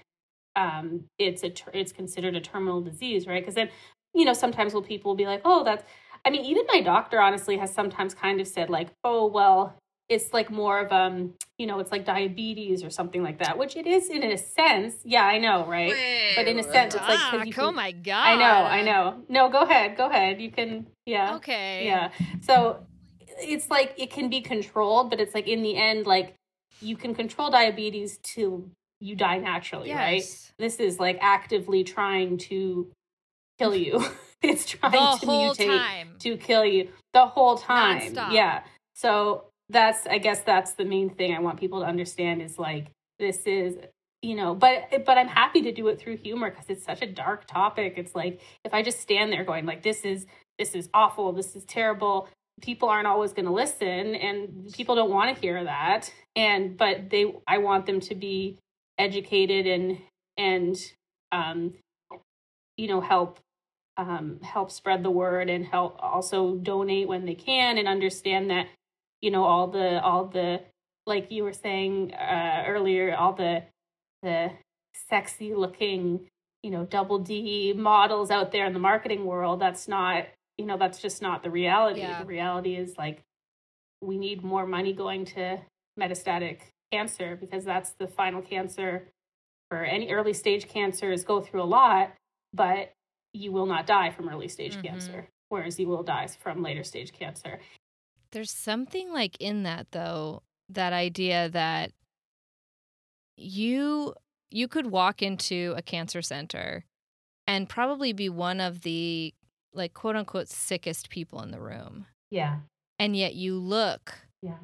um, 0.56 1.04
it's 1.18 1.42
a 1.42 1.50
ter- 1.50 1.70
it's 1.72 1.92
considered 1.92 2.34
a 2.34 2.40
terminal 2.40 2.80
disease, 2.80 3.26
right? 3.26 3.42
Because 3.42 3.54
then, 3.54 3.68
you 4.14 4.24
know, 4.24 4.32
sometimes 4.32 4.74
will 4.74 4.82
people 4.82 5.10
will 5.10 5.16
be 5.16 5.26
like, 5.26 5.42
"Oh, 5.44 5.62
that's." 5.62 5.84
I 6.24 6.30
mean, 6.30 6.44
even 6.44 6.64
my 6.66 6.80
doctor 6.80 7.20
honestly 7.20 7.56
has 7.58 7.72
sometimes 7.72 8.14
kind 8.14 8.40
of 8.40 8.48
said 8.48 8.70
like, 8.70 8.88
"Oh, 9.04 9.26
well, 9.26 9.76
it's 10.08 10.32
like 10.32 10.50
more 10.50 10.80
of 10.80 10.90
um, 10.90 11.34
you 11.58 11.66
know, 11.66 11.78
it's 11.78 11.92
like 11.92 12.04
diabetes 12.04 12.82
or 12.82 12.90
something 12.90 13.22
like 13.22 13.38
that," 13.38 13.58
which 13.58 13.76
it 13.76 13.86
is 13.86 14.08
in 14.08 14.22
a 14.24 14.38
sense. 14.38 14.96
Yeah, 15.04 15.24
I 15.24 15.38
know, 15.38 15.66
right? 15.66 15.94
But 16.34 16.48
in 16.48 16.58
a 16.58 16.62
sense, 16.62 16.94
it's 16.94 17.06
like 17.06 17.46
you 17.46 17.52
oh 17.62 17.72
my 17.72 17.92
god! 17.92 18.26
I 18.26 18.36
know, 18.36 18.44
I 18.44 18.82
know. 18.82 19.22
No, 19.28 19.48
go 19.50 19.60
ahead, 19.60 19.96
go 19.96 20.08
ahead. 20.08 20.40
You 20.40 20.50
can, 20.50 20.86
yeah. 21.04 21.36
Okay. 21.36 21.84
Yeah. 21.84 22.10
So 22.40 22.86
it's 23.38 23.70
like 23.70 23.94
it 23.98 24.10
can 24.10 24.28
be 24.30 24.40
controlled, 24.40 25.10
but 25.10 25.20
it's 25.20 25.34
like 25.34 25.46
in 25.46 25.62
the 25.62 25.76
end, 25.76 26.06
like 26.06 26.34
you 26.80 26.96
can 26.96 27.14
control 27.14 27.50
diabetes 27.50 28.18
till 28.22 28.68
you 29.00 29.14
die 29.16 29.38
naturally, 29.38 29.92
right? 29.92 30.22
This 30.58 30.76
is 30.76 30.98
like 30.98 31.18
actively 31.20 31.84
trying 31.84 32.38
to 32.38 32.90
kill 33.58 33.74
you. 33.84 34.04
it's 34.42 34.66
trying 34.66 34.92
The 34.92 35.18
to 35.20 35.26
mutate 35.26 35.66
time. 35.78 36.08
to 36.20 36.36
kill 36.36 36.64
you 36.64 36.88
the 37.12 37.26
whole 37.26 37.56
time. 37.56 38.00
Nonstop. 38.00 38.32
Yeah. 38.32 38.62
So 38.94 39.44
that's 39.68 40.06
I 40.06 40.18
guess 40.18 40.40
that's 40.40 40.74
the 40.74 40.84
main 40.84 41.10
thing 41.10 41.34
I 41.34 41.40
want 41.40 41.58
people 41.58 41.80
to 41.80 41.86
understand 41.86 42.40
is 42.42 42.58
like 42.58 42.86
this 43.18 43.46
is 43.46 43.76
you 44.22 44.34
know 44.36 44.54
but 44.54 44.84
eh, 44.92 44.98
but 45.04 45.18
I'm 45.18 45.28
happy 45.28 45.62
to 45.62 45.72
do 45.72 45.88
it 45.88 45.98
through 45.98 46.18
humor 46.18 46.50
because 46.50 46.66
it's 46.68 46.84
such 46.84 47.02
a 47.02 47.06
dark 47.06 47.46
topic. 47.46 47.94
It's 47.96 48.14
like 48.14 48.40
if 48.64 48.72
I 48.72 48.82
just 48.82 49.00
stand 49.00 49.32
there 49.32 49.44
going 49.44 49.66
like 49.66 49.82
this 49.82 50.04
is 50.04 50.26
this 50.58 50.74
is 50.74 50.88
awful, 50.94 51.32
this 51.32 51.54
is 51.56 51.64
terrible, 51.64 52.28
people 52.62 52.88
aren't 52.88 53.06
always 53.06 53.32
going 53.32 53.44
to 53.46 53.52
listen 53.52 54.14
and 54.14 54.72
people 54.72 54.94
don't 54.94 55.10
want 55.10 55.34
to 55.34 55.40
hear 55.40 55.62
that 55.64 56.10
and 56.34 56.76
but 56.76 57.10
they 57.10 57.34
I 57.46 57.58
want 57.58 57.86
them 57.86 58.00
to 58.00 58.14
be 58.14 58.56
educated 58.98 59.66
and 59.66 59.98
and 60.36 60.76
um 61.32 61.74
you 62.76 62.88
know 62.88 63.00
help 63.00 63.40
um, 63.98 64.40
help 64.42 64.70
spread 64.70 65.02
the 65.02 65.10
word 65.10 65.48
and 65.48 65.64
help 65.64 65.96
also 66.02 66.56
donate 66.56 67.08
when 67.08 67.24
they 67.24 67.34
can 67.34 67.78
and 67.78 67.88
understand 67.88 68.50
that 68.50 68.66
you 69.22 69.30
know 69.30 69.44
all 69.44 69.68
the 69.68 70.02
all 70.02 70.26
the 70.26 70.60
like 71.06 71.30
you 71.30 71.44
were 71.44 71.52
saying 71.54 72.12
uh, 72.12 72.64
earlier 72.66 73.14
all 73.16 73.32
the 73.32 73.62
the 74.22 74.50
sexy 75.08 75.54
looking 75.54 76.28
you 76.62 76.70
know 76.70 76.84
double 76.84 77.18
d 77.18 77.72
models 77.72 78.30
out 78.30 78.52
there 78.52 78.66
in 78.66 78.72
the 78.74 78.78
marketing 78.78 79.24
world 79.24 79.60
that's 79.60 79.88
not 79.88 80.26
you 80.58 80.66
know 80.66 80.76
that's 80.76 81.00
just 81.00 81.22
not 81.22 81.42
the 81.42 81.50
reality 81.50 82.00
Yeah. 82.00 82.20
the 82.20 82.26
reality 82.26 82.76
is 82.76 82.98
like 82.98 83.22
we 84.02 84.18
need 84.18 84.44
more 84.44 84.66
money 84.66 84.92
going 84.92 85.24
to 85.24 85.58
metastatic 85.98 86.58
cancer 86.92 87.36
because 87.36 87.64
that's 87.64 87.90
the 87.94 88.06
final 88.06 88.40
cancer 88.42 89.08
for 89.70 89.84
any 89.84 90.10
early 90.12 90.32
stage 90.32 90.68
cancers 90.68 91.24
go 91.24 91.40
through 91.40 91.62
a 91.62 91.64
lot 91.64 92.12
but 92.52 92.92
you 93.32 93.52
will 93.52 93.66
not 93.66 93.86
die 93.86 94.10
from 94.10 94.28
early 94.28 94.48
stage 94.48 94.76
Mhm. 94.76 94.82
cancer 94.82 95.28
whereas 95.48 95.78
you 95.78 95.86
will 95.88 96.02
die 96.02 96.26
from 96.26 96.62
later 96.62 96.84
stage 96.84 97.12
cancer 97.12 97.60
There's 98.32 98.50
something 98.50 99.12
like 99.12 99.36
in 99.40 99.62
that 99.62 99.92
though, 99.92 100.42
that 100.68 100.92
idea 100.92 101.48
that 101.50 101.92
you 103.36 104.14
you 104.50 104.68
could 104.68 104.86
walk 104.86 105.22
into 105.22 105.74
a 105.76 105.82
cancer 105.82 106.22
center 106.22 106.84
and 107.46 107.68
probably 107.68 108.12
be 108.12 108.28
one 108.28 108.60
of 108.60 108.82
the 108.82 109.34
like 109.72 109.92
quote 109.94 110.16
unquote 110.16 110.48
sickest 110.48 111.10
people 111.10 111.42
in 111.42 111.50
the 111.50 111.60
room. 111.60 112.06
yeah 112.30 112.60
And 112.98 113.16
yet 113.16 113.34
you 113.34 113.58
look 113.58 114.14
yeah 114.42 114.58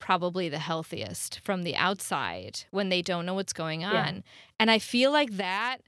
probably 0.00 0.48
the 0.48 0.58
healthiest 0.58 1.38
from 1.44 1.62
the 1.62 1.76
outside 1.76 2.64
when 2.72 2.88
they 2.88 3.02
don't 3.02 3.24
know 3.26 3.34
what's 3.34 3.52
going 3.52 3.84
on. 3.84 4.14
Yeah. 4.16 4.20
And 4.58 4.70
I 4.70 4.78
feel 4.80 5.12
like 5.12 5.36
that 5.36 5.78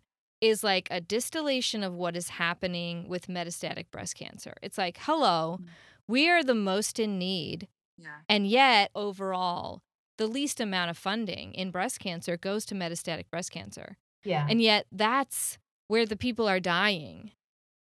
is 0.41 0.63
like 0.63 0.87
a 0.91 1.01
distillation 1.01 1.83
of 1.83 1.95
what 1.95 2.17
is 2.17 2.29
happening 2.31 3.09
with 3.09 3.27
metastatic 3.27 3.87
breast 3.91 4.15
cancer. 4.17 4.55
It's 4.63 4.79
like, 4.79 4.99
hello, 5.03 5.59
Mm. 5.61 5.67
we 6.07 6.29
are 6.29 6.45
the 6.45 6.55
most 6.55 6.99
in 7.01 7.19
need. 7.19 7.69
Yeah. 7.99 8.19
And 8.29 8.47
yet, 8.47 8.91
overall, 8.95 9.83
the 10.19 10.27
least 10.27 10.61
amount 10.61 10.91
of 10.91 10.99
funding 10.99 11.53
in 11.55 11.71
breast 11.71 11.99
cancer 12.01 12.37
goes 12.37 12.65
to 12.67 12.75
metastatic 12.75 13.29
breast 13.31 13.51
cancer. 13.51 13.97
yeah 14.25 14.47
And 14.49 14.61
yet, 14.63 14.87
that's 14.93 15.59
where 15.89 16.07
the 16.07 16.17
people 16.17 16.47
are 16.49 16.61
dying. 16.61 17.33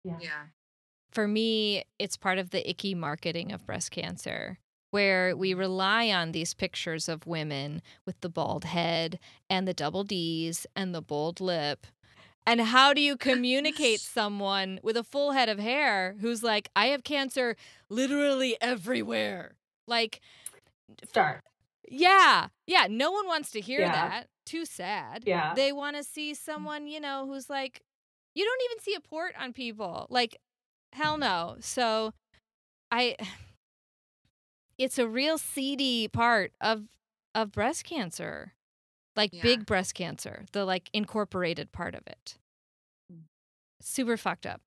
yeah 0.05 0.19
Yeah. 0.21 0.43
For 1.11 1.29
me, 1.29 1.85
it's 1.99 2.17
part 2.17 2.39
of 2.39 2.51
the 2.51 2.69
icky 2.69 2.95
marketing 2.95 3.53
of 3.53 3.67
breast 3.67 3.91
cancer, 3.91 4.59
where 4.93 5.37
we 5.37 5.55
rely 5.55 6.11
on 6.11 6.31
these 6.31 6.55
pictures 6.55 7.09
of 7.09 7.27
women 7.27 7.83
with 8.07 8.21
the 8.21 8.29
bald 8.29 8.65
head 8.65 9.19
and 9.51 9.67
the 9.67 9.75
double 9.75 10.05
D's 10.05 10.67
and 10.77 10.95
the 10.95 11.03
bold 11.03 11.41
lip. 11.41 11.87
And 12.47 12.61
how 12.61 12.93
do 12.93 13.01
you 13.01 13.17
communicate 13.17 14.01
someone 14.19 14.79
with 14.83 14.97
a 14.97 15.03
full 15.03 15.33
head 15.33 15.49
of 15.49 15.59
hair 15.59 16.17
who's 16.21 16.43
like, 16.43 16.69
I 16.77 16.87
have 16.87 17.05
cancer 17.05 17.57
literally 17.89 18.57
everywhere? 18.61 19.55
Like, 19.89 20.21
start 21.09 21.43
yeah, 21.93 22.49
yeah. 22.67 22.87
No 22.89 23.11
one 23.11 23.27
wants 23.27 23.51
to 23.53 23.61
hear 23.61 23.81
Yeah. 23.81 23.93
that. 23.93 24.29
Too 24.47 24.65
sad. 24.65 25.25
yeah 25.27 25.55
They 25.55 25.73
want 25.73 25.97
to 25.97 26.03
see 26.03 26.33
mm. 26.33 26.37
someone, 26.37 26.87
you 26.87 27.01
know, 27.01 27.27
who's 27.27 27.51
like, 27.51 27.83
you 28.35 28.45
don't 28.45 28.63
even 28.71 28.83
see 28.83 28.95
a 28.95 29.01
port 29.01 29.35
on 29.39 29.53
people. 29.53 30.07
Like, 30.09 30.39
hell 30.93 31.19
no. 31.19 31.57
So, 31.61 32.15
I, 32.91 33.17
it's 34.83 34.99
a 34.99 35.07
real 35.09 35.39
seedy 35.39 36.09
part 36.09 36.53
of 36.61 36.85
of 37.35 37.53
breast 37.53 37.85
cancer, 37.85 38.53
like 39.17 39.33
Yeah. 39.33 39.43
big 39.43 39.65
breast 39.67 39.95
cancer, 39.95 40.45
the 40.53 40.65
like 40.65 40.91
incorporated 40.93 41.73
part 41.73 41.95
of 41.95 42.03
it. 42.07 42.37
Mm. 43.13 43.23
Super 43.81 44.17
fucked 44.17 44.47
up. 44.47 44.61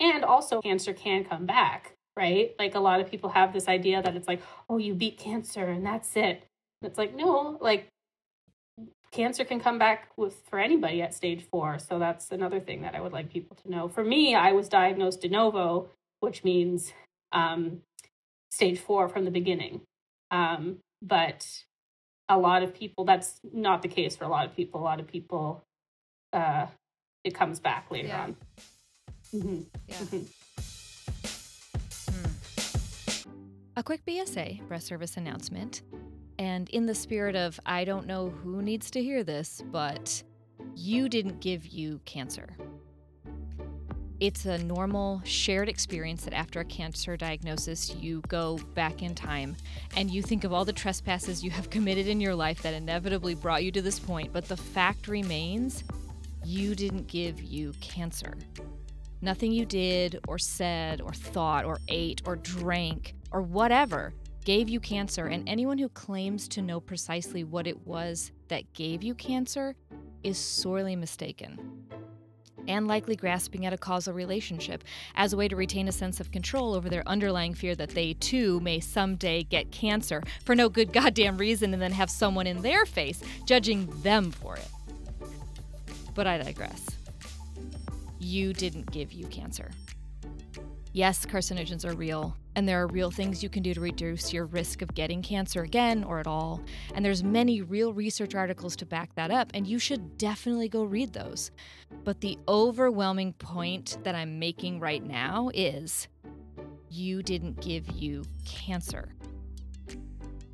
and 0.00 0.24
also 0.24 0.60
cancer 0.60 0.92
can 0.92 1.24
come 1.24 1.46
back 1.46 1.92
right? 2.16 2.54
Like 2.60 2.76
a 2.76 2.80
lot 2.80 3.00
of 3.00 3.10
people 3.10 3.30
have 3.30 3.52
this 3.52 3.66
idea 3.66 4.00
that 4.00 4.14
it's 4.14 4.28
like, 4.28 4.40
oh, 4.70 4.78
you 4.78 4.94
beat 4.94 5.18
cancer 5.18 5.64
and 5.68 5.84
that's 5.84 6.14
it. 6.16 6.44
It's 6.82 6.96
like, 6.96 7.12
no, 7.14 7.58
like 7.60 7.88
cancer 9.10 9.44
can 9.44 9.60
come 9.60 9.78
back 9.78 10.10
with 10.16 10.40
for 10.48 10.58
anybody 10.60 11.02
at 11.02 11.12
stage 11.14 11.44
four. 11.50 11.78
So 11.78 11.98
that's 11.98 12.30
another 12.30 12.60
thing 12.60 12.82
that 12.82 12.94
I 12.94 13.00
would 13.00 13.12
like 13.12 13.30
people 13.32 13.56
to 13.64 13.70
know. 13.70 13.88
For 13.88 14.04
me, 14.04 14.34
I 14.34 14.52
was 14.52 14.68
diagnosed 14.68 15.22
de 15.22 15.28
novo, 15.28 15.88
which 16.20 16.44
means 16.44 16.92
um, 17.32 17.80
stage 18.54 18.78
four 18.78 19.08
from 19.08 19.24
the 19.24 19.30
beginning. 19.32 19.80
Um, 20.30 20.78
but 21.02 21.46
a 22.28 22.38
lot 22.38 22.62
of 22.62 22.72
people, 22.72 23.04
that's 23.04 23.40
not 23.52 23.82
the 23.82 23.88
case 23.88 24.14
for 24.16 24.24
a 24.24 24.28
lot 24.28 24.46
of 24.46 24.54
people. 24.54 24.80
A 24.80 24.84
lot 24.84 25.00
of 25.00 25.06
people, 25.08 25.64
uh, 26.32 26.66
it 27.24 27.34
comes 27.34 27.58
back 27.58 27.90
later 27.90 28.08
Yeah. 28.08 28.22
on. 28.22 28.36
hmm 29.32 29.60
Yeah. 29.88 29.96
Mhm. 29.96 30.28
A 33.76 33.82
quick 33.82 34.04
BSA, 34.06 34.60
breast 34.68 34.86
service 34.86 35.16
announcement. 35.16 35.82
And 36.38 36.68
in 36.70 36.86
the 36.86 36.94
spirit 36.94 37.34
of, 37.34 37.58
I 37.66 37.84
don't 37.84 38.06
know 38.06 38.28
who 38.30 38.62
needs 38.62 38.88
to 38.92 39.02
hear 39.02 39.24
this, 39.24 39.62
but 39.72 40.22
you 40.76 41.08
didn't 41.08 41.40
give 41.40 41.66
you 41.66 42.00
cancer. 42.04 42.56
It's 44.20 44.46
a 44.46 44.58
normal 44.58 45.20
shared 45.24 45.68
experience 45.68 46.24
that 46.24 46.32
after 46.32 46.60
a 46.60 46.64
cancer 46.64 47.16
diagnosis, 47.16 47.94
you 47.96 48.20
go 48.28 48.58
back 48.74 49.02
in 49.02 49.14
time 49.14 49.56
and 49.96 50.08
you 50.08 50.22
think 50.22 50.44
of 50.44 50.52
all 50.52 50.64
the 50.64 50.72
trespasses 50.72 51.42
you 51.42 51.50
have 51.50 51.68
committed 51.76 52.06
in 52.06 52.20
your 52.20 52.34
life 52.34 52.62
that 52.62 52.74
inevitably 52.74 53.34
brought 53.34 53.64
you 53.64 53.72
to 53.72 53.82
this 53.82 53.98
point. 53.98 54.32
But 54.32 54.46
the 54.46 54.56
fact 54.56 55.08
remains 55.08 55.82
you 56.44 56.74
didn't 56.74 57.08
give 57.08 57.42
you 57.42 57.72
cancer. 57.80 58.34
Nothing 59.20 59.50
you 59.50 59.64
did 59.64 60.20
or 60.28 60.38
said 60.38 61.00
or 61.00 61.12
thought 61.12 61.64
or 61.64 61.78
ate 61.88 62.22
or 62.24 62.36
drank 62.36 63.14
or 63.32 63.42
whatever 63.42 64.12
gave 64.44 64.68
you 64.68 64.78
cancer, 64.78 65.26
and 65.26 65.48
anyone 65.48 65.78
who 65.78 65.88
claims 65.88 66.46
to 66.48 66.62
know 66.62 66.78
precisely 66.78 67.42
what 67.42 67.66
it 67.66 67.86
was 67.86 68.30
that 68.48 68.70
gave 68.74 69.02
you 69.02 69.14
cancer 69.14 69.74
is 70.22 70.36
sorely 70.36 70.94
mistaken. 70.94 71.58
And 72.66 72.88
likely 72.88 73.16
grasping 73.16 73.66
at 73.66 73.72
a 73.72 73.78
causal 73.78 74.14
relationship 74.14 74.84
as 75.14 75.32
a 75.32 75.36
way 75.36 75.48
to 75.48 75.56
retain 75.56 75.88
a 75.88 75.92
sense 75.92 76.20
of 76.20 76.30
control 76.30 76.74
over 76.74 76.88
their 76.88 77.06
underlying 77.06 77.54
fear 77.54 77.74
that 77.74 77.90
they 77.90 78.14
too 78.14 78.60
may 78.60 78.80
someday 78.80 79.42
get 79.42 79.70
cancer 79.70 80.22
for 80.44 80.54
no 80.54 80.68
good 80.68 80.92
goddamn 80.92 81.36
reason 81.36 81.72
and 81.72 81.82
then 81.82 81.92
have 81.92 82.10
someone 82.10 82.46
in 82.46 82.62
their 82.62 82.86
face 82.86 83.22
judging 83.44 83.86
them 84.02 84.30
for 84.30 84.56
it. 84.56 84.68
But 86.14 86.26
I 86.26 86.38
digress 86.38 86.86
you 88.24 88.52
didn't 88.52 88.90
give 88.90 89.12
you 89.12 89.26
cancer. 89.26 89.70
Yes, 90.92 91.26
carcinogens 91.26 91.84
are 91.84 91.94
real, 91.94 92.36
and 92.56 92.68
there 92.68 92.82
are 92.82 92.86
real 92.86 93.10
things 93.10 93.42
you 93.42 93.48
can 93.48 93.62
do 93.62 93.74
to 93.74 93.80
reduce 93.80 94.32
your 94.32 94.46
risk 94.46 94.82
of 94.82 94.94
getting 94.94 95.22
cancer 95.22 95.62
again 95.62 96.04
or 96.04 96.20
at 96.20 96.26
all. 96.26 96.60
And 96.94 97.04
there's 97.04 97.24
many 97.24 97.62
real 97.62 97.92
research 97.92 98.34
articles 98.34 98.76
to 98.76 98.86
back 98.86 99.14
that 99.16 99.30
up, 99.30 99.50
and 99.54 99.66
you 99.66 99.78
should 99.78 100.16
definitely 100.18 100.68
go 100.68 100.84
read 100.84 101.12
those. 101.12 101.50
But 102.04 102.20
the 102.20 102.38
overwhelming 102.48 103.32
point 103.34 103.98
that 104.04 104.14
I'm 104.14 104.38
making 104.38 104.80
right 104.80 105.04
now 105.04 105.50
is 105.54 106.08
you 106.90 107.22
didn't 107.22 107.60
give 107.60 107.90
you 107.90 108.24
cancer. 108.44 109.14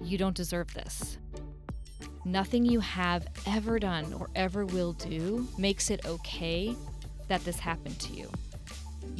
You 0.03 0.17
don't 0.17 0.37
deserve 0.37 0.73
this. 0.73 1.19
Nothing 2.25 2.65
you 2.65 2.81
have 2.81 3.27
ever 3.47 3.79
done 3.79 4.13
or 4.13 4.29
ever 4.35 4.65
will 4.67 4.93
do 4.95 5.47
makes 5.59 5.91
it 5.91 6.05
okay 6.07 6.75
that 7.29 7.45
this 7.45 7.59
happened 7.59 7.99
to 8.01 8.13
you. 8.15 8.31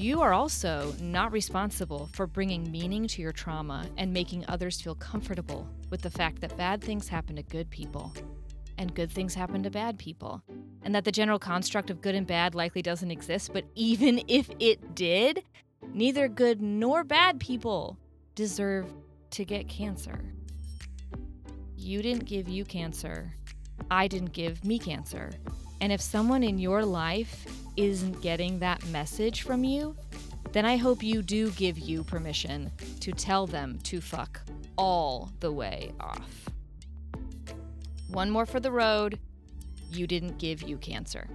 You 0.01 0.23
are 0.23 0.33
also 0.33 0.95
not 0.99 1.31
responsible 1.31 2.09
for 2.15 2.27
bringing 2.27 2.73
meaning 2.73 3.07
to 3.09 3.21
your 3.21 3.33
trauma 3.33 3.87
and 3.99 4.11
making 4.11 4.47
others 4.49 4.81
feel 4.81 4.95
comfortable 4.95 5.69
with 5.91 6.01
the 6.01 6.09
fact 6.09 6.41
that 6.41 6.57
bad 6.57 6.81
things 6.81 7.07
happen 7.07 7.37
to 7.37 7.43
good 7.43 7.69
people 7.69 8.15
and 8.79 8.95
good 8.95 9.11
things 9.13 9.35
happen 9.35 9.63
to 9.63 9.69
bad 9.69 9.99
people, 9.99 10.43
and 10.85 10.95
that 10.95 11.05
the 11.05 11.13
general 11.13 11.39
construct 11.39 11.91
of 11.91 12.01
good 12.01 12.15
and 12.15 12.27
bad 12.27 12.55
likely 12.55 12.81
doesn't 12.81 13.11
exist, 13.11 13.53
but 13.53 13.67
even 13.75 14.23
if 14.29 14.49
it 14.59 14.95
did, 14.95 15.45
neither 15.93 16.29
good 16.29 16.63
nor 16.63 17.05
bad 17.05 17.39
people 17.39 17.99
deserve 18.35 18.91
to 19.33 19.45
get 19.45 19.69
cancer. 19.69 20.19
You 21.77 22.01
didn't 22.01 22.25
give 22.25 22.49
you 22.49 22.65
cancer. 22.65 23.35
I 23.91 24.09
didn't 24.09 24.33
give 24.33 24.65
me 24.65 24.79
cancer. 24.79 25.31
And 25.81 25.93
if 25.93 26.01
someone 26.01 26.43
in 26.43 26.59
your 26.59 26.85
life 26.85 27.47
isn't 27.77 28.21
getting 28.21 28.59
that 28.59 28.85
message 28.87 29.43
from 29.43 29.65
you, 29.65 29.97
then 30.53 30.65
I 30.67 30.77
hope 30.77 31.03
you 31.03 31.23
do 31.23 31.51
give 31.53 31.79
you 31.79 32.05
permission 32.05 32.71
to 33.01 33.13
tell 33.13 33.47
them 33.47 33.79
to 33.85 34.01
fuck 34.01 34.41
all 34.77 35.31
the 35.41 35.53
way 35.53 35.93
off. 36.01 36.49
One 38.09 38.31
more 38.31 38.47
for 38.47 38.61
the 38.61 38.73
road. 38.73 39.19
You 39.93 40.07
didn't 40.07 40.39
give 40.39 40.63
you 40.63 40.77
cancer. 40.79 41.29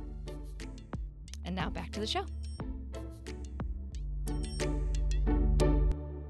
And 1.45 1.55
now 1.55 1.69
back 1.69 1.91
to 1.93 1.99
the 1.99 2.07
show. 2.07 2.25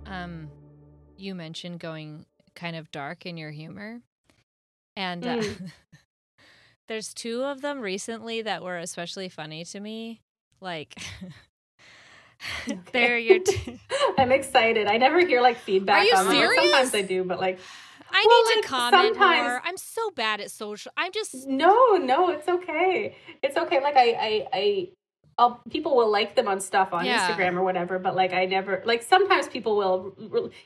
Um, 0.06 0.50
you 1.18 1.36
mentioned 1.36 1.80
going 1.80 2.26
kind 2.54 2.76
of 2.76 2.92
dark 2.92 3.26
in 3.26 3.38
your 3.38 3.52
humor, 3.52 4.02
and 4.96 5.26
uh, 5.26 5.38
Mm. 5.38 5.72
there's 6.88 7.14
two 7.14 7.44
of 7.44 7.62
them 7.62 7.80
recently 7.82 8.42
that 8.44 8.64
were 8.64 8.78
especially 8.78 9.30
funny 9.30 9.66
to 9.66 9.80
me. 9.80 10.22
Like, 10.62 10.96
they're 12.92 13.18
your. 13.18 13.40
T- 13.40 13.80
I'm 14.18 14.32
excited. 14.32 14.88
I 14.88 14.98
never 14.98 15.26
hear 15.26 15.42
like 15.42 15.58
feedback. 15.58 16.02
Are 16.02 16.06
you 16.06 16.16
on 16.16 16.28
them. 16.28 16.52
Sometimes? 16.56 16.96
I 16.96 17.02
do, 17.02 17.24
but 17.24 17.40
like, 17.40 17.60
I 18.12 18.24
Well, 18.28 18.44
need 18.46 18.56
like, 18.58 18.64
to 18.64 18.70
comment 18.70 19.16
sometimes- 19.16 19.44
more. 19.44 19.62
I'm 19.66 19.78
so 19.78 20.12
bad 20.12 20.42
at 20.42 20.52
social. 20.52 20.92
I'm 20.98 21.12
just. 21.12 21.48
no, 21.48 21.96
no, 21.98 22.30
it's 22.30 22.48
okay. 22.48 23.16
It's 23.42 23.58
okay. 23.58 23.82
Like 23.82 23.96
I, 23.96 24.10
I, 24.12 24.48
I. 24.54 24.88
I'll, 25.38 25.62
people 25.70 25.98
will 25.98 26.10
like 26.10 26.38
them 26.38 26.48
on 26.48 26.62
stuff 26.62 26.94
on 26.94 27.04
Yeah. 27.04 27.28
Instagram 27.30 27.58
or 27.58 27.64
whatever, 27.64 28.00
but 28.00 28.16
like 28.16 28.32
I 28.32 28.46
never 28.46 28.82
like 28.86 29.04
sometimes 29.04 29.50
people 29.50 29.76
will 29.76 30.16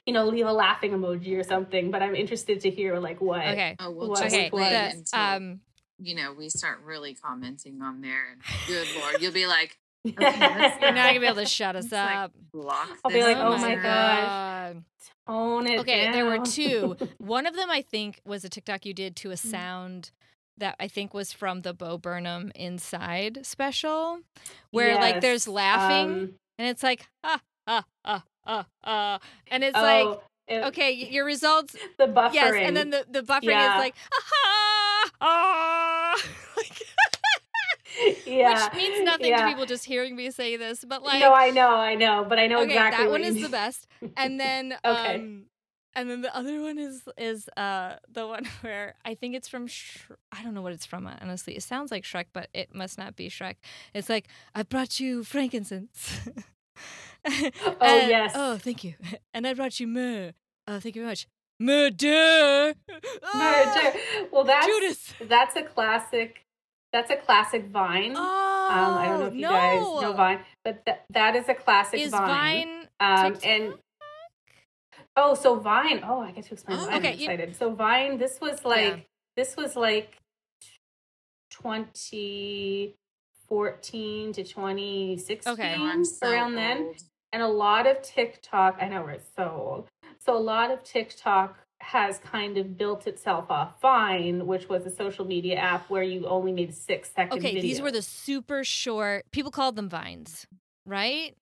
you 0.05 0.13
know 0.13 0.27
leave 0.27 0.45
a 0.45 0.53
laughing 0.53 0.91
emoji 0.91 1.39
or 1.39 1.43
something, 1.43 1.89
but 1.89 2.03
I'm 2.03 2.13
interested 2.15 2.59
to 2.61 2.69
hear 2.69 2.99
like 2.99 3.19
what 3.19 3.39
Okay. 3.47 3.75
Oh, 3.79 3.89
we'll 3.89 4.09
What- 4.09 4.25
Okay. 4.25 4.51
what- 4.51 4.61
wait 4.61 4.69
the- 4.69 4.97
until 4.97 5.19
um. 5.19 5.59
You 5.99 6.15
know 6.15 6.33
we 6.33 6.49
start 6.49 6.79
really 6.85 7.13
commenting 7.13 7.81
on 7.81 8.01
there, 8.01 8.31
and 8.31 8.41
good 8.67 8.87
lord, 8.99 9.21
you'll 9.21 9.33
be 9.33 9.47
like, 9.47 9.77
You're 10.03 10.13
not 10.19 10.79
gonna 10.81 11.19
be 11.19 11.25
able 11.25 11.35
to 11.37 11.45
shut 11.45 11.75
us 11.75 11.85
It's 11.85 11.91
like, 11.93 12.15
up. 12.15 12.31
block. 12.53 12.89
I'll 13.03 13.11
be 13.11 13.21
like, 13.21 13.37
oh 13.37 13.57
my 13.57 13.69
user. 13.71 13.81
gosh. 13.81 14.25
God. 14.73 14.83
tone 15.27 15.67
it 15.67 15.79
Okay, 15.81 16.11
there 16.11 16.25
were 16.25 16.39
two. 16.45 16.95
One 17.17 17.45
of 17.45 17.55
them, 17.55 17.69
I 17.69 17.81
think, 17.81 18.21
was 18.25 18.43
a 18.45 18.49
TikTok 18.49 18.85
you 18.85 18.93
did 18.93 19.15
to 19.17 19.31
a 19.31 19.37
sound 19.37 20.11
that 20.57 20.75
I 20.79 20.87
think 20.87 21.13
was 21.13 21.31
from 21.31 21.61
the 21.61 21.73
Bo 21.73 21.97
Burnham 21.97 22.51
Inside 22.55 23.45
special, 23.45 24.19
where 24.71 24.95
like 24.95 25.21
there's 25.21 25.47
laughing 25.47 26.09
um, 26.11 26.33
and 26.57 26.67
it's 26.67 26.83
like 26.83 27.05
ah 27.23 27.39
ah 27.67 27.83
ah 28.03 28.23
ah 28.45 28.65
ah, 28.83 29.19
and 29.49 29.63
it's 29.63 29.75
like 29.75 30.05
oh, 30.05 30.21
it- 30.49 30.65
okay, 30.65 30.91
your 30.91 31.23
results 31.25 31.75
the 31.97 32.07
buffering. 32.07 32.33
yes, 32.33 32.55
and 32.67 32.75
then 32.75 32.89
the 32.89 33.05
the 33.09 33.21
buffering 33.21 33.51
Yeah. 33.51 33.75
is 33.75 33.79
like 33.79 33.95
ah 34.13 34.78
ah, 35.21 36.15
like, 36.57 36.81
yeah, 38.25 38.67
which 38.67 38.73
means 38.75 39.05
nothing 39.05 39.27
yeah. 39.27 39.43
to 39.43 39.47
people 39.47 39.65
just 39.65 39.85
hearing 39.85 40.15
me 40.15 40.31
say 40.31 40.55
this, 40.57 40.85
but 40.87 41.03
like 41.03 41.19
no, 41.19 41.33
I 41.33 41.49
know, 41.51 41.69
I 41.69 41.95
know, 41.95 42.25
but 42.27 42.39
I 42.39 42.47
know 42.47 42.61
okay, 42.61 42.71
exactly 42.71 43.05
that 43.05 43.11
one 43.11 43.23
is 43.23 43.41
the 43.41 43.49
best. 43.49 43.87
And 44.17 44.39
then 44.39 44.75
Okay. 44.85 45.15
um 45.15 45.45
and 45.95 46.09
then 46.09 46.21
the 46.21 46.35
other 46.35 46.61
one 46.61 46.77
is 46.77 47.03
is 47.17 47.49
uh 47.57 47.95
the 48.11 48.27
one 48.27 48.45
where 48.61 48.95
I 49.03 49.15
think 49.15 49.35
it's 49.35 49.47
from 49.47 49.67
Sh- 49.67 50.09
I 50.31 50.43
don't 50.43 50.53
know 50.53 50.61
what 50.61 50.73
it's 50.73 50.85
from 50.85 51.07
honestly. 51.07 51.55
It 51.55 51.63
sounds 51.63 51.91
like 51.91 52.03
Shrek, 52.03 52.25
but 52.33 52.49
it 52.53 52.73
must 52.73 52.97
not 52.97 53.15
be 53.15 53.29
Shrek. 53.29 53.55
It's 53.93 54.09
like 54.09 54.27
I 54.55 54.63
brought 54.63 54.99
you 54.99 55.23
frankincense. 55.23 56.19
Oh, 57.81 57.97
yes. 58.07 58.31
Oh, 58.35 58.57
thank 58.57 58.83
you. 58.83 58.93
And 59.33 59.45
I 59.45 59.53
brought 59.53 59.79
you 59.79 59.87
myrrh. 59.87 60.31
Oh, 60.67 60.79
thank 60.79 60.95
you 60.95 61.01
very 61.01 61.11
much. 61.11 61.27
Murder. 61.59 62.73
Murder. 63.35 63.93
Well, 64.31 64.43
that's 64.45 64.65
Judas. 64.65 65.13
that's 65.27 65.55
a 65.55 65.61
classic. 65.63 66.43
That's 66.91 67.11
a 67.11 67.17
classic 67.17 67.67
Vine. 67.67 68.13
Oh, 68.15 68.69
um, 68.71 68.97
I 68.97 69.05
don't 69.05 69.19
know 69.19 69.25
if 69.27 69.33
you 69.35 69.41
no. 69.41 69.49
guys 69.49 69.81
know 70.01 70.13
Vine, 70.13 70.39
but 70.63 70.83
th- 70.85 70.97
that 71.11 71.35
is 71.35 71.47
a 71.49 71.53
classic 71.53 71.99
Is 71.99 72.09
Vine. 72.11 72.27
Vine 72.27 72.87
Um, 72.99 73.37
and 73.43 73.73
oh, 75.15 75.35
so 75.35 75.59
Vine. 75.59 76.01
Oh, 76.03 76.21
I 76.21 76.31
get 76.31 76.45
to 76.45 76.53
explain 76.53 76.79
Oh, 76.79 76.85
Vine. 76.85 76.97
okay, 76.97 77.13
I'm 77.13 77.19
you- 77.19 77.29
excited. 77.29 77.55
So 77.55 77.73
Vine. 77.75 78.17
This 78.17 78.39
was 78.41 78.65
like 78.65 78.95
Yeah. 78.97 79.03
this 79.35 79.55
was 79.55 79.75
like 79.75 80.17
2014 81.51 84.33
to 84.33 84.43
2016 84.43 85.53
Okay. 85.53 85.75
Oh, 85.77 86.03
so 86.03 86.31
around 86.31 86.55
then 86.55 86.95
and 87.31 87.43
a 87.43 87.47
lot 87.47 87.85
of 87.85 88.01
TikTok, 88.01 88.77
I 88.81 88.87
know 88.87 89.03
we're 89.03 89.19
so 89.37 89.51
old. 89.55 89.87
So 90.19 90.35
a 90.35 90.39
lot 90.39 90.71
of 90.71 90.83
TikTok 90.83 91.57
has 91.81 92.17
kind 92.19 92.57
of 92.57 92.77
built 92.77 93.07
itself 93.07 93.49
off 93.49 93.79
Vine, 93.81 94.45
which 94.45 94.67
was 94.67 94.85
a 94.85 94.89
social 94.89 95.25
media 95.25 95.55
app 95.55 95.89
where 95.89 96.03
you 96.03 96.27
only 96.27 96.51
made 96.51 96.73
six 96.75 97.09
second 97.15 97.37
Okay, 97.39 97.55
videos. 97.55 97.61
these 97.61 97.81
were 97.81 97.91
the 97.91 98.01
super 98.01 98.63
short. 98.65 99.23
People 99.31 99.49
called 99.51 99.75
them 99.75 99.89
vines, 99.89 100.45
right? 100.85 101.35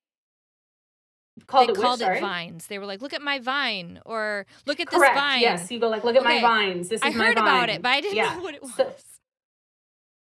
called 1.48 1.70
they 1.70 1.74
it 1.74 1.76
called 1.76 2.00
which, 2.00 2.06
sorry? 2.06 2.18
it 2.18 2.22
vines. 2.22 2.66
They 2.68 2.80
were 2.80 2.86
like, 2.88 3.00
"Look 3.02 3.14
at 3.14 3.22
my 3.22 3.38
vine," 3.40 4.00
or 4.08 4.46
"Look 4.66 4.80
at 4.80 4.88
Correct. 4.88 5.14
this 5.14 5.22
vine." 5.22 5.42
Yes, 5.42 5.72
you 5.72 5.80
go 5.80 5.88
like, 5.88 6.04
look 6.04 6.16
at 6.16 6.24
Okay. 6.24 6.42
my 6.42 6.48
vines. 6.48 6.90
This 6.90 7.00
is 7.02 7.06
I 7.06 7.10
my 7.16 7.26
heard 7.26 7.38
about 7.38 7.70
it, 7.70 7.82
but 7.84 7.90
I 7.90 8.02
didn't 8.02 8.16
Yeah. 8.18 8.36
know 8.36 8.42
what 8.42 8.56
it 8.56 8.62
was. 8.64 8.74
So- 8.74 8.94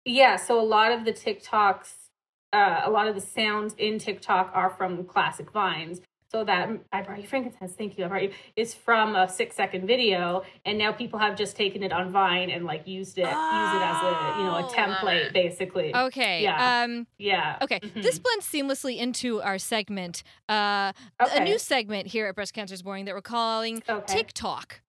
Yeah, 0.05 0.37
so 0.37 0.61
a 0.61 0.62
lot 0.62 0.92
of 0.92 1.05
the 1.05 1.12
TikToks, 1.12 2.09
uh, 2.53 2.83
a 2.85 2.90
lot 2.90 3.09
of 3.09 3.14
the 3.14 3.21
sounds 3.21 3.75
in 3.79 3.99
TikTok 3.99 4.51
are 4.55 4.71
from 4.71 5.05
classic 5.05 5.51
vines. 5.51 6.01
So 6.37 6.44
that 6.44 6.68
I 6.92 7.01
brought 7.01 7.18
you 7.22 7.27
frankincense, 7.27 7.72
thank 7.72 7.96
you. 7.96 8.05
I 8.05 8.09
brought 8.09 8.22
you. 8.25 8.31
It's 8.57 8.75
from 8.75 9.16
a 9.16 9.27
six 9.27 9.57
second 9.57 9.87
video, 9.87 10.42
and 10.66 10.77
now 10.77 10.92
people 10.92 11.18
have 11.18 11.35
just 11.35 11.57
taken 11.57 11.83
it 11.83 11.92
on 11.92 12.11
Vine 12.11 12.51
and 12.51 12.66
like 12.66 12.87
used 12.87 13.16
it, 13.16 13.22
use 13.22 13.31
it 13.31 13.33
as 13.33 14.03
a 14.03 14.35
you 14.37 14.44
know 14.44 14.57
a 14.57 14.66
Oh, 14.66 14.70
template, 14.70 15.33
basically. 15.33 15.94
okay. 15.96 16.42
Yeah. 16.42 16.83
Um. 16.83 17.07
Yeah. 17.16 17.57
Okay. 17.62 17.81
Mhm. 17.81 18.03
This 18.03 18.18
blends 18.18 18.44
seamlessly 18.44 18.99
into 18.99 19.40
our 19.40 19.57
segment. 19.59 20.22
Uh, 20.46 20.92
a 21.18 21.42
new 21.42 21.59
segment 21.59 22.09
here 22.09 22.27
at 22.27 22.35
Breast 22.35 22.53
Cancer's 22.53 22.83
Boring 22.83 23.07
that 23.07 23.14
we're 23.14 23.22
calling 23.22 23.83
Okay. 23.88 24.14
TikTok. 24.14 24.83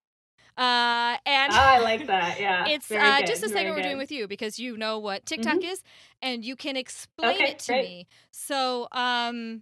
Uh, 0.57 1.15
and 1.25 1.53
Ah, 1.53 1.75
I 1.75 1.79
like 1.79 2.07
that. 2.07 2.41
Yeah. 2.41 2.65
it's 2.67 2.91
uh, 2.91 3.21
just 3.21 3.41
a 3.43 3.47
very 3.47 3.59
segment 3.59 3.75
we're 3.77 3.83
doing 3.83 3.97
with 3.97 4.11
you 4.11 4.27
because 4.27 4.59
you 4.59 4.75
know 4.75 4.99
what 4.99 5.25
TikTok 5.25 5.63
is 5.63 5.81
and 6.21 6.43
you 6.43 6.57
can 6.57 6.75
explain 6.75 7.35
Okay, 7.35 7.51
it 7.51 7.59
to 7.59 7.71
great. 7.73 7.83
me. 7.83 8.07
So, 8.31 8.87
um, 8.91 9.61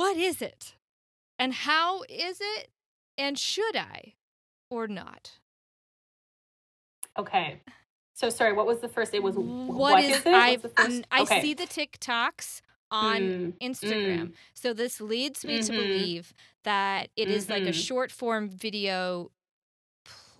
what 0.00 0.16
is 0.16 0.40
it? 0.40 0.76
And 1.38 1.52
how 1.52 2.02
is 2.08 2.38
it? 2.40 2.70
And 3.18 3.38
should 3.38 3.76
I 3.76 4.14
or 4.70 4.88
not? 4.88 5.32
Okay. 7.18 7.60
So 8.14 8.30
sorry, 8.30 8.54
what 8.54 8.66
was 8.66 8.80
the 8.80 8.88
first? 8.88 9.12
It 9.12 9.22
was 9.22 9.34
what 9.36 10.02
is, 10.02 10.20
it? 10.20 10.26
I? 10.26 10.50
What's 10.52 10.62
the 10.62 10.68
first? 10.70 10.90
n- 10.90 11.04
I 11.10 11.22
Okay. 11.22 11.42
see 11.42 11.52
the 11.54 11.66
TikToks 11.66 12.62
on 12.90 13.20
Mm, 13.20 13.52
Instagram. 13.60 14.32
So 14.54 14.72
this 14.72 15.00
leads 15.00 15.44
me 15.44 15.58
to 15.62 15.72
Mhm. 15.72 15.76
believe 15.76 16.32
that 16.64 17.10
it 17.14 17.28
is 17.28 17.48
like 17.50 17.64
a 17.66 17.70
Mhm. 17.70 17.86
short 17.86 18.10
form 18.10 18.48
video 18.48 19.30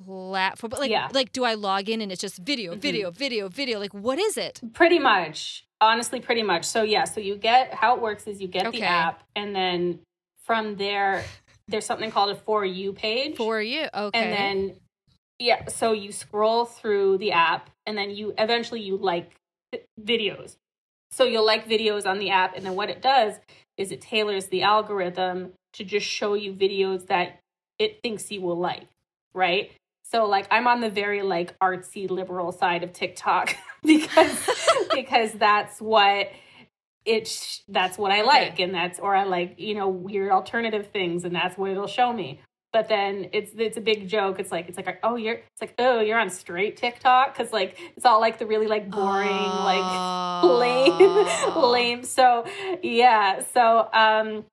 platform. 0.05 0.71
But 0.71 0.81
like, 0.81 0.91
Yeah. 0.91 1.09
like, 1.13 1.33
do 1.33 1.45
I 1.45 1.55
log 1.55 1.89
in 1.91 2.01
and 2.01 2.11
it's 2.11 2.21
just 2.23 2.39
video, 2.39 2.75
Mhm. 2.75 2.81
video, 2.81 3.11
video, 3.11 3.49
video? 3.49 3.79
Like, 3.79 3.93
what 3.93 4.19
is 4.19 4.37
it? 4.39 4.61
Pretty 4.73 4.99
much. 4.99 5.67
Honestly, 5.81 6.21
pretty 6.21 6.43
much. 6.43 6.65
So 6.65 6.83
yeah, 6.83 7.05
so 7.05 7.21
you 7.21 7.37
get 7.37 7.73
how 7.73 7.97
it 7.97 8.03
works 8.03 8.27
is 8.27 8.41
you 8.41 8.49
get 8.49 8.67
Okay. 8.67 8.81
the 8.81 8.85
app 8.85 9.23
and 9.35 9.55
then 9.55 10.01
from 10.45 10.77
there 10.77 11.25
there's 11.69 11.87
something 11.87 12.11
called 12.11 12.31
a 12.31 12.35
for 12.35 12.65
you 12.65 12.93
page. 12.93 13.37
For 13.37 13.63
you, 13.63 13.87
okay. 13.95 14.11
and 14.19 14.33
then 14.33 14.77
yeah, 15.39 15.69
so 15.69 15.93
you 15.93 16.13
scroll 16.13 16.67
through 16.67 17.19
the 17.19 17.33
app 17.33 17.71
and 17.87 17.97
then 17.97 18.11
you 18.11 18.35
eventually 18.37 18.81
you 18.83 18.97
like 18.97 19.37
videos. 19.99 20.57
So 21.13 21.25
you'll 21.25 21.47
like 21.47 21.69
videos 21.69 22.07
on 22.07 22.19
the 22.19 22.31
app 22.31 22.57
and 22.57 22.65
then 22.65 22.75
what 22.75 22.91
it 22.91 23.01
does 23.01 23.35
is 23.77 23.91
it 23.91 24.01
tailors 24.01 24.47
the 24.47 24.63
algorithm 24.63 25.53
to 25.73 25.85
just 25.85 26.07
show 26.07 26.35
you 26.35 26.53
videos 26.53 27.07
that 27.07 27.41
it 27.79 28.01
thinks 28.03 28.31
you 28.31 28.43
will 28.43 28.59
like, 28.59 28.87
right? 29.33 29.71
So 30.11 30.27
like 30.27 30.47
I'm 30.51 30.67
on 30.67 30.81
the 30.81 30.91
very 30.91 31.23
like 31.23 31.59
artsy 31.61 32.11
liberal 32.11 32.51
side 32.53 32.83
of 32.83 32.93
TikTok 32.93 33.55
because 33.85 34.49
because 34.95 35.33
that's 35.33 35.81
what 35.81 36.31
it's 37.07 37.63
that's 37.69 37.97
what 37.97 38.13
I 38.13 38.23
like 38.23 38.59
and 38.61 38.75
that's 38.75 38.99
or 38.99 39.15
I 39.15 39.25
like 39.25 39.55
you 39.59 39.75
know 39.75 39.89
weird 39.89 40.31
alternative 40.33 40.89
things 40.93 41.25
and 41.25 41.35
that's 41.35 41.57
what 41.57 41.71
it'll 41.71 41.87
show 41.87 42.13
me. 42.13 42.41
But 42.73 42.89
then 42.89 43.31
it's 43.33 43.53
it's 43.57 43.77
a 43.77 43.81
big 43.81 44.09
joke. 44.09 44.39
It's 44.39 44.53
like 44.53 44.69
it's 44.69 44.77
like 44.77 44.99
oh 45.03 45.17
you're 45.17 45.35
it's 45.35 45.61
like 45.61 45.75
oh 45.79 46.01
you're 46.01 46.19
on 46.19 46.31
straight 46.31 46.77
TikTok 46.77 47.37
because 47.37 47.53
like 47.53 47.79
it's 47.97 48.05
all 48.05 48.21
like 48.21 48.39
the 48.39 48.47
really 48.47 48.67
like 48.67 48.91
boring 48.91 49.29
like 49.31 50.43
lame 50.45 51.27
Oh. 51.55 51.71
lame. 51.73 52.03
So 52.05 52.47
yeah 52.83 53.43
so 53.55 53.89
um 53.93 54.45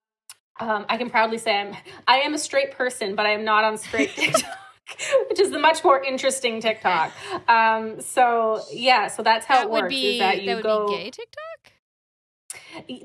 um 0.59 0.85
I 0.87 0.97
can 0.97 1.09
proudly 1.09 1.37
say 1.39 1.59
I'm 1.59 1.75
I 2.07 2.19
am 2.19 2.33
a 2.33 2.39
straight 2.39 2.71
person 2.71 3.15
but 3.15 3.25
I 3.25 3.31
am 3.31 3.43
not 3.43 3.63
on 3.63 3.77
straight 3.77 4.11
TikTok. 4.11 4.51
Which 5.30 5.39
is 5.39 5.52
the 5.52 5.60
much 5.60 5.84
more 5.84 6.02
interesting 6.04 6.62
TikTok. 6.62 7.12
Um, 7.50 8.00
so 8.02 8.62
yeah, 8.71 9.08
so 9.08 9.23
that's 9.23 9.45
how 9.45 9.56
that 9.58 9.63
it 9.65 9.69
would 9.69 9.89
be 9.89 10.13
is 10.15 10.19
that 10.19 10.41
you 10.43 10.56
would 10.56 10.63
go. 10.63 10.88
be 10.88 10.95
gay 10.97 11.10
TikTok. 11.12 11.73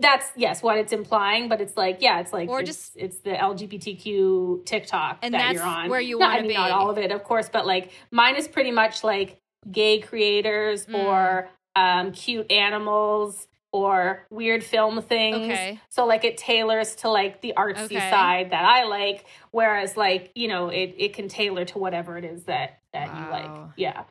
That's 0.00 0.26
yes, 0.36 0.62
what 0.62 0.76
it's 0.78 0.92
implying, 0.92 1.48
but 1.48 1.60
it's 1.60 1.76
like 1.76 1.98
yeah, 2.00 2.20
it's 2.20 2.32
like 2.32 2.48
Or 2.48 2.60
it's, 2.60 2.68
just- 2.70 2.96
it's 2.96 3.18
the 3.20 3.30
LGBTQ 3.32 4.64
TikTok 4.66 5.18
And 5.22 5.34
that 5.34 5.38
that's 5.38 5.54
you're 5.54 5.64
on. 5.64 5.88
where 5.90 6.00
you 6.00 6.22
I 6.22 6.38
mean, 6.40 6.48
be. 6.48 6.54
Not 6.54 6.70
all 6.70 6.90
of 6.90 6.98
it, 6.98 7.10
of 7.10 7.24
course, 7.24 7.48
but 7.48 7.66
like 7.66 7.90
mine 8.10 8.36
is 8.36 8.46
pretty 8.48 8.70
much 8.70 9.02
like 9.02 9.38
gay 9.70 10.00
creators 10.00 10.86
Mm. 10.86 11.04
or 11.04 11.48
um, 11.74 12.12
cute 12.12 12.50
animals 12.52 13.48
or 13.72 14.26
weird 14.30 14.62
film 14.62 15.00
things. 15.02 15.50
Okay. 15.50 15.80
So 15.88 16.04
like 16.06 16.24
it 16.24 16.36
tailors 16.36 16.94
to 16.96 17.08
like 17.08 17.40
the 17.40 17.54
artsy 17.56 17.84
Okay. 17.86 18.10
side 18.10 18.50
that 18.50 18.64
I 18.64 18.84
like, 18.84 19.24
whereas 19.50 19.96
like 19.96 20.30
you 20.34 20.48
know 20.48 20.68
it 20.68 20.94
it 20.98 21.14
can 21.14 21.28
tailor 21.28 21.64
to 21.66 21.78
whatever 21.78 22.18
it 22.18 22.24
is 22.24 22.44
that 22.44 22.80
that 22.92 23.08
you 23.16 23.30
like. 23.30 23.50
Yeah, 23.76 24.04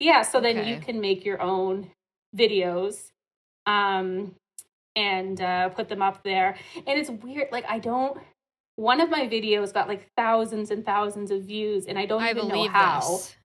yeah. 0.00 0.22
So 0.22 0.40
then 0.40 0.66
you 0.66 0.78
can 0.80 1.00
make 1.00 1.24
your 1.24 1.40
own 1.42 1.90
videos, 2.36 3.10
um, 3.66 4.34
and 4.94 5.40
uh, 5.40 5.68
put 5.70 5.88
them 5.88 6.00
up 6.02 6.22
there. 6.24 6.56
And 6.76 6.98
it's 6.98 7.10
weird. 7.10 7.48
Like 7.52 7.66
I 7.68 7.78
don't. 7.78 8.18
One 8.76 9.00
of 9.00 9.08
my 9.08 9.26
videos 9.26 9.72
got 9.72 9.88
like 9.88 10.10
thousands 10.16 10.70
and 10.70 10.84
thousands 10.84 11.30
of 11.30 11.42
views, 11.44 11.86
and 11.86 11.98
I 11.98 12.06
don't 12.06 12.22
I 12.22 12.30
even 12.30 12.48
know 12.48 12.68
how. 12.68 13.00
this. 13.00 13.36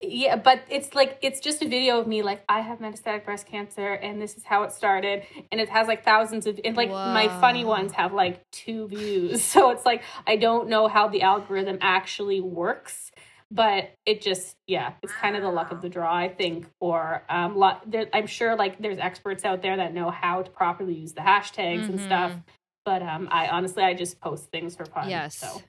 Yeah, 0.00 0.36
but 0.36 0.60
it's 0.68 0.94
like 0.94 1.18
it's 1.22 1.40
just 1.40 1.62
a 1.62 1.68
video 1.68 1.98
of 1.98 2.06
me 2.06 2.22
like 2.22 2.44
I 2.48 2.60
have 2.60 2.78
metastatic 2.78 3.24
breast 3.24 3.46
cancer 3.46 3.92
and 3.94 4.20
this 4.20 4.36
is 4.36 4.44
how 4.44 4.62
it 4.64 4.72
started 4.72 5.22
and 5.50 5.60
it 5.60 5.68
has 5.70 5.88
like 5.88 6.04
thousands 6.04 6.46
of 6.46 6.60
and 6.62 6.76
like 6.76 6.90
my 6.90 7.28
funny 7.40 7.64
ones 7.64 7.92
have 7.92 8.12
like 8.12 8.42
two 8.50 8.88
views. 8.88 9.42
So 9.54 9.70
it's 9.70 9.86
like 9.86 10.02
I 10.26 10.36
don't 10.36 10.68
know 10.68 10.88
how 10.88 11.08
the 11.08 11.22
algorithm 11.22 11.78
actually 11.80 12.40
works, 12.42 13.12
but 13.50 13.92
it 14.04 14.20
just 14.20 14.56
yeah, 14.66 14.92
it's 15.02 15.12
kind 15.14 15.36
of 15.36 15.42
the 15.42 15.48
luck 15.50 15.70
of 15.70 15.80
the 15.80 15.88
draw 15.88 16.14
I 16.14 16.28
think 16.28 16.66
or 16.80 17.22
um 17.30 17.56
lot 17.56 17.90
there, 17.90 18.06
I'm 18.12 18.26
sure 18.26 18.56
like 18.56 18.80
there's 18.82 18.98
experts 18.98 19.44
out 19.44 19.62
there 19.62 19.76
that 19.76 19.94
know 19.94 20.10
how 20.10 20.42
to 20.42 20.50
properly 20.50 20.94
use 20.94 21.12
the 21.14 21.22
hashtags 21.22 21.88
and 21.88 22.00
stuff. 22.00 22.32
Mhm. 22.32 22.42
But 22.84 23.02
um 23.02 23.28
I 23.30 23.48
honestly 23.48 23.82
I 23.82 23.94
just 23.94 24.20
post 24.20 24.50
things 24.50 24.76
for 24.76 24.84
fun. 24.84 25.08
Yes. 25.08 25.36
So 25.36 25.62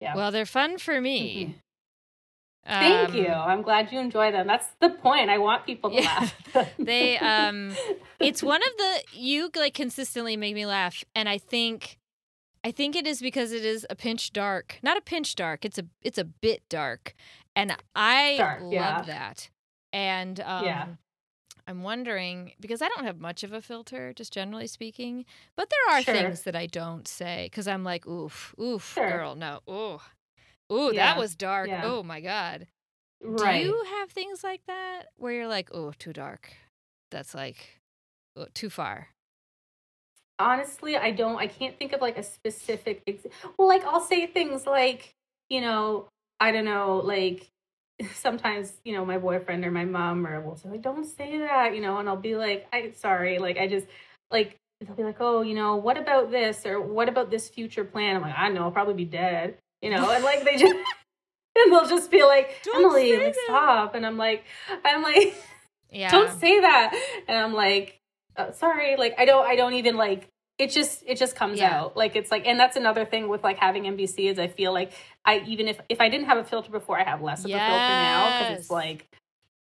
yeah. 0.00 0.16
Well, 0.16 0.32
they're 0.32 0.46
fun 0.46 0.78
for 0.78 1.00
me. 1.00 1.18
Thank 1.44 1.56
Um, 2.68 3.14
you. 3.14 3.26
I'm 3.28 3.62
glad 3.62 3.90
you 3.92 3.98
enjoy 3.98 4.30
them. 4.32 4.46
That's 4.46 4.66
the 4.80 4.90
point. 4.90 5.30
I 5.30 5.38
want 5.38 5.64
people 5.66 5.90
to 5.90 5.96
Yeah. 5.96 6.28
laugh. 6.54 6.68
They 6.78 7.18
um 7.18 7.74
it's 8.20 8.42
one 8.42 8.60
of 8.62 8.76
the 8.76 9.02
you 9.12 9.50
like 9.56 9.74
consistently 9.74 10.36
make 10.36 10.54
me 10.54 10.66
laugh 10.66 11.04
and 11.14 11.28
I 11.28 11.38
think 11.38 11.98
I 12.64 12.70
think 12.70 12.96
it 12.96 13.06
is 13.06 13.20
because 13.20 13.52
it 13.52 13.64
is 13.64 13.86
a 13.88 13.94
pinch 13.96 14.32
dark. 14.32 14.78
Not 14.82 14.96
a 14.96 15.00
pinch 15.00 15.34
dark, 15.34 15.64
it's 15.64 15.78
a 15.78 15.84
it's 16.02 16.18
a 16.18 16.24
bit 16.24 16.62
dark. 16.68 17.14
And 17.56 17.76
I 17.94 18.36
Dark, 18.38 18.60
love 18.62 18.72
yeah. 18.72 19.02
that. 19.06 19.50
And 19.92 20.40
um 20.40 20.64
Yeah. 20.64 20.86
I'm 21.66 21.82
wondering 21.82 22.52
because 22.60 22.80
I 22.80 22.88
don't 22.88 23.04
have 23.04 23.20
much 23.20 23.42
of 23.44 23.52
a 23.52 23.60
filter, 23.60 24.14
just 24.14 24.32
generally 24.32 24.66
speaking, 24.66 25.26
but 25.54 25.68
there 25.68 25.94
are 25.96 26.02
Sure. 26.02 26.14
things 26.14 26.42
that 26.42 26.56
I 26.56 26.64
don't 26.66 27.06
say 27.06 27.46
because 27.50 27.68
I'm 27.68 27.84
like, 27.84 28.06
oof, 28.06 28.54
oof, 28.58 28.94
Sure. 28.94 29.10
girl, 29.10 29.34
no, 29.34 29.60
ooh, 29.68 30.00
ooh, 30.72 30.92
Yeah, 30.92 31.14
that 31.14 31.18
was 31.18 31.34
dark. 31.34 31.68
yeah. 31.68 31.82
Oh 31.84 32.02
my 32.02 32.20
god. 32.20 32.66
right. 33.22 33.62
Do 33.62 33.68
you 33.68 33.84
have 33.98 34.10
things 34.10 34.42
like 34.44 34.62
that 34.66 35.06
where 35.16 35.32
you're 35.32 35.48
like, 35.48 35.70
oh, 35.72 35.92
too 35.98 36.12
dark? 36.12 36.52
That's 37.10 37.34
like 37.34 37.80
oh, 38.36 38.46
too 38.54 38.70
far. 38.70 39.08
Honestly, 40.38 40.96
I 40.96 41.10
don't. 41.10 41.36
I 41.36 41.48
can't 41.48 41.76
think 41.78 41.92
of 41.92 42.00
like 42.00 42.16
a 42.16 42.22
specific. 42.22 43.02
Ex- 43.06 43.26
well, 43.56 43.66
like 43.66 43.84
I'll 43.84 44.00
say 44.00 44.26
things 44.26 44.66
like, 44.66 45.14
you 45.48 45.60
know, 45.60 46.08
I 46.38 46.52
don't 46.52 46.64
know, 46.64 46.98
like 47.04 47.48
sometimes 48.14 48.72
you 48.84 48.92
know 48.94 49.04
my 49.04 49.18
boyfriend 49.18 49.64
or 49.64 49.70
my 49.72 49.84
mom 49.84 50.26
or 50.26 50.40
will 50.40 50.56
say 50.56 50.68
like, 50.68 50.82
don't 50.82 51.04
say 51.04 51.38
that, 51.38 51.74
you 51.74 51.80
know, 51.80 51.98
and 51.98 52.08
I'll 52.08 52.16
be 52.16 52.36
like, 52.36 52.66
I 52.72 52.92
sorry, 52.94 53.38
like 53.38 53.58
I 53.58 53.66
just 53.66 53.86
like 54.30 54.56
they'll 54.80 54.94
be 54.94 55.02
like, 55.02 55.16
oh, 55.20 55.42
you 55.42 55.54
know, 55.54 55.74
what 55.76 55.98
about 55.98 56.30
this 56.30 56.64
or 56.64 56.80
what 56.80 57.08
about 57.08 57.30
this 57.30 57.48
future 57.48 57.84
plan? 57.84 58.14
I'm 58.14 58.22
like, 58.22 58.38
I 58.38 58.48
know, 58.50 58.62
I'll 58.62 58.70
probably 58.70 58.94
be 58.94 59.04
dead, 59.04 59.56
you 59.82 59.90
know, 59.90 60.10
and 60.10 60.24
like 60.24 60.44
they 60.44 60.56
just. 60.56 60.74
And 61.56 61.72
they'll 61.72 61.88
just 61.88 62.08
be 62.12 62.22
like, 62.22 62.54
Don't 62.62 62.84
Emily, 62.84 63.18
like, 63.18 63.34
stop. 63.34 63.96
And 63.96 64.06
I'm 64.06 64.16
like, 64.16 64.44
I'm 64.84 65.02
like, 65.02 65.34
Yeah. 65.90 66.10
don't 66.10 66.30
say 66.38 66.60
that 66.60 66.94
and 67.26 67.36
i'm 67.36 67.52
like 67.54 68.00
uh, 68.36 68.52
sorry 68.52 68.96
like 68.96 69.14
i 69.18 69.24
don't 69.24 69.46
i 69.46 69.56
don't 69.56 69.74
even 69.74 69.96
like 69.96 70.28
it 70.58 70.70
just 70.70 71.02
it 71.06 71.18
just 71.18 71.34
comes 71.34 71.58
Yeah. 71.58 71.80
out 71.80 71.96
like 71.96 72.14
it's 72.16 72.30
like 72.30 72.46
and 72.46 72.58
that's 72.60 72.76
another 72.76 73.04
thing 73.04 73.28
with 73.28 73.42
like 73.42 73.58
having 73.58 73.84
MBC 73.84 74.30
is 74.30 74.38
i 74.38 74.46
feel 74.46 74.72
like 74.72 74.92
i 75.24 75.42
even 75.46 75.66
if 75.68 75.80
if 75.88 76.00
i 76.00 76.08
didn't 76.08 76.26
have 76.26 76.38
a 76.38 76.44
filter 76.44 76.70
before 76.70 76.98
i 76.98 77.04
have 77.04 77.22
less 77.22 77.44
of 77.44 77.52
a 77.54 77.60
filter 77.60 77.94
now 77.96 78.30
because 78.30 78.50
it's 78.50 78.70
like 78.70 79.08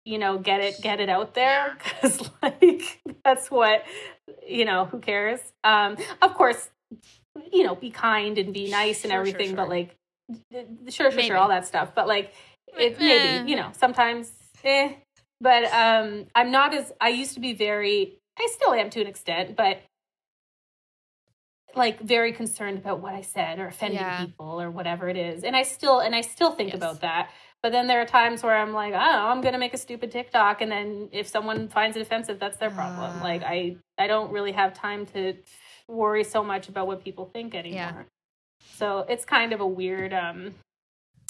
you 0.05 0.19
know 0.19 0.37
get 0.37 0.59
it 0.61 0.81
get 0.81 0.99
it 0.99 1.09
out 1.09 1.33
there 1.33 1.75
because 1.83 2.29
like 2.43 3.01
that's 3.25 3.49
what 3.49 3.83
you 4.47 4.65
know 4.65 4.85
who 4.85 4.99
cares 4.99 5.39
um 5.63 5.97
of 6.21 6.33
course 6.35 6.69
you 7.51 7.63
know 7.63 7.75
be 7.75 7.89
kind 7.89 8.37
and 8.37 8.53
be 8.53 8.67
nice 8.69 9.03
and 9.03 9.11
Sure, 9.11 9.11
sure, 9.11 9.19
everything 9.19 9.55
but 9.55 9.69
like 9.69 9.96
sure 10.51 10.65
sure 10.89 11.11
Maybe. 11.11 11.27
sure 11.27 11.37
all 11.37 11.49
that 11.49 11.65
stuff 11.65 11.91
but 11.95 12.07
like 12.07 12.33
it 12.77 12.93
Eh. 12.93 12.99
maybe 12.99 13.49
you 13.49 13.55
know 13.55 13.69
sometimes 13.73 14.31
eh 14.63 14.93
but 15.41 15.63
um 15.73 16.25
i'm 16.35 16.51
not 16.51 16.73
as 16.73 16.91
i 16.99 17.09
used 17.09 17.33
to 17.35 17.39
be 17.39 17.53
very 17.53 18.17
i 18.37 18.47
still 18.51 18.73
am 18.73 18.89
to 18.89 19.01
an 19.01 19.07
extent 19.07 19.55
but 19.55 19.81
like 21.75 21.99
very 22.01 22.31
concerned 22.33 22.77
about 22.79 23.01
what 23.01 23.13
I 23.13 23.21
said 23.21 23.59
or 23.59 23.67
offending 23.67 23.99
Yeah. 23.99 24.25
people 24.25 24.59
or 24.59 24.71
whatever 24.71 25.09
it 25.09 25.17
is. 25.17 25.43
And 25.43 25.55
I 25.55 25.61
still 25.63 25.99
and 25.99 26.15
I 26.15 26.21
still 26.21 26.51
think 26.51 26.69
Yes. 26.73 26.77
about 26.77 27.01
that. 27.01 27.29
But 27.61 27.71
then 27.71 27.85
there 27.87 28.01
are 28.01 28.05
times 28.05 28.41
where 28.41 28.55
I'm 28.55 28.73
like, 28.73 28.93
know, 28.93 28.97
I'm 28.99 29.41
gonna 29.41 29.59
make 29.59 29.75
a 29.75 29.77
stupid 29.77 30.11
TikTok 30.11 30.61
and 30.61 30.71
then 30.71 31.09
if 31.11 31.27
someone 31.27 31.67
finds 31.67 31.95
it 31.95 32.01
offensive, 32.01 32.39
that's 32.39 32.57
their 32.57 32.71
problem. 32.71 33.17
Ah. 33.19 33.23
like 33.23 33.43
I 33.43 33.75
I 33.99 34.07
don't 34.07 34.31
really 34.31 34.53
have 34.53 34.73
time 34.73 35.05
to 35.07 35.35
worry 35.87 36.23
so 36.23 36.43
much 36.43 36.67
about 36.69 36.87
what 36.87 37.03
people 37.03 37.25
think 37.31 37.53
anymore. 37.53 38.07
So 38.75 38.99
it's 39.09 39.25
kind 39.25 39.53
of 39.53 39.59
a 39.61 39.67
weird 39.67 40.13
um 40.13 40.53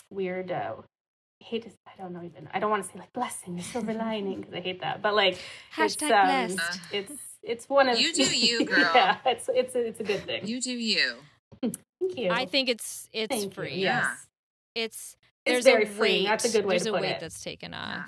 weird 0.09 0.51
uh 0.51 0.73
I 1.41 1.43
hate 1.43 1.63
to, 1.63 1.69
I 1.85 1.91
don't 2.01 2.13
know 2.13 2.23
even 2.23 2.47
I 2.53 2.59
don't 2.59 2.71
want 2.71 2.83
to 2.83 2.89
say 2.91 2.97
like 2.99 3.13
blessing, 3.13 3.61
silver 3.61 3.93
lining 4.07 4.39
because 4.41 4.53
I 4.55 4.59
hate 4.61 4.81
that. 4.81 5.01
But 5.01 5.15
like 5.15 5.37
Hashtag 5.75 5.85
it's, 5.85 6.01
um, 6.01 6.55
blessed. 6.55 6.79
it's 6.91 7.13
it's 7.43 7.69
one 7.69 7.87
of 7.87 7.99
You 7.99 8.11
do 8.13 8.23
you, 8.23 8.65
girl. 8.65 8.91
yeah, 8.93 9.17
it's 9.25 9.49
it's 9.53 9.75
a, 9.75 9.85
it's 9.87 9.99
a 9.99 10.03
good 10.03 10.25
thing. 10.25 10.47
You 10.47 10.59
do 10.59 10.71
you. 10.71 11.15
Thank 11.61 11.77
you. 12.17 12.29
I 12.31 12.45
think 12.45 12.69
it's 12.69 13.07
it's 13.13 13.29
Thank 13.33 13.43
you. 13.45 13.49
free. 13.51 13.75
Yeah. 13.75 14.15
It's 14.75 15.15
It's 15.45 15.53
there's 15.53 15.65
very 15.65 15.83
a 15.83 15.87
freeing. 15.87 16.23
weight. 16.23 16.27
That's 16.29 16.45
a 16.45 16.51
good 16.51 16.65
way 16.65 16.77
to 16.77 16.83
there's 16.83 16.91
to 16.93 16.97
a 16.97 17.01
weight 17.01 17.11
it. 17.11 17.19
that's 17.21 17.43
taken 17.43 17.71
Yeah. 17.71 18.03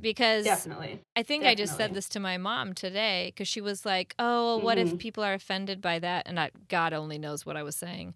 Because 0.00 0.44
definitely. 0.44 1.00
I 1.16 1.22
think 1.22 1.44
I 1.46 1.54
just 1.54 1.74
said 1.76 1.94
this 1.94 2.08
to 2.10 2.20
my 2.20 2.36
mom 2.36 2.74
today 2.74 3.32
because 3.34 3.48
she 3.48 3.60
was 3.60 3.86
like, 3.86 4.14
"Oh, 4.18 4.58
what 4.58 4.78
if 4.78 4.92
Mhm. 4.92 4.98
people 4.98 5.24
are 5.24 5.34
offended 5.34 5.80
by 5.80 5.98
that?" 6.00 6.26
And 6.26 6.38
I, 6.38 6.50
God 6.68 6.92
only 6.92 7.18
knows 7.18 7.46
what 7.46 7.56
I 7.56 7.62
was 7.62 7.76
saying, 7.76 8.14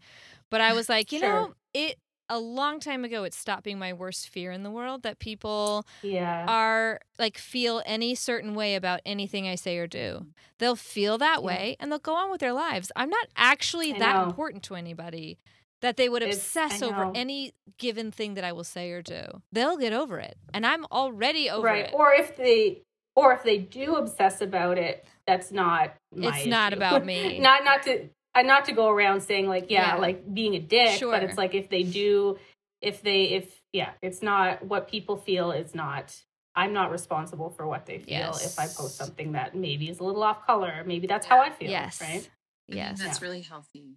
but 0.51 0.61
I 0.61 0.73
was 0.75 0.89
like, 0.89 1.13
you 1.13 1.19
Sure. 1.19 1.49
know, 1.49 1.55
it 1.75 1.99
a 2.29 2.39
long 2.39 2.79
time 2.81 3.05
ago 3.05 3.25
it 3.25 3.35
stopped 3.35 3.65
being 3.65 3.79
my 3.79 3.93
worst 3.93 4.29
fear 4.29 4.53
in 4.53 4.63
the 4.63 4.71
world 4.71 5.03
that 5.03 5.19
people 5.19 5.85
Yeah. 6.03 6.49
are 6.49 7.01
like 7.19 7.39
feel 7.39 7.83
any 7.87 8.15
certain 8.15 8.55
way 8.55 8.75
about 8.77 9.01
anything 9.07 9.49
I 9.49 9.55
say 9.57 9.79
or 9.79 9.87
do. 9.87 10.27
They'll 10.59 10.77
feel 10.77 11.19
that 11.19 11.43
Yeah. 11.43 11.45
way 11.45 11.77
and 11.81 11.91
they'll 11.93 11.99
go 12.01 12.15
on 12.17 12.31
with 12.31 12.41
their 12.41 12.53
lives. 12.55 12.93
I'm 12.97 13.11
not 13.11 13.29
actually 13.37 13.93
I 13.93 13.99
that 13.99 14.17
know. 14.17 14.23
important 14.23 14.63
to 14.65 14.77
anybody 14.77 15.39
that 15.83 15.97
they 15.97 16.09
would 16.09 16.23
obsess 16.23 16.83
I 16.83 16.87
over 16.87 17.13
any 17.15 17.53
given 17.79 18.11
thing 18.13 18.35
that 18.35 18.45
I 18.45 18.53
will 18.53 18.65
say 18.65 18.91
or 18.91 19.03
do. 19.03 19.23
They'll 19.53 19.77
get 19.77 19.93
over 19.93 20.19
it. 20.19 20.37
And 20.53 20.67
I'm 20.67 20.85
already 20.93 21.49
over 21.51 21.67
right. 21.67 21.87
it. 21.87 21.95
Or 21.95 22.13
if 22.13 22.37
they 22.37 22.83
or 23.17 23.33
if 23.33 23.43
they 23.43 23.59
do 23.59 23.97
obsess 23.97 24.41
about 24.41 24.79
it, 24.79 25.05
that's 25.27 25.51
not 25.51 25.95
my 26.15 26.37
It's 26.37 26.47
not 26.47 26.73
about 26.73 27.05
me. 27.13 27.39
not 27.39 27.65
not 27.65 27.83
to 27.85 28.09
uh, 28.35 28.43
not 28.43 28.65
to 28.67 28.73
go 28.73 28.89
around 28.91 29.23
saying 29.23 29.49
like 29.49 29.71
yeah, 29.71 29.95
Yeah. 29.95 30.01
like 30.01 30.33
being 30.33 30.55
a 30.55 30.61
dick, 30.61 30.99
Sure. 30.99 31.13
but 31.13 31.23
it's 31.23 31.39
like 31.39 31.55
if 31.55 31.69
they 31.71 31.83
do 31.83 32.39
if 32.81 33.03
they 33.03 33.25
if 33.25 33.61
yeah, 33.73 33.91
it's 34.03 34.23
not 34.23 34.65
what 34.65 34.89
people 34.89 35.17
feel 35.17 35.51
is 35.53 35.75
not 35.75 36.15
I'm 36.55 36.73
not 36.73 36.91
responsible 36.91 37.49
for 37.49 37.67
what 37.67 37.87
they 37.87 38.01
feel 38.01 38.31
if 38.43 38.59
I 38.59 38.67
post 38.67 38.97
something 38.97 39.33
that 39.33 39.55
maybe 39.55 39.89
is 39.89 40.01
a 40.01 40.05
little 40.05 40.23
off 40.23 40.45
color. 40.47 40.83
Maybe 40.85 41.07
that's 41.07 41.25
how 41.27 41.41
I 41.41 41.51
feel. 41.51 41.71
yes. 41.71 42.01
Right. 42.01 42.29
Yes. 42.69 43.01
that's 43.01 43.21
really 43.23 43.41
healthy 43.43 43.97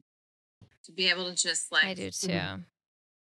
to 0.86 0.92
be 0.92 1.10
able 1.10 1.30
to 1.30 1.36
just 1.36 1.72
like 1.72 1.86
I 1.86 1.94
do 1.94 2.12
too. 2.12 2.40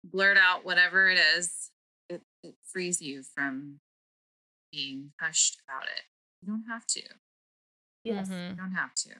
Blurt 0.04 0.36
out 0.38 0.64
whatever 0.64 1.08
it 1.08 1.18
is. 1.36 1.70
It, 2.08 2.22
it 2.42 2.54
frees 2.72 3.02
you 3.02 3.22
from 3.22 3.80
being 4.72 5.12
hushed 5.20 5.60
about 5.66 5.84
it. 5.88 6.02
You 6.40 6.48
don't 6.52 6.64
have 6.68 6.86
to. 6.86 7.02
Yes. 8.04 8.28
Mhm. 8.28 8.50
You 8.50 8.56
don't 8.56 8.74
have 8.74 8.94
to. 8.94 9.10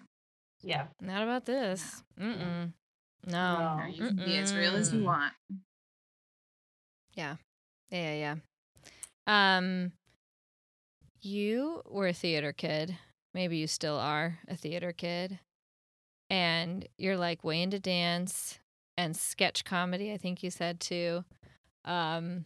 Yeah. 0.62 0.86
Not 1.00 1.22
about 1.22 1.44
this. 1.46 2.02
Mm-mm. 2.18 2.72
No. 3.26 3.76
No. 3.78 3.84
You 3.86 4.06
can 4.06 4.16
be 4.16 4.36
as 4.38 4.54
real 4.54 4.76
as 4.76 4.92
you 4.92 5.00
Mm-mm. 5.00 5.04
want. 5.04 5.32
Yeah, 7.14 7.36
yeah, 7.90 8.14
yeah. 9.26 9.56
Um, 9.58 9.92
you 11.20 11.82
were 11.86 12.08
a 12.08 12.12
theater 12.12 12.52
kid. 12.52 12.96
Maybe 13.34 13.56
you 13.58 13.66
still 13.66 13.98
are 13.98 14.38
a 14.48 14.56
theater 14.56 14.92
kid, 14.92 15.38
and 16.30 16.86
you're 16.98 17.16
like 17.16 17.44
way 17.44 17.62
into 17.62 17.78
dance 17.78 18.58
and 18.96 19.16
sketch 19.16 19.64
comedy. 19.64 20.12
I 20.12 20.16
think 20.16 20.42
you 20.42 20.50
said 20.50 20.80
too. 20.80 21.24
Um, 21.84 22.44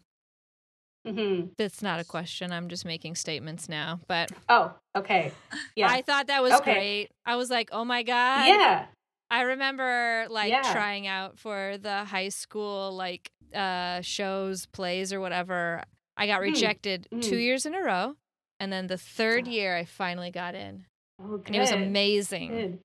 hmm 1.07 1.47
that's 1.59 1.83
not 1.83 1.99
a 2.01 2.05
question. 2.05 2.53
I'm 2.53 2.69
just 2.69 2.85
making 2.85 3.17
statements 3.17 3.69
now. 3.69 4.01
But 4.07 4.31
Oh, 4.49 4.73
okay. 4.97 5.33
Yeah. 5.75 5.89
I 5.91 6.03
thought 6.03 6.29
that 6.29 6.43
was 6.43 6.53
Okay. 6.55 6.75
great. 6.75 7.09
I 7.27 7.37
was 7.37 7.51
like, 7.51 7.71
oh 7.73 7.85
my 7.85 8.03
god. 8.03 8.47
yeah. 8.47 8.87
I 9.31 9.43
remember 9.43 10.27
like 10.31 10.51
Yeah. 10.51 10.73
trying 10.73 11.07
out 11.07 11.39
for 11.39 11.79
the 11.81 12.05
high 12.05 12.29
school 12.29 12.93
like 12.95 13.31
uh 13.55 14.01
shows, 14.03 14.67
plays 14.67 15.13
or 15.13 15.21
whatever. 15.21 15.83
I 16.17 16.27
got 16.27 16.41
Mm, 16.41 16.53
rejected 16.53 17.09
two 17.21 17.37
mm. 17.37 17.43
years 17.43 17.67
in 17.67 17.75
a 17.75 17.81
row. 17.83 18.15
And 18.61 18.73
then 18.73 18.87
the 18.87 18.99
third 18.99 19.49
year 19.49 19.75
I 19.77 19.85
finally 19.85 20.31
got 20.31 20.55
in. 20.55 20.85
Oh, 21.21 21.39
good. 21.39 21.47
And 21.49 21.57
it 21.57 21.61
was 21.61 21.73
amazing. 21.73 22.49
Good. 22.49 22.79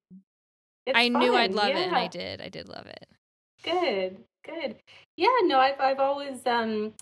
It's 0.88 0.98
I 0.98 1.10
knew 1.10 1.36
I'd 1.36 1.50
fun, 1.52 1.56
love 1.56 1.76
it 1.76 1.88
and 1.88 1.96
I 1.98 2.08
did. 2.08 2.42
I 2.42 2.50
did 2.50 2.70
love 2.70 2.86
it. 2.88 3.08
Good, 3.64 4.24
good. 4.46 4.76
Yeah, 5.18 5.28
no, 5.44 5.60
I've 5.60 5.80
I've 5.80 6.00
always 6.00 6.46
um 6.46 6.94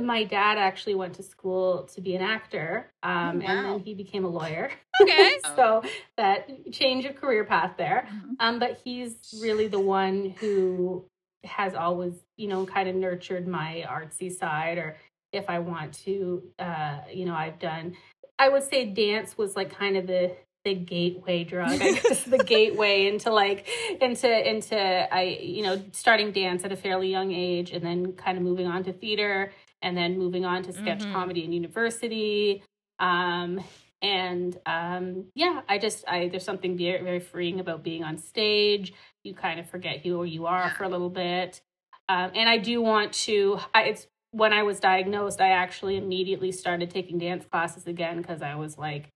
my 0.00 0.24
dad 0.24 0.58
actually 0.58 0.94
went 0.94 1.14
to 1.14 1.22
school 1.22 1.84
to 1.94 2.00
be 2.00 2.14
an 2.16 2.22
actor. 2.22 2.90
Um 3.02 3.40
Oh, 3.40 3.46
and 3.46 3.64
then 3.64 3.78
he 3.80 3.94
became 3.94 4.24
a 4.24 4.28
lawyer. 4.28 4.70
Okay. 5.00 5.38
so 5.56 5.82
that 6.16 6.48
change 6.72 7.04
of 7.04 7.16
career 7.16 7.44
path 7.44 7.74
there. 7.78 8.08
Mhm. 8.10 8.36
Um, 8.40 8.58
but 8.58 8.80
he's 8.84 9.16
really 9.40 9.68
the 9.68 9.78
one 9.80 10.30
who 10.40 11.04
has 11.44 11.74
always, 11.74 12.14
you 12.36 12.48
know, 12.48 12.66
kind 12.66 12.88
of 12.88 12.96
nurtured 12.96 13.46
my 13.46 13.84
artsy 13.88 14.30
side. 14.36 14.78
Or 14.78 14.96
if 15.32 15.48
I 15.48 15.60
want 15.60 15.94
to, 16.04 16.42
uh, 16.58 17.00
you 17.12 17.26
know, 17.26 17.34
I've 17.34 17.58
done. 17.60 17.96
I 18.40 18.48
would 18.48 18.64
say 18.64 18.86
dance 18.86 19.38
was 19.38 19.54
like 19.56 19.70
kind 19.70 19.96
of 19.96 20.06
the 20.08 20.36
the 20.68 20.74
gateway 20.74 21.44
drug. 21.44 21.80
I 21.80 21.92
guess 22.02 22.24
the 22.24 22.38
gateway 22.44 23.06
into 23.06 23.30
like 23.32 23.66
into 24.00 24.28
into 24.50 24.76
I 24.78 25.22
you 25.40 25.62
know 25.62 25.82
starting 25.92 26.32
dance 26.32 26.64
at 26.64 26.72
a 26.72 26.76
fairly 26.76 27.10
young 27.10 27.32
age, 27.32 27.72
and 27.72 27.82
then 27.84 28.12
kind 28.12 28.36
of 28.38 28.44
moving 28.44 28.66
on 28.66 28.84
to 28.84 28.92
theater, 28.92 29.52
and 29.82 29.96
then 29.96 30.18
moving 30.18 30.44
on 30.44 30.62
to 30.64 30.72
sketch 30.72 31.02
Mhm. 31.04 31.12
comedy 31.12 31.44
in 31.44 31.52
university. 31.52 32.62
Um, 32.98 33.60
and 34.00 34.56
um 34.64 35.24
yeah 35.34 35.62
i 35.68 35.76
just 35.76 36.04
i 36.06 36.28
there's 36.28 36.44
something 36.44 36.76
very 36.78 37.02
very 37.02 37.18
freeing 37.18 37.58
about 37.58 37.82
being 37.82 38.04
on 38.04 38.16
stage 38.16 38.94
you 39.24 39.34
kind 39.34 39.58
of 39.58 39.68
forget 39.68 39.96
who 40.04 40.22
you 40.22 40.46
are 40.46 40.70
for 40.70 40.84
a 40.84 40.88
little 40.88 41.10
bit 41.10 41.60
um 42.08 42.30
and 42.36 42.48
i 42.48 42.58
do 42.58 42.80
want 42.80 43.12
to 43.12 43.58
I, 43.74 43.82
it's 43.90 44.06
when 44.30 44.52
i 44.52 44.62
was 44.62 44.78
diagnosed 44.78 45.40
i 45.40 45.48
actually 45.48 45.96
immediately 45.96 46.52
started 46.52 46.90
taking 46.90 47.18
dance 47.18 47.44
classes 47.50 47.88
again 47.88 48.18
because 48.18 48.40
i 48.40 48.54
was 48.54 48.78
like 48.78 49.10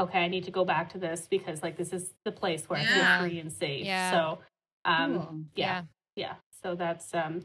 okay 0.00 0.20
i 0.24 0.28
need 0.28 0.44
to 0.44 0.50
go 0.50 0.64
back 0.64 0.86
to 0.92 0.98
this 0.98 1.26
because 1.30 1.62
like 1.62 1.76
this 1.76 1.92
is 1.92 2.04
the 2.24 2.32
place 2.32 2.62
where 2.68 2.78
i 2.80 2.84
feel 2.84 3.06
free 3.20 3.38
and 3.38 3.52
safe 3.52 3.86
Yeah. 3.86 4.10
so 4.10 4.38
um 4.84 5.12
Cool. 5.14 5.40
yeah 5.54 5.82
yeah 6.16 6.34
so 6.62 6.74
that's 6.74 7.12
um 7.14 7.40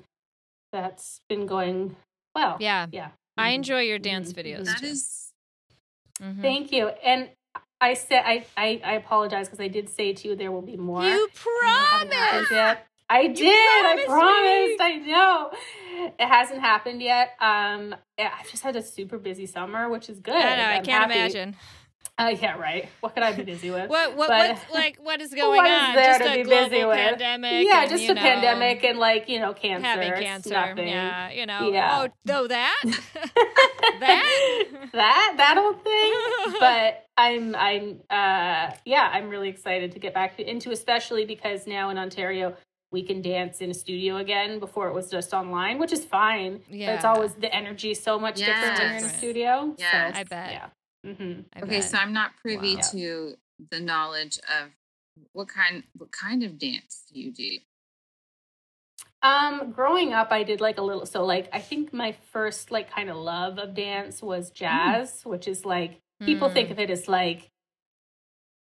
that's 0.72 1.22
been 1.30 1.46
going 1.46 1.96
well 2.34 2.58
Yeah. 2.60 2.88
yeah 2.92 3.10
I 3.38 3.52
Mhm. 3.52 3.56
enjoy 3.56 3.82
your 3.82 4.00
dance 4.00 4.32
Mhm. 4.32 4.38
videos. 4.40 4.66
That 4.66 4.80
too. 4.80 4.86
is 4.88 5.32
Mhm. 6.22 6.42
Thank 6.42 6.72
you. 6.72 6.88
And 7.04 7.30
I 7.82 7.94
said 7.96 8.22
I 8.26 8.46
I, 8.56 8.82
I 8.84 8.94
apologize 8.94 9.48
because 9.48 9.60
I 9.60 9.68
did 9.68 9.90
say 9.90 10.14
to 10.14 10.28
you 10.30 10.36
there 10.36 10.52
will 10.52 10.62
be 10.62 10.78
more. 10.78 11.04
You 11.04 11.28
And 11.64 12.10
it 12.10 12.10
promised. 12.14 12.52
yet. 12.52 12.88
I 13.10 13.28
did. 13.28 13.46
I 13.48 14.04
promised 14.08 14.08
promised. 14.08 14.82
I 14.82 14.94
know. 15.12 15.52
It 16.18 16.28
hasn't 16.38 16.62
happened 16.62 17.02
yet. 17.02 17.36
Um, 17.40 17.96
yeah, 18.18 18.32
I've 18.40 18.50
just 18.50 18.64
had 18.64 18.76
a 18.78 18.82
super 18.82 19.18
busy 19.18 19.46
summer, 19.46 19.90
which 19.90 20.10
is 20.10 20.20
good. 20.20 20.36
I 20.36 20.56
know. 20.56 20.64
I 20.70 20.76
I'm 20.78 20.84
can't 20.86 21.04
happy. 21.12 21.20
imagine. 21.20 21.56
Uh, 22.18 22.34
yeah, 22.42 22.58
right. 22.58 22.88
What 23.02 23.14
could 23.14 23.24
I 23.24 23.34
be 23.34 23.44
busy 23.44 23.70
with? 23.72 23.90
What 23.96 24.16
what 24.16 24.30
But- 24.30 24.50
what's 24.50 24.74
like 24.74 24.98
what 25.02 25.20
is 25.22 25.34
going 25.42 25.58
What 25.58 25.70
is 25.70 25.82
on? 25.90 25.96
there 25.96 26.06
just 26.20 26.22
to 26.24 26.32
a 26.32 26.36
be 26.38 26.44
global 26.44 26.70
busy 26.70 26.86
with? 26.86 26.96
pandemic. 26.98 27.68
yeah, 27.68 27.82
and, 27.82 27.90
just 27.90 28.04
a 28.10 28.14
know, 28.14 28.22
pandemic 28.22 28.84
and 28.84 29.00
like 29.00 29.28
you 29.30 29.40
know 29.40 29.54
cancer. 29.54 29.86
having 29.86 30.14
cancer. 30.14 30.50
nothing. 30.52 30.88
Yeah, 30.88 31.30
you 31.32 31.46
know. 31.46 31.70
Yeah. 31.72 32.04
Oh, 32.06 32.10
though 32.26 32.48
that 32.48 32.82
that 34.00 34.66
that 34.94 35.34
that 35.38 35.58
old 35.58 35.84
thing 35.84 36.60
but 36.60 37.06
i'm 37.18 37.56
i'm 37.56 38.00
uh 38.10 38.72
yeah 38.86 39.10
i'm 39.14 39.30
really 39.30 39.50
excited 39.50 39.92
to 39.92 40.00
get 40.00 40.14
back 40.14 40.40
into 40.40 40.72
especially 40.72 41.26
because 41.26 41.66
now 41.68 41.90
in 41.90 41.98
ontario 41.98 42.56
we 42.92 43.04
can 43.04 43.22
dance 43.22 43.62
in 43.62 43.70
a 43.72 43.74
studio 43.74 44.18
again 44.18 44.60
before 44.60 44.88
it 44.88 44.94
was 44.94 45.10
just 45.10 45.34
online 45.34 45.80
which 45.80 45.92
is 45.94 46.04
fine 46.06 46.62
but 46.70 46.78
it's 46.78 47.06
always 47.06 47.34
the 47.36 47.54
energy 47.54 47.94
so 47.94 48.20
much 48.20 48.36
different 48.38 48.78
when 48.80 48.88
you're 48.90 48.98
in 48.98 49.04
a 49.06 49.10
studio 49.10 49.76
Yes. 49.78 50.14
so 50.16 50.20
I 50.20 50.24
bet. 50.24 50.52
yeah 50.52 50.68
hmm 51.06 51.42
okay. 51.58 51.66
bet. 51.80 51.84
So 51.84 51.98
I'm 51.98 52.14
not 52.14 52.32
privy 52.42 52.76
Wow. 52.76 52.82
to 52.92 53.36
the 53.72 53.80
knowledge 53.80 54.38
of 54.40 54.70
what 55.34 55.48
kind 55.48 55.84
what 55.98 56.12
kind 56.12 56.44
of 56.44 56.58
dance 56.58 57.06
do 57.12 57.20
you 57.20 57.32
do? 57.32 57.60
Um, 59.22 59.72
growing 59.72 60.14
up, 60.14 60.32
I 60.32 60.44
did 60.44 60.62
like 60.62 60.78
a 60.78 60.82
little. 60.82 61.06
So, 61.06 61.26
like, 61.26 61.50
I 61.52 61.60
think 61.60 61.92
my 61.94 62.12
first 62.32 62.70
like 62.72 62.92
kind 62.92 63.10
of 63.10 63.18
love 63.18 63.58
of 63.58 63.74
dance 63.74 64.22
was 64.22 64.52
jazz, 64.52 65.22
which 65.24 65.48
is 65.48 65.66
like 65.66 66.00
people 66.26 66.50
Hmm. 66.50 66.54
think 66.54 66.70
of 66.72 66.80
it 66.80 66.90
as 66.90 67.08
like, 67.08 67.50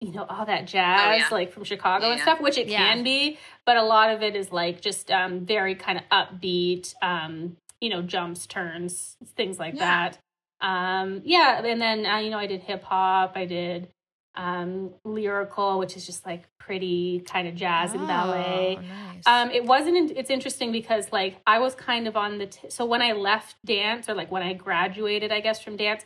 you 0.01 0.11
know, 0.11 0.25
all 0.29 0.45
that 0.45 0.65
jazz, 0.67 1.17
yeah. 1.17 1.29
like 1.31 1.51
from 1.53 1.63
Chicago 1.63 2.07
Yeah, 2.07 2.13
and 2.13 2.21
stuff, 2.21 2.41
which 2.41 2.57
it 2.57 2.67
Yeah. 2.67 2.77
can 2.77 3.03
be, 3.03 3.37
but 3.65 3.77
a 3.77 3.83
lot 3.83 4.09
of 4.11 4.21
it 4.21 4.35
is 4.35 4.51
like 4.51 4.81
just 4.81 5.11
um 5.11 5.45
very 5.45 5.75
kind 5.75 5.97
of 5.99 6.05
upbeat, 6.09 6.93
um, 7.01 7.55
you 7.79 7.89
know, 7.89 8.01
jumps, 8.01 8.45
turns, 8.47 9.17
things 9.35 9.59
like 9.59 9.75
Yeah. 9.75 9.81
that. 9.81 10.17
Um, 10.61 11.21
yeah, 11.23 11.63
and 11.63 11.81
then 11.81 12.05
uh, 12.05 12.17
you 12.17 12.29
know, 12.29 12.37
I 12.37 12.47
did 12.47 12.61
hip 12.61 12.83
hop, 12.83 13.33
I 13.35 13.45
did 13.45 13.89
um, 14.35 14.91
lyrical, 15.03 15.79
which 15.79 15.97
is 15.97 16.05
just 16.05 16.25
like 16.25 16.43
pretty 16.59 17.21
kind 17.25 17.47
of 17.47 17.55
jazz 17.55 17.93
and 17.93 18.03
Oh, 18.03 18.07
ballet. 18.07 18.75
nice. 18.75 19.23
Um, 19.25 19.51
it 19.51 19.65
wasn't. 19.65 19.97
in- 19.97 20.17
It's 20.17 20.29
interesting 20.29 20.71
because 20.71 21.11
like 21.11 21.37
I 21.47 21.59
was 21.59 21.75
kind 21.75 22.07
of 22.07 22.15
on 22.15 22.37
the. 22.37 22.45
T- 22.47 22.69
so 22.69 22.85
when 22.85 23.01
I 23.01 23.13
left 23.13 23.55
dance, 23.65 24.07
or 24.09 24.13
like 24.13 24.31
when 24.31 24.43
I 24.43 24.53
graduated, 24.53 25.31
I 25.31 25.39
guess 25.39 25.61
from 25.61 25.77
dance, 25.77 26.03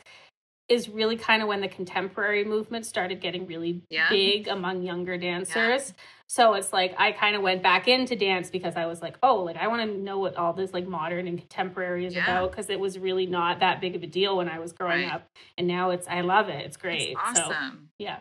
is 0.69 0.87
really 0.87 1.17
kind 1.17 1.41
of 1.41 1.47
when 1.49 1.59
the 1.61 1.67
contemporary 1.67 2.45
movement 2.45 2.85
started 2.85 3.19
getting 3.19 3.45
really 3.45 3.81
Yeah. 3.89 4.07
big 4.09 4.47
among 4.47 4.81
younger 4.83 5.17
dancers. 5.17 5.93
So 6.35 6.55
it's 6.55 6.73
like 6.73 6.95
I 6.97 7.11
kind 7.11 7.35
of 7.35 7.43
went 7.43 7.61
back 7.61 7.87
into 7.87 8.15
dance 8.15 8.49
because 8.49 8.75
I 8.75 8.87
was 8.87 9.03
like, 9.03 9.17
oh, 9.21 9.43
like 9.43 9.55
I 9.55 9.67
want 9.67 9.83
to 9.83 9.95
know 9.99 10.17
what 10.17 10.35
all 10.35 10.51
this 10.51 10.73
like 10.73 10.87
modern 10.87 11.27
and 11.27 11.37
contemporary 11.37 12.07
is 12.07 12.15
Yeah. 12.15 12.23
about 12.23 12.49
because 12.49 12.71
it 12.71 12.79
was 12.79 12.97
really 12.97 13.27
not 13.27 13.59
that 13.59 13.79
big 13.79 13.95
of 13.95 14.01
a 14.01 14.07
deal 14.07 14.35
when 14.37 14.49
I 14.49 14.57
was 14.57 14.73
growing 14.73 15.03
Right. 15.03 15.13
up, 15.13 15.29
and 15.59 15.67
now 15.67 15.91
it's 15.91 16.07
I 16.07 16.21
love 16.21 16.49
it. 16.49 16.55
It's 16.65 16.75
That's 16.75 16.77
great. 16.77 17.15
So 17.35 17.41
awesome. 17.43 17.89
yeah, 17.99 18.17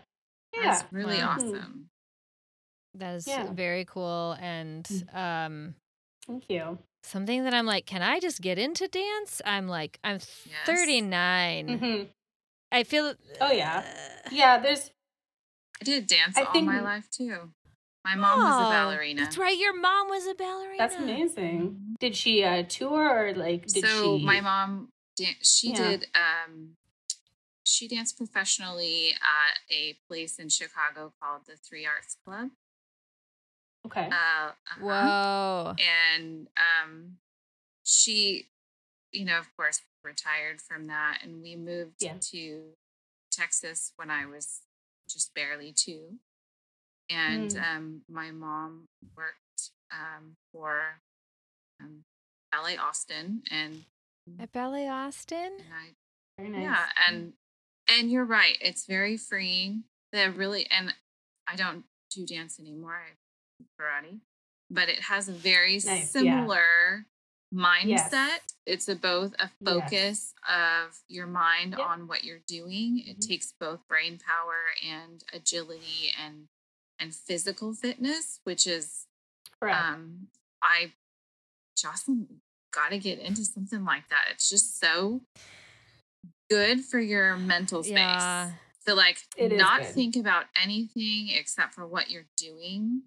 That's 0.52 0.82
yeah. 0.82 0.86
really 0.92 1.16
Wow. 1.16 1.30
awesome. 1.38 1.88
that 2.96 3.14
is 3.14 3.26
yeah. 3.26 3.50
very 3.50 3.86
cool 3.86 4.36
and 4.38 4.84
Mm. 4.84 5.14
um 5.16 5.74
Thank 6.26 6.50
you. 6.50 6.78
something 7.04 7.44
that 7.44 7.54
I'm 7.54 7.64
like, 7.64 7.86
can 7.86 8.02
I 8.02 8.20
just 8.20 8.42
get 8.42 8.58
into 8.58 8.88
dance? 8.88 9.40
I'm 9.46 9.68
like, 9.68 9.98
I'm 10.04 10.18
39. 10.66 11.78
hmm 11.78 12.02
I 12.70 12.84
feel. 12.84 13.14
Oh, 13.40 13.50
yeah. 13.52 13.84
uh, 13.86 14.28
Yeah, 14.30 14.58
there's 14.58 14.90
I 15.80 15.84
did 15.84 16.06
dance 16.06 16.36
I 16.36 16.42
all 16.42 16.52
think- 16.52 16.66
my 16.66 16.80
life 16.82 17.08
too. 17.10 17.52
My 18.04 18.14
mom 18.16 18.42
was 18.42 18.56
a 18.58 18.66
Oh, 18.66 18.70
ballerina. 18.70 19.22
That's 19.22 19.38
right. 19.38 19.56
Your 19.56 19.74
mom 19.78 20.08
was 20.08 20.26
a 20.26 20.34
ballerina. 20.34 20.76
that's 20.78 20.96
amazing. 20.96 21.60
Mhm. 21.94 21.98
Did 22.00 22.16
she 22.16 22.42
uh, 22.42 22.64
tour 22.64 23.28
or 23.28 23.34
like 23.34 23.66
did 23.66 23.84
so 23.86 24.18
she? 24.18 24.24
my 24.24 24.40
mom 24.40 24.88
dan- 25.16 25.36
she 25.42 25.70
Yeah. 25.70 25.76
did 25.76 26.06
um 26.14 26.76
she 27.64 27.86
danced 27.86 28.16
professionally 28.16 29.12
at 29.12 29.58
a 29.70 29.96
place 30.08 30.40
in 30.40 30.48
chicago 30.48 31.12
called 31.22 31.42
the 31.46 31.56
three 31.56 31.86
arts 31.86 32.16
club 32.24 32.50
Okay. 33.86 34.06
uh, 34.08 34.10
uh-huh. 34.10 34.80
Whoa. 34.80 35.74
and 35.78 36.48
um 36.56 37.18
she 37.84 38.48
you 39.12 39.24
know 39.24 39.38
of 39.38 39.54
course 39.56 39.80
retired 40.02 40.60
from 40.60 40.88
that 40.88 41.20
and 41.22 41.40
we 41.40 41.54
moved 41.54 41.96
Yeah. 42.00 42.14
to 42.32 42.72
texas 43.30 43.92
when 43.96 44.10
i 44.10 44.26
was 44.26 44.62
just 45.08 45.34
barely 45.34 45.72
two 45.72 46.18
and 47.12 47.50
Mm. 47.50 47.62
um 47.76 48.02
my 48.08 48.30
mom 48.30 48.88
worked 49.16 49.62
um 49.90 50.36
for 50.52 51.00
um, 51.80 52.04
ballet 52.50 52.76
austin 52.76 53.42
and 53.50 53.84
At 54.38 54.52
Ballet 54.52 54.88
Austin? 54.88 55.52
and 55.58 55.74
I 55.74 55.86
Very 56.38 56.48
nice. 56.50 56.62
yeah, 56.62 56.86
and 57.08 57.32
and 57.88 58.10
you're 58.10 58.24
right. 58.24 58.56
It's 58.60 58.86
very 58.86 59.16
freeing. 59.16 59.84
They're 60.12 60.30
really 60.30 60.64
and 60.70 60.94
I 61.46 61.56
don't 61.56 61.84
do 62.14 62.24
dance 62.24 62.60
anymore. 62.60 63.02
I 63.08 63.12
do 63.58 63.66
karate, 63.78 64.20
but 64.70 64.88
it 64.88 65.00
has 65.00 65.28
a 65.28 65.32
very 65.32 65.74
Nice, 65.74 65.84
yeah. 65.86 66.04
similar 66.04 67.06
mindset. 67.52 67.86
Yes. 67.88 68.40
It's 68.64 68.88
a 68.88 68.94
both 68.94 69.34
a 69.40 69.50
focus 69.64 70.34
of 70.48 70.96
your 71.08 71.26
mind 71.26 71.72
Yep. 71.76 71.80
on 71.80 72.06
what 72.06 72.22
you're 72.24 72.44
doing. 72.46 73.00
It 73.06 73.18
Mhm. 73.18 73.28
takes 73.28 73.52
both 73.58 73.86
brain 73.88 74.18
power 74.18 74.60
and 74.82 75.22
agility 75.32 76.12
and 76.16 76.48
and 76.98 77.14
physical 77.14 77.74
fitness, 77.74 78.40
which 78.44 78.66
is 78.66 79.06
Correct. 79.60 79.78
um 79.78 80.28
I 80.62 80.92
Jocelyn 81.76 82.40
got 82.72 82.90
to 82.90 82.98
get 82.98 83.18
into 83.18 83.44
something 83.44 83.84
like 83.84 84.08
that. 84.08 84.26
It's 84.30 84.48
just 84.48 84.78
so 84.78 85.20
good 86.50 86.80
for 86.84 86.98
your 87.00 87.36
mental 87.36 87.82
space. 87.82 87.96
Yeah. 87.96 88.52
So 88.86 88.94
like 88.94 89.18
It 89.36 89.56
not 89.56 89.84
think 89.86 90.16
about 90.16 90.46
anything 90.60 91.28
except 91.30 91.74
for 91.74 91.86
what 91.86 92.10
you're 92.10 92.26
doing 92.36 93.02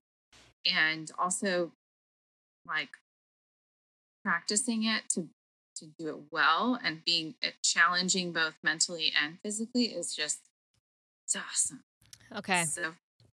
and 0.65 1.11
also 1.19 1.71
like 2.67 2.89
practicing 4.23 4.83
it 4.83 5.03
to 5.09 5.29
to 5.75 5.85
do 5.99 6.07
it 6.07 6.17
well 6.31 6.79
and 6.81 7.03
being 7.03 7.35
challenging 7.61 8.31
both 8.31 8.55
mentally 8.63 9.11
and 9.21 9.37
physically 9.41 9.85
is 9.85 10.15
just 10.15 10.39
it's 11.25 11.35
awesome. 11.35 11.83
Okay. 12.35 12.63
So 12.63 12.93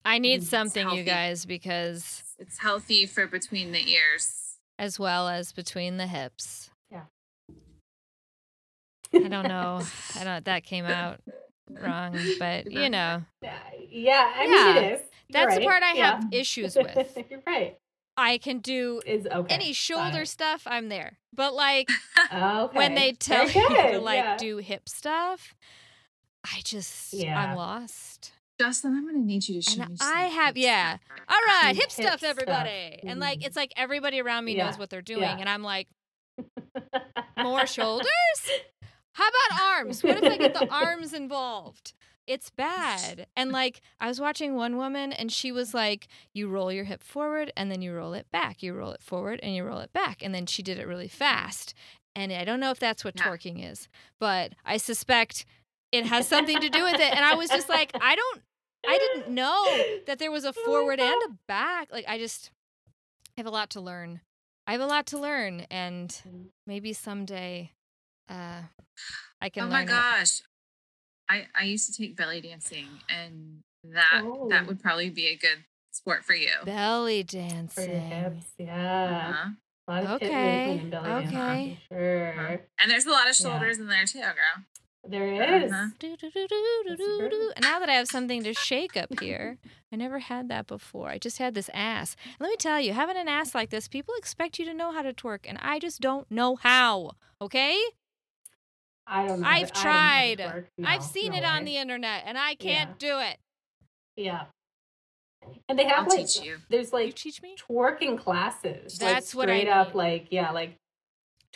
I 0.06 0.18
need 0.18 0.44
something, 0.44 0.88
you 0.90 1.02
guys, 1.02 1.44
because 1.44 2.22
it's 2.38 2.58
healthy 2.58 3.06
for 3.06 3.26
between 3.26 3.72
the 3.72 3.86
ears. 3.90 4.56
as 4.78 4.98
well 4.98 5.28
as 5.28 5.52
between 5.52 5.96
the 5.96 6.06
hips. 6.06 6.70
Yeah. 6.90 7.02
I 9.14 9.28
don't 9.28 9.48
know. 9.48 9.82
I 10.18 10.24
don't. 10.24 10.44
That 10.44 10.64
came 10.64 10.84
out 10.84 11.20
wrong, 11.70 12.16
but 12.38 12.70
you 12.70 12.88
know, 12.90 13.22
yeah, 13.42 13.58
yeah, 13.88 14.32
I 14.36 14.44
Yeah. 14.44 14.50
mean 14.50 14.76
it 14.84 14.92
is. 14.92 15.00
You're 15.28 15.46
that's 15.46 15.58
the 15.58 15.64
part 15.64 15.82
I 15.82 15.94
Yeah. 15.94 16.14
have 16.20 16.28
issues 16.32 16.76
with. 16.80 17.18
You're 17.30 17.42
right. 17.46 17.76
I 18.16 18.38
can 18.38 18.60
do 18.60 19.02
Is 19.04 19.26
okay. 19.26 19.52
any 19.54 19.72
shoulder 19.72 20.22
it. 20.22 20.28
stuff. 20.28 20.62
I'm 20.66 20.88
there, 20.88 21.18
but 21.34 21.52
like 21.54 21.90
Okay. 22.32 22.76
when 22.78 22.94
they 22.94 23.12
tell 23.12 23.46
Very 23.46 23.60
you 23.92 23.92
to 23.92 24.00
like 24.00 24.18
yeah. 24.24 24.36
do 24.36 24.58
hip 24.58 24.88
stuff, 24.88 25.54
I 26.44 26.60
just 26.64 27.12
Yeah. 27.12 27.38
I'm 27.50 27.56
lost. 27.56 28.32
Justin, 28.58 28.94
I'm 28.94 29.06
gonna 29.06 29.18
need 29.18 29.46
you 29.48 29.60
to 29.60 29.70
show 29.70 29.82
And 29.82 29.92
me. 29.92 29.96
I 30.00 30.22
have- 30.24 30.56
yeah. 30.56 30.96
stuff. 30.96 31.26
All 31.28 31.40
right, 31.46 31.74
hip, 31.74 31.84
hip 31.84 31.90
stuff, 31.92 32.18
stuff. 32.18 32.22
everybody. 32.30 33.00
And 33.04 33.20
like 33.20 33.44
it's 33.44 33.56
like 33.56 33.72
everybody 33.76 34.20
around 34.20 34.44
me 34.44 34.54
knows 34.56 34.78
what 34.78 34.88
they're 34.90 35.02
doing, 35.02 35.20
Yeah. 35.22 35.36
and 35.38 35.48
I'm 35.48 35.62
like, 35.62 35.88
more 37.38 37.66
shoulders? 37.66 38.06
How 39.12 39.24
about 39.28 39.60
arms? 39.78 40.02
What 40.02 40.22
if 40.22 40.30
I 40.30 40.36
get 40.36 40.54
the 40.54 40.68
arms 40.70 41.12
involved? 41.14 41.92
It's 42.26 42.50
bad. 42.50 43.26
And 43.36 43.52
like 43.52 43.80
I 44.00 44.08
was 44.08 44.20
watching 44.20 44.56
one 44.56 44.76
woman 44.76 45.12
and 45.12 45.30
she 45.30 45.52
was 45.52 45.72
like, 45.72 46.08
you 46.34 46.48
roll 46.48 46.72
your 46.72 46.84
hip 46.84 47.02
forward 47.02 47.52
and 47.56 47.70
then 47.70 47.82
you 47.82 47.94
roll 47.94 48.14
it 48.14 48.26
back. 48.32 48.62
You 48.62 48.74
roll 48.74 48.90
it 48.92 49.00
forward 49.02 49.38
and 49.42 49.54
you 49.54 49.64
roll 49.64 49.78
it 49.78 49.92
back. 49.92 50.22
And 50.22 50.34
then 50.34 50.46
she 50.46 50.62
did 50.62 50.78
it 50.78 50.86
really 50.88 51.08
fast. 51.08 51.72
And 52.16 52.32
I 52.32 52.44
don't 52.44 52.58
know 52.60 52.72
if 52.72 52.80
that's 52.80 53.04
what 53.04 53.14
Yeah. 53.16 53.24
twerking 53.24 53.70
is, 53.70 53.88
but 54.18 54.54
I 54.64 54.76
suspect 54.76 55.46
it 55.92 56.04
has 56.06 56.26
something 56.26 56.60
to 56.60 56.68
do 56.68 56.82
with 56.82 56.94
it. 56.96 57.14
And 57.14 57.24
I 57.24 57.34
was 57.36 57.48
just 57.48 57.68
like, 57.68 57.92
I 58.00 58.16
don't 58.16 58.42
I 58.88 58.98
didn't 58.98 59.28
know 59.28 59.84
that 60.06 60.18
there 60.18 60.30
was 60.30 60.44
a 60.44 60.48
Oh 60.56 60.64
forward 60.64 61.00
and 61.00 61.22
a 61.22 61.34
back. 61.48 61.88
Like 61.92 62.04
I 62.08 62.18
just 62.18 62.50
I 63.36 63.40
have 63.40 63.46
a 63.46 63.50
lot 63.50 63.70
to 63.70 63.80
learn. 63.80 64.20
I 64.66 64.72
have 64.72 64.80
a 64.80 64.86
lot 64.86 65.06
to 65.08 65.18
learn 65.18 65.66
and 65.70 66.14
maybe 66.66 66.92
someday 66.92 67.72
uh 68.28 68.62
I 69.40 69.48
can 69.48 69.64
Oh 69.64 69.68
my 69.68 69.80
learn 69.80 69.88
it. 69.88 69.90
gosh. 69.90 70.42
I 71.28 71.46
I 71.58 71.64
used 71.64 71.92
to 71.92 71.96
take 71.96 72.16
belly 72.16 72.40
dancing 72.40 73.00
and 73.08 73.62
that 73.84 74.22
Oh. 74.24 74.48
that 74.48 74.66
would 74.66 74.80
probably 74.80 75.10
be 75.10 75.26
a 75.28 75.36
good 75.36 75.64
sport 75.92 76.24
for 76.24 76.34
you. 76.34 76.50
Belly 76.64 77.22
For 77.22 77.40
your 77.40 77.46
dancing. 77.48 78.00
hips, 78.00 78.46
yeah. 78.58 79.28
Uh-huh. 79.30 79.50
A 79.88 79.92
lot 79.92 80.02
of 80.04 80.22
Okay, 80.22 80.80
belly 80.90 81.24
okay. 81.26 81.78
for 81.88 81.94
Sure. 81.94 82.32
Uh-huh. 82.32 82.56
And 82.80 82.90
there's 82.90 83.06
a 83.06 83.10
lot 83.10 83.28
of 83.28 83.36
Yeah. 83.38 83.46
shoulders 83.46 83.78
in 83.78 83.86
there 83.86 84.04
too, 84.04 84.20
girl. 84.20 84.64
There 85.08 85.62
is. 85.62 85.72
Uh-huh. 85.72 85.88
Do, 85.98 86.16
do, 86.16 86.30
do, 86.30 86.48
do. 86.48 87.52
And 87.56 87.62
now 87.62 87.78
that 87.78 87.88
I 87.88 87.94
have 87.94 88.08
something 88.08 88.42
to 88.42 88.52
shake 88.54 88.96
up 88.96 89.20
here, 89.20 89.58
I 89.92 89.96
never 89.96 90.18
had 90.18 90.48
that 90.48 90.66
before. 90.66 91.08
I 91.08 91.18
just 91.18 91.38
had 91.38 91.54
this 91.54 91.70
ass. 91.72 92.16
And 92.24 92.40
let 92.40 92.50
me 92.50 92.56
tell 92.56 92.80
you, 92.80 92.92
having 92.92 93.16
an 93.16 93.28
ass 93.28 93.54
like 93.54 93.70
this, 93.70 93.88
people 93.88 94.14
expect 94.18 94.58
you 94.58 94.64
to 94.66 94.74
know 94.74 94.92
how 94.92 95.02
to 95.02 95.12
twerk, 95.12 95.40
and 95.46 95.58
I 95.60 95.78
just 95.78 96.00
don't 96.00 96.30
know 96.30 96.56
how. 96.56 97.12
Okay? 97.40 97.78
I 99.06 99.26
don't 99.26 99.40
know. 99.40 99.46
I've 99.46 99.70
how 99.70 99.82
to- 99.82 99.88
I 99.88 100.34
don't 100.34 100.38
know 100.38 100.44
tried. 100.44 100.54
twerk. 100.54 100.64
No, 100.78 100.88
I've 100.88 101.04
seen 101.04 101.32
no 101.32 101.38
it 101.38 101.44
on 101.44 101.64
the 101.64 101.76
internet, 101.76 102.24
and 102.26 102.36
I 102.36 102.54
can't 102.56 102.98
do 102.98 103.18
it. 103.20 103.38
Yeah. 104.16 104.46
And 105.68 105.78
they 105.78 105.84
have 105.84 106.04
I'll 106.04 106.16
like 106.16 106.26
teach 106.26 106.44
you. 106.44 106.56
there's 106.68 106.90
you 106.92 106.98
like 106.98 107.14
teach 107.14 107.40
me? 107.40 107.54
twerking 107.70 108.18
classes. 108.18 108.98
That's 108.98 109.34
like, 109.34 109.38
what 109.38 109.50
I 109.50 109.60
straight 109.60 109.68
up 109.68 109.88
need. 109.88 109.94
like 109.94 110.26
yeah, 110.30 110.50
like 110.50 110.76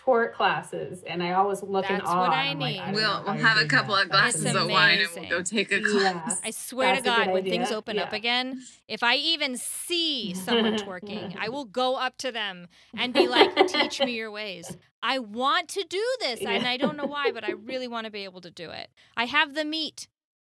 twerk 0.05 0.33
classes. 0.35 1.03
And 1.03 1.23
I 1.23 1.33
always 1.33 1.63
look 1.63 1.89
in 1.91 1.97
That's 1.99 2.09
awe. 2.09 2.19
what 2.21 2.27
and 2.33 2.35
I 2.35 2.45
I'm 2.51 2.59
like, 2.59 2.73
need. 2.75 2.81
I 2.81 2.85
don't 2.87 2.95
We'll 2.95 3.23
we'll 3.25 3.35
have 3.35 3.59
a 3.59 3.67
couple 3.67 3.95
that. 3.97 4.07
of 4.07 4.11
That's 4.11 4.41
glasses 4.41 4.55
of 4.55 4.71
wine 4.71 4.99
and 5.01 5.09
we'll 5.15 5.29
go 5.39 5.43
take 5.43 5.73
a 5.73 5.81
Yeah. 5.81 6.13
class. 6.13 6.41
I 6.45 6.51
swear 6.51 6.95
That's 6.95 7.05
to 7.05 7.11
God, 7.11 7.33
when 7.33 7.45
things 7.45 7.67
idea. 7.67 7.77
open 7.77 7.99
up 7.99 8.13
again, 8.13 8.63
if 8.89 9.03
I 9.03 9.17
even 9.17 9.57
see 9.57 10.35
someone 10.47 10.77
twerking, 10.77 11.37
I 11.39 11.49
will 11.49 11.65
go 11.65 11.97
up 11.97 12.17
to 12.19 12.33
them 12.33 12.69
and 12.97 13.13
be 13.13 13.29
like, 13.29 13.55
teach 13.67 14.01
me 14.01 14.13
your 14.13 14.31
ways. 14.31 14.77
I 15.03 15.19
want 15.19 15.69
to 15.71 15.85
do 15.89 16.05
this. 16.21 16.41
And 16.41 16.67
I 16.67 16.77
don't 16.77 16.97
know 16.97 17.07
why, 17.07 17.33
but 17.33 17.45
I 17.45 17.53
really 17.53 17.89
want 17.89 18.05
to 18.07 18.11
be 18.11 18.25
able 18.25 18.41
to 18.43 18.51
do 18.51 18.71
it. 18.71 18.89
I 19.17 19.27
have 19.27 19.55
the 19.55 19.65
meat. 19.65 20.09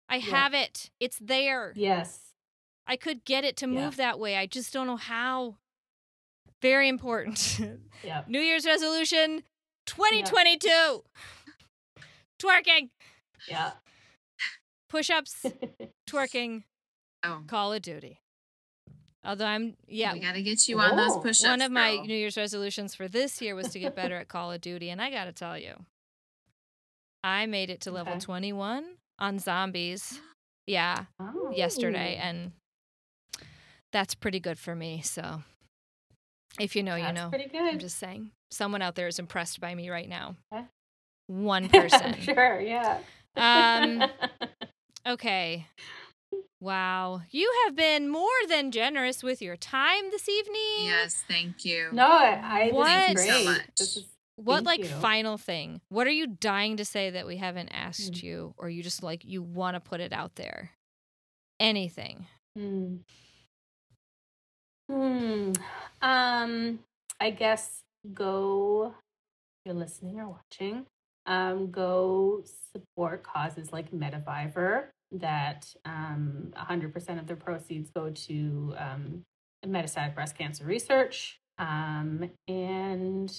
I 0.10 0.18
Yeah. 0.18 0.22
have 0.32 0.54
it. 0.54 0.90
It's 1.00 1.18
there. 1.20 1.74
Yes. 1.76 2.20
I 2.86 2.98
could 2.98 3.24
get 3.24 3.46
it 3.46 3.56
to 3.58 3.66
Yeah. 3.68 3.86
move 3.86 3.96
that 3.96 4.20
way. 4.20 4.36
I 4.36 4.46
just 4.46 4.74
don't 4.74 4.88
know 4.88 4.98
how. 4.98 5.56
Very 6.64 6.88
important. 6.90 7.60
Yeah. 8.04 8.24
New 8.28 8.40
Year's 8.42 8.66
resolution 8.66 9.44
2022. 9.86 11.04
Twerking, 12.42 12.90
Yeah. 13.48 13.72
push 14.90 15.10
ups, 15.10 15.46
twerking, 16.10 16.64
Oh, 17.24 17.44
Call 17.48 17.72
of 17.72 17.82
Duty. 17.82 18.20
Although 19.24 19.46
I'm, 19.46 19.78
yeah, 19.88 20.12
we 20.12 20.20
gotta 20.20 20.42
get 20.42 20.68
you 20.68 20.82
on 20.82 20.98
those 20.98 21.12
Oh, 21.14 21.20
push-ups. 21.22 21.48
one 21.50 21.62
of 21.62 21.72
my 21.72 21.96
girl. 21.96 22.06
New 22.08 22.16
Year's 22.16 22.36
resolutions 22.36 22.94
for 22.94 23.08
this 23.08 23.42
year 23.42 23.56
was 23.56 23.70
to 23.70 23.80
get 23.80 23.96
better 23.96 24.18
at 24.18 24.28
Call 24.28 24.52
of 24.52 24.60
Duty, 24.70 24.90
and 24.90 25.02
I 25.02 25.10
got 25.10 25.24
to 25.26 25.32
tell 25.32 25.58
you, 25.58 25.86
I 27.24 27.46
made 27.46 27.70
it 27.70 27.80
to 27.82 27.92
level 27.92 28.20
21 28.20 28.84
on 29.20 29.40
zombies. 29.40 30.20
Yeah, 30.68 31.06
Oh. 31.22 31.52
yesterday, 31.56 32.16
and 32.16 32.52
that's 33.94 34.16
pretty 34.16 34.40
good 34.42 34.58
for 34.58 34.74
me. 34.76 35.02
So, 35.02 35.44
if 36.60 36.76
you 36.76 36.84
know, 36.84 36.96
you 36.96 37.12
know. 37.12 37.30
pretty 37.30 37.50
good. 37.50 37.62
I'm 37.74 37.80
just 37.80 37.98
saying. 37.98 38.32
Someone 38.52 38.82
out 38.82 38.96
there 38.96 39.08
is 39.08 39.20
impressed 39.20 39.60
by 39.60 39.74
me 39.74 39.90
right 39.90 40.08
now. 40.08 40.36
Okay. 40.54 40.66
One 41.28 41.70
person. 41.70 42.16
sure, 42.22 42.60
yeah. 42.62 43.00
Um, 43.36 44.04
Okay. 45.08 45.68
Wow. 46.62 47.22
You 47.30 47.52
have 47.66 47.76
been 47.76 48.08
more 48.08 48.30
than 48.48 48.72
generous 48.72 49.22
with 49.22 49.42
your 49.42 49.58
time 49.58 50.12
this 50.12 50.30
evening. 50.30 50.86
Yes, 50.86 51.24
thank 51.28 51.66
you. 51.66 51.90
no, 51.92 52.06
I, 52.08 52.70
I 52.70 52.70
What? 52.72 52.88
Thank 52.88 53.18
you 53.20 53.26
so 53.26 53.44
much. 53.44 53.62
This 53.78 53.98
is 53.98 54.06
What 54.38 54.64
Thank 54.64 54.66
like 54.66 54.80
you. 54.80 54.86
final 55.02 55.38
thing? 55.38 55.82
What 55.90 56.08
are 56.08 56.12
you 56.12 56.28
dying 56.28 56.78
to 56.78 56.86
say 56.86 57.10
that 57.10 57.28
we 57.28 57.36
haven't 57.38 57.70
asked 57.70 58.14
Mm. 58.14 58.24
you 58.24 58.54
or 58.58 58.70
you 58.70 58.82
just 58.82 59.04
like 59.04 59.26
you 59.26 59.42
want 59.44 59.76
to 59.76 59.82
put 59.82 60.00
it 60.00 60.14
out 60.14 60.36
there? 60.36 60.72
Anything. 61.60 62.28
Hmm. 62.58 62.98
Hmm. 64.90 65.52
Um, 66.02 66.80
I 67.20 67.30
guess 67.32 67.82
go. 68.14 68.94
If 68.96 69.72
you're 69.72 69.76
listening 69.76 70.20
or 70.20 70.28
watching. 70.30 70.86
Um, 71.26 71.72
go 71.72 72.44
support 72.74 73.24
causes 73.24 73.72
like 73.72 73.92
METAvivor. 73.92 74.86
That 75.12 75.74
um, 75.86 76.54
100% 76.58 77.20
of 77.20 77.28
their 77.28 77.36
proceeds 77.36 77.92
go 77.92 78.10
to 78.10 78.74
um, 78.78 79.22
metastatic 79.66 80.16
breast 80.16 80.36
cancer 80.36 80.66
research. 80.66 81.40
Um, 81.60 82.32
and 82.48 83.32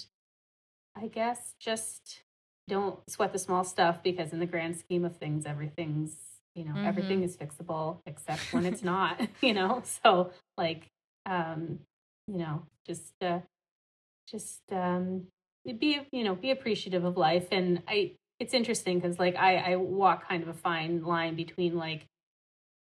I 0.97 1.07
guess 1.07 1.53
just 1.59 2.21
don't 2.67 2.99
sweat 3.09 3.33
the 3.33 3.39
small 3.39 3.63
stuff 3.63 4.01
because 4.01 4.31
in 4.33 4.39
the 4.39 4.45
grand 4.45 4.77
scheme 4.77 5.05
of 5.05 5.17
things, 5.17 5.45
everything's 5.45 6.15
you 6.55 6.63
know 6.63 6.73
Mhm. 6.73 6.85
everything 6.87 7.23
is 7.23 7.35
fixable 7.35 7.99
except 8.05 8.51
when 8.53 8.65
it's 8.65 8.83
not. 8.93 9.19
You 9.41 9.53
know, 9.53 9.83
so 9.83 10.31
like 10.57 10.87
um, 11.25 11.79
you 12.27 12.37
know 12.37 12.63
just 12.85 13.13
uh, 13.21 13.39
just 14.29 14.61
um, 14.71 15.23
be 15.79 15.99
you 16.11 16.23
know 16.23 16.35
be 16.35 16.51
appreciative 16.51 17.03
of 17.03 17.17
life 17.17 17.47
and 17.51 17.81
I 17.87 18.13
it's 18.39 18.53
interesting 18.53 18.99
because 18.99 19.17
like 19.19 19.35
I 19.35 19.57
I 19.73 19.75
walk 19.77 20.27
kind 20.27 20.43
of 20.43 20.49
a 20.49 20.53
fine 20.53 21.03
line 21.03 21.35
between 21.35 21.75
like 21.75 22.05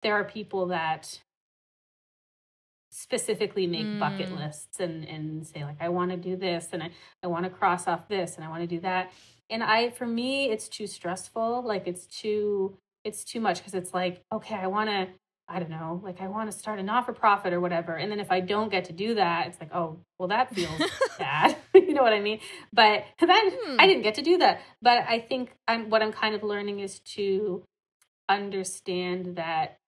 there 0.03 0.15
are 0.15 0.25
people 0.25 0.67
that 0.67 1.21
specifically 2.91 3.67
make 3.67 3.99
bucket 4.01 4.31
Mm. 4.31 4.39
lists 4.39 4.81
and 4.81 5.05
and 5.07 5.47
say 5.47 5.63
like 5.65 5.77
I 5.81 5.89
want 5.91 6.11
to 6.11 6.17
do 6.17 6.37
this 6.37 6.69
and 6.73 6.83
I 6.83 6.91
I 7.23 7.27
want 7.27 7.45
to 7.45 7.51
cross 7.51 7.87
off 7.87 8.09
this 8.09 8.37
and 8.37 8.45
I 8.45 8.49
want 8.49 8.63
to 8.63 8.67
do 8.67 8.81
that 8.81 9.13
and 9.51 9.63
I 9.63 9.91
for 9.91 10.07
me 10.07 10.51
it's 10.51 10.69
too 10.69 10.87
stressful 10.87 11.63
like 11.63 11.87
it's 11.87 12.07
too 12.07 12.79
it's 13.05 13.25
too 13.25 13.41
much 13.41 13.59
because 13.59 13.75
it's 13.75 13.93
like 13.93 14.23
okay 14.33 14.55
I 14.55 14.69
want 14.69 14.89
to 14.89 15.09
I 15.49 15.59
don't 15.61 15.71
know 15.71 16.01
like 16.05 16.21
I 16.21 16.29
want 16.29 16.51
to 16.51 16.57
start 16.57 16.79
a 16.79 16.83
not 16.83 17.07
for 17.07 17.13
profit 17.13 17.53
or 17.53 17.61
whatever 17.61 17.95
and 17.97 18.11
then 18.13 18.21
if 18.21 18.31
I 18.31 18.41
don't 18.41 18.71
get 18.71 18.85
to 18.87 18.93
do 18.93 19.15
that 19.15 19.47
it's 19.47 19.59
like 19.61 19.75
oh 19.75 19.99
well 20.19 20.29
that 20.29 20.55
feels 20.55 20.81
bad 21.19 21.57
you 21.75 21.95
know 21.95 22.03
what 22.03 22.13
I 22.13 22.21
mean 22.21 22.41
but 22.73 23.05
then 23.21 23.51
Hmm. 23.51 23.77
I 23.79 23.87
didn't 23.87 24.03
get 24.03 24.15
to 24.17 24.23
do 24.23 24.39
that 24.39 24.61
but 24.83 25.05
I 25.09 25.21
think 25.21 25.57
I'm 25.67 25.89
what 25.91 26.03
I'm 26.03 26.13
kind 26.13 26.35
of 26.35 26.43
learning 26.43 26.81
is 26.81 27.01
to 27.17 27.63
understand 28.29 29.37
that 29.37 29.79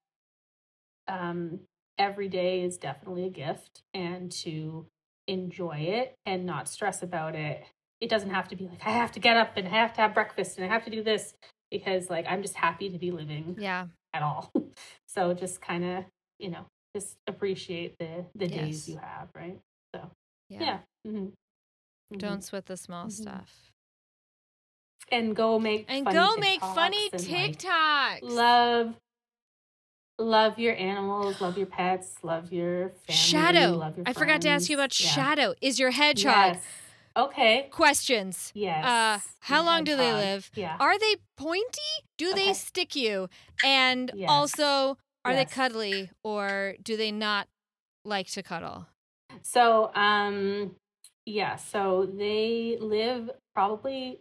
um 1.09 1.61
every 1.99 2.29
day 2.29 2.63
is 2.63 2.79
definitely 2.79 3.27
a 3.27 3.31
gift 3.31 3.83
and 3.93 4.33
to 4.33 4.87
enjoy 5.27 5.77
it 5.77 6.15
and 6.25 6.47
not 6.47 6.67
stress 6.69 7.03
about 7.03 7.35
it. 7.35 7.63
It 8.01 8.09
doesn't 8.09 8.31
have 8.31 8.49
to 8.49 8.57
be 8.57 8.67
like 8.67 8.81
I 8.85 8.91
have 8.91 9.13
to 9.13 9.21
get 9.21 9.37
up 9.37 9.57
and 9.57 9.69
I 9.69 9.73
have 9.73 9.93
to 9.95 10.01
have 10.01 10.15
breakfast 10.15 10.57
and 10.57 10.65
I 10.65 10.69
have 10.73 10.85
to 10.85 10.91
do 10.91 11.03
this 11.03 11.35
because 11.71 12.09
like 12.09 12.25
I'm 12.29 12.41
just 12.43 12.55
happy 12.55 12.89
to 12.89 12.99
be 12.99 13.11
living 13.11 13.57
Yeah. 13.59 13.87
At 14.15 14.23
all. 14.23 14.53
so 15.09 15.35
just 15.35 15.61
kind 15.61 15.85
of, 15.85 16.05
you 16.39 16.51
know, 16.51 16.67
just 16.97 17.17
appreciate 17.27 17.97
the 17.99 18.25
the 18.35 18.47
Yes. 18.49 18.57
days 18.67 18.89
you 18.89 18.97
have, 18.99 19.29
right? 19.35 19.59
So, 19.95 20.11
Yeah. 20.49 20.61
yeah. 20.61 20.79
Mhm. 21.07 21.33
Mhm. 22.13 22.19
Don't 22.19 22.45
sweat 22.45 22.67
the 22.67 22.77
small 22.77 23.07
Mhm. 23.07 23.13
stuff. 23.13 23.73
and 25.13 25.35
go 25.35 25.59
make 25.59 25.87
And 25.89 26.07
go 26.07 26.37
make 26.37 26.61
funny 26.61 27.11
TikToks 27.11 28.23
like, 28.23 28.23
love 28.23 28.95
love 30.19 30.59
your 30.59 30.75
animals, 30.77 31.41
love 31.41 31.57
your 31.57 31.67
pets, 31.67 32.17
love 32.23 32.53
your 32.53 32.91
family, 33.07 33.15
Shadow. 33.17 33.77
love 33.79 33.97
your 33.97 34.07
I 34.07 34.13
forgot 34.13 34.43
to 34.43 34.49
ask 34.49 34.69
you 34.71 34.77
about. 34.77 34.99
Yeah. 35.01 35.09
Shadow. 35.09 35.55
Is 35.61 35.79
your 35.81 35.91
hedgehog? 35.93 36.55
Yes. 36.57 36.65
Okay. 37.17 37.69
Questions. 37.71 38.53
Yes. 38.55 38.85
Uh, 38.85 39.19
how 39.41 39.63
long 39.63 39.85
do 39.85 39.97
they 39.97 40.13
live? 40.13 40.51
Yeah. 40.55 40.77
Are 40.79 40.99
they 40.99 41.17
pointy? 41.37 41.93
Do 42.19 42.33
they 42.35 42.53
stick 42.55 42.95
you? 42.95 43.29
And 43.65 44.11
Yes. 44.15 44.29
also, 44.31 44.97
are 45.25 45.35
they 45.35 45.45
cuddly 45.45 46.11
or 46.23 46.77
do 46.83 46.97
they 46.97 47.11
not 47.13 47.49
like 48.05 48.29
to 48.29 48.43
cuddle? 48.43 48.87
So, 49.43 49.93
um, 49.95 50.77
yeah. 51.27 51.57
So 51.57 52.07
they 52.07 52.79
live 52.81 53.31
probably. 53.55 54.21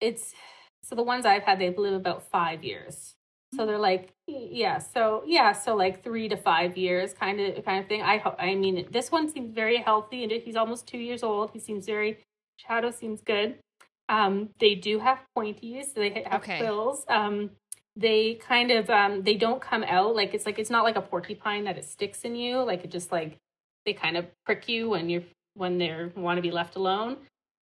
It's 0.00 0.34
so 0.82 0.94
the 0.96 1.02
ones 1.02 1.26
I've 1.26 1.44
had 1.44 1.58
they 1.58 1.70
live 1.70 1.94
about 1.94 2.24
five 2.24 2.64
years. 2.64 3.14
So 3.54 3.66
they're 3.66 3.78
like, 3.78 4.12
yeah. 4.26 4.78
So 4.78 5.22
yeah. 5.26 5.52
So 5.52 5.74
like 5.76 6.02
three 6.02 6.28
to 6.28 6.36
five 6.36 6.76
years, 6.76 7.12
kind 7.12 7.40
of 7.40 7.64
kind 7.64 7.82
of 7.82 7.88
thing. 7.88 8.02
I 8.02 8.18
ho- 8.18 8.36
I 8.38 8.54
mean, 8.54 8.86
this 8.90 9.10
one 9.12 9.28
seems 9.28 9.54
very 9.54 9.76
healthy, 9.78 10.22
and 10.22 10.32
he's 10.32 10.56
almost 10.56 10.86
two 10.86 10.98
years 10.98 11.22
old. 11.22 11.50
He 11.52 11.58
seems 11.58 11.86
very. 11.86 12.18
Shadow 12.56 12.90
seems 12.90 13.20
good. 13.22 13.56
Um, 14.08 14.50
they 14.60 14.74
do 14.74 14.98
have 15.00 15.18
pointies. 15.36 15.86
So 15.86 16.00
they 16.00 16.24
have 16.26 16.40
Okay. 16.42 16.58
quills. 16.58 17.04
Um, 17.08 17.50
they 17.96 18.34
kind 18.34 18.70
of 18.70 18.88
um, 18.88 19.22
they 19.22 19.34
don't 19.34 19.60
come 19.60 19.84
out 19.84 20.14
like 20.16 20.32
it's 20.32 20.46
like 20.46 20.58
it's 20.58 20.70
not 20.70 20.84
like 20.84 20.96
a 20.96 21.02
porcupine 21.02 21.64
that 21.64 21.76
it 21.76 21.84
sticks 21.84 22.22
in 22.22 22.34
you. 22.36 22.62
Like 22.62 22.84
it 22.84 22.90
just 22.90 23.12
like 23.12 23.36
they 23.84 23.92
kind 23.92 24.16
of 24.16 24.26
prick 24.46 24.68
you 24.68 24.88
when 24.90 25.10
you're 25.10 25.24
when 25.54 25.76
they 25.76 26.08
want 26.16 26.38
to 26.38 26.42
be 26.42 26.50
left 26.50 26.76
alone. 26.76 27.18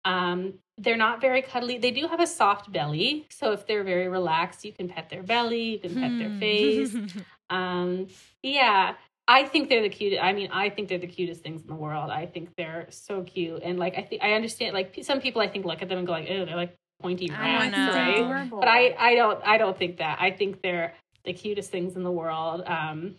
Um, 0.08 0.54
they're 0.78 0.96
not 0.96 1.20
very 1.20 1.42
cuddly. 1.42 1.76
They 1.78 1.90
do 1.90 2.06
have 2.08 2.20
a 2.20 2.26
soft 2.26 2.72
belly, 2.72 3.26
so 3.30 3.52
if 3.52 3.66
they're 3.66 3.84
very 3.84 4.08
relaxed, 4.08 4.64
you 4.64 4.72
can 4.72 4.88
pet 4.88 5.10
their 5.10 5.22
belly, 5.22 5.64
you 5.72 5.78
can 5.78 5.94
pet 5.96 6.12
their 6.18 6.30
Hmm. 6.30 6.38
face. 6.46 6.96
Um, 7.50 8.08
yeah, 8.42 8.94
I 9.26 9.44
think 9.44 9.68
they're 9.70 9.80
the 9.82 9.88
cutest. 9.88 10.22
I 10.22 10.32
mean, 10.34 10.50
I 10.52 10.68
think 10.68 10.88
they're 10.88 10.98
the 10.98 11.06
cutest 11.18 11.42
things 11.42 11.62
in 11.62 11.68
the 11.68 11.74
world. 11.74 12.10
I 12.10 12.26
think 12.26 12.50
they're 12.56 12.86
so 12.90 13.22
cute, 13.22 13.62
and 13.62 13.78
like 13.78 13.96
I 13.96 14.02
think 14.02 14.22
I 14.22 14.32
understand. 14.34 14.74
Like 14.74 14.92
p- 14.92 15.02
some 15.02 15.20
people, 15.20 15.40
I 15.40 15.48
think 15.48 15.64
look 15.64 15.80
at 15.82 15.88
them 15.88 15.98
and 15.98 16.06
go 16.06 16.12
like, 16.12 16.28
"Oh, 16.30 16.44
they're 16.44 16.56
like 16.56 16.74
pointy 17.00 17.30
rats," 17.30 17.74
right? 17.76 18.18
adorable. 18.18 18.58
But 18.60 18.68
I, 18.68 18.94
I 18.98 19.14
don't, 19.14 19.40
I 19.46 19.56
don't 19.56 19.76
think 19.78 19.96
that. 19.98 20.18
I 20.20 20.30
think 20.30 20.60
they're 20.62 20.92
the 21.24 21.32
cutest 21.32 21.70
things 21.70 21.96
in 21.96 22.02
the 22.02 22.12
world. 22.12 22.62
Um, 22.66 23.16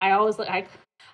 I 0.00 0.12
always, 0.12 0.38
I, 0.40 0.66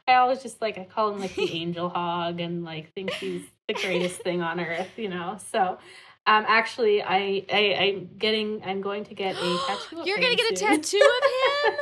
I 0.06 0.14
always 0.14 0.42
just 0.42 0.60
like 0.60 0.78
I 0.78 0.84
call 0.84 1.12
him 1.12 1.20
like 1.20 1.34
the 1.34 1.50
angel 1.50 1.88
hog, 1.88 2.40
and 2.40 2.64
like 2.64 2.92
think 2.94 3.12
he's 3.12 3.42
the 3.68 3.74
greatest 3.74 4.20
thing 4.22 4.42
on 4.42 4.60
earth, 4.60 4.90
you 4.96 5.08
know. 5.08 5.38
So, 5.50 5.78
um, 6.26 6.44
actually, 6.46 7.02
I, 7.02 7.44
I, 7.52 7.74
I'm 7.78 8.10
getting, 8.18 8.62
I'm 8.64 8.80
going 8.80 9.04
to 9.04 9.14
get 9.14 9.36
a 9.36 9.58
tattoo. 9.66 10.00
of 10.00 10.06
You're 10.06 10.18
gonna 10.18 10.36
get 10.36 10.52
a 10.52 10.56
tattoo 10.56 11.10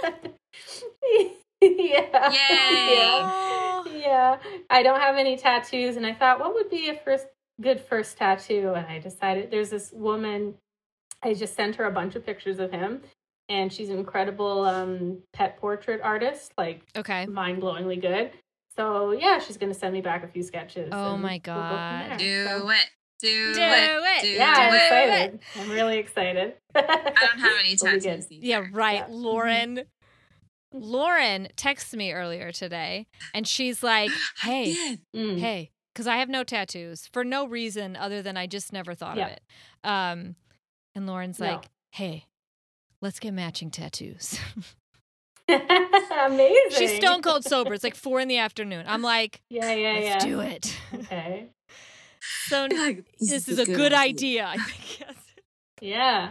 of 0.05 0.25
him? 0.25 0.33
yeah. 1.63 2.33
Yay. 2.33 2.95
Yeah. 2.95 3.85
Yeah. 3.95 4.37
I 4.69 4.83
don't 4.83 5.01
have 5.01 5.17
any 5.17 5.37
tattoos, 5.37 5.97
and 5.97 6.07
I 6.07 6.15
thought, 6.15 6.41
what 6.41 6.55
would 6.55 6.71
be 6.71 6.89
a 6.89 6.99
first 7.05 7.27
good 7.61 7.81
first 7.81 8.17
tattoo? 8.17 8.73
And 8.75 8.87
I 8.87 8.99
decided 8.99 9.51
there's 9.51 9.71
this 9.71 9.93
woman. 9.93 10.55
I 11.23 11.35
just 11.35 11.55
sent 11.55 11.77
her 11.77 11.85
a 11.85 11.93
bunch 11.93 12.17
of 12.17 12.27
pictures 12.27 12.59
of 12.59 12.73
him, 12.73 13.03
and 13.53 13.73
she's 13.73 13.89
an 13.91 13.99
incredible 13.99 14.65
um, 14.65 15.19
pet 15.33 15.59
portrait 15.59 16.01
artist, 16.03 16.53
like 16.59 16.83
Okay. 16.97 17.27
mind 17.27 17.63
blowingly 17.63 18.01
good. 18.01 18.31
So 18.77 19.13
yeah, 19.13 19.39
she's 19.39 19.57
gonna 19.59 19.75
send 19.75 19.93
me 19.93 20.01
back 20.01 20.25
a 20.25 20.29
few 20.29 20.43
sketches. 20.43 20.89
Oh 20.93 21.15
and 21.15 21.23
my 21.23 21.33
we'll 21.33 21.39
go 21.41 21.55
God. 21.55 22.19
do 22.19 22.45
So- 22.47 22.71
it. 22.71 22.87
Do, 23.21 23.55
Do 23.55 23.61
it. 23.61 24.01
it. 24.03 24.23
Do 24.23 24.29
yeah, 24.31 24.53
I'm 24.57 24.75
it. 24.75 24.77
excited. 24.83 25.41
I'm 25.61 25.71
really 25.71 25.99
excited. 25.99 26.55
I 26.75 26.81
don't 26.81 27.39
have 27.39 27.53
any 27.61 27.75
It'll 27.75 27.87
be 27.87 27.93
good. 27.93 28.03
tattoos. 28.03 28.27
either. 28.33 28.45
Yeah, 28.47 28.65
right. 28.73 28.95
Yeah. 28.97 29.07
Lauren. 29.11 29.83
Lauren 30.73 31.49
texted 31.57 31.95
me 31.97 32.13
earlier 32.13 32.51
today 32.51 33.07
and 33.35 33.47
she's 33.47 33.83
like, 33.83 34.11
hey. 34.41 34.75
Mm. 35.15 35.39
hey, 35.39 35.71
because 35.95 36.07
I 36.07 36.17
have 36.17 36.29
no 36.29 36.43
tattoos 36.45 37.09
for 37.13 37.25
no 37.25 37.47
reason 37.47 37.95
other 37.95 38.23
than 38.23 38.37
I 38.37 38.47
just 38.47 38.73
never 38.73 38.95
thought 38.95 39.17
Yeah. 39.17 39.27
of 39.27 39.33
it. 39.33 39.41
Um, 39.85 40.37
and 40.95 41.07
Lauren's 41.07 41.39
No. 41.39 41.47
like, 41.47 41.69
hey, 41.93 42.25
let's 43.03 43.19
get 43.19 43.35
matching 43.35 43.71
tattoos. 43.71 44.39
Amazing. 45.49 46.71
She's 46.71 46.97
stone 46.97 47.21
cold 47.21 47.45
sober. 47.45 47.75
It's 47.75 47.85
like 47.85 47.95
four 47.97 48.21
in 48.21 48.29
the 48.29 48.39
afternoon. 48.39 48.85
I'm 48.89 49.03
like, 49.03 49.43
Yeah, 49.51 49.73
yeah, 49.75 49.93
let's 49.93 50.07
yeah. 50.07 50.19
do 50.19 50.41
it. 50.41 50.77
Okay. 50.95 51.47
so 52.49 52.67
Like, 52.71 53.05
this 53.21 53.49
is 53.49 53.59
a 53.59 53.67
good 53.67 53.93
idea. 53.93 54.47
I 54.47 54.57
think. 54.57 55.01
Yes. 55.01 55.17
Yeah. 55.81 56.31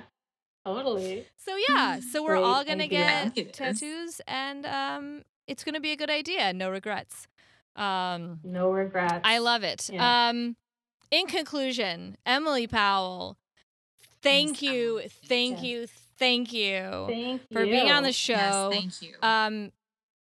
Totally. 0.65 1.25
So 1.37 1.55
yeah, 1.69 1.99
so 1.99 2.23
we're 2.23 2.35
Great 2.35 2.43
all 2.43 2.63
gonna 2.63 2.83
idea. 2.83 3.31
get 3.33 3.51
tattoos, 3.53 4.21
and 4.27 4.63
um, 4.67 5.23
it's 5.47 5.63
gonna 5.63 5.79
be 5.79 5.91
a 5.91 5.95
good 5.95 6.11
idea. 6.11 6.53
No 6.53 6.69
regrets. 6.69 7.27
Um, 7.75 8.39
No 8.43 8.69
regrets. 8.71 9.21
I 9.23 9.39
love 9.39 9.63
it. 9.63 9.89
Yeah. 9.91 10.29
Um, 10.29 10.55
in 11.09 11.25
conclusion, 11.25 12.15
Emily 12.27 12.67
Powell, 12.67 13.37
thank 14.21 14.61
Yes, 14.61 14.71
you, 14.71 15.01
thank 15.25 15.63
you, 15.63 15.87
thank 16.21 16.53
you 16.53 17.05
Thank 17.09 17.41
for 17.51 17.63
you. 17.65 17.71
being 17.71 17.91
on 17.91 18.03
the 18.03 18.09
Yes, 18.09 18.15
show. 18.15 18.69
thank 18.71 19.01
you. 19.01 19.15
um, 19.21 19.71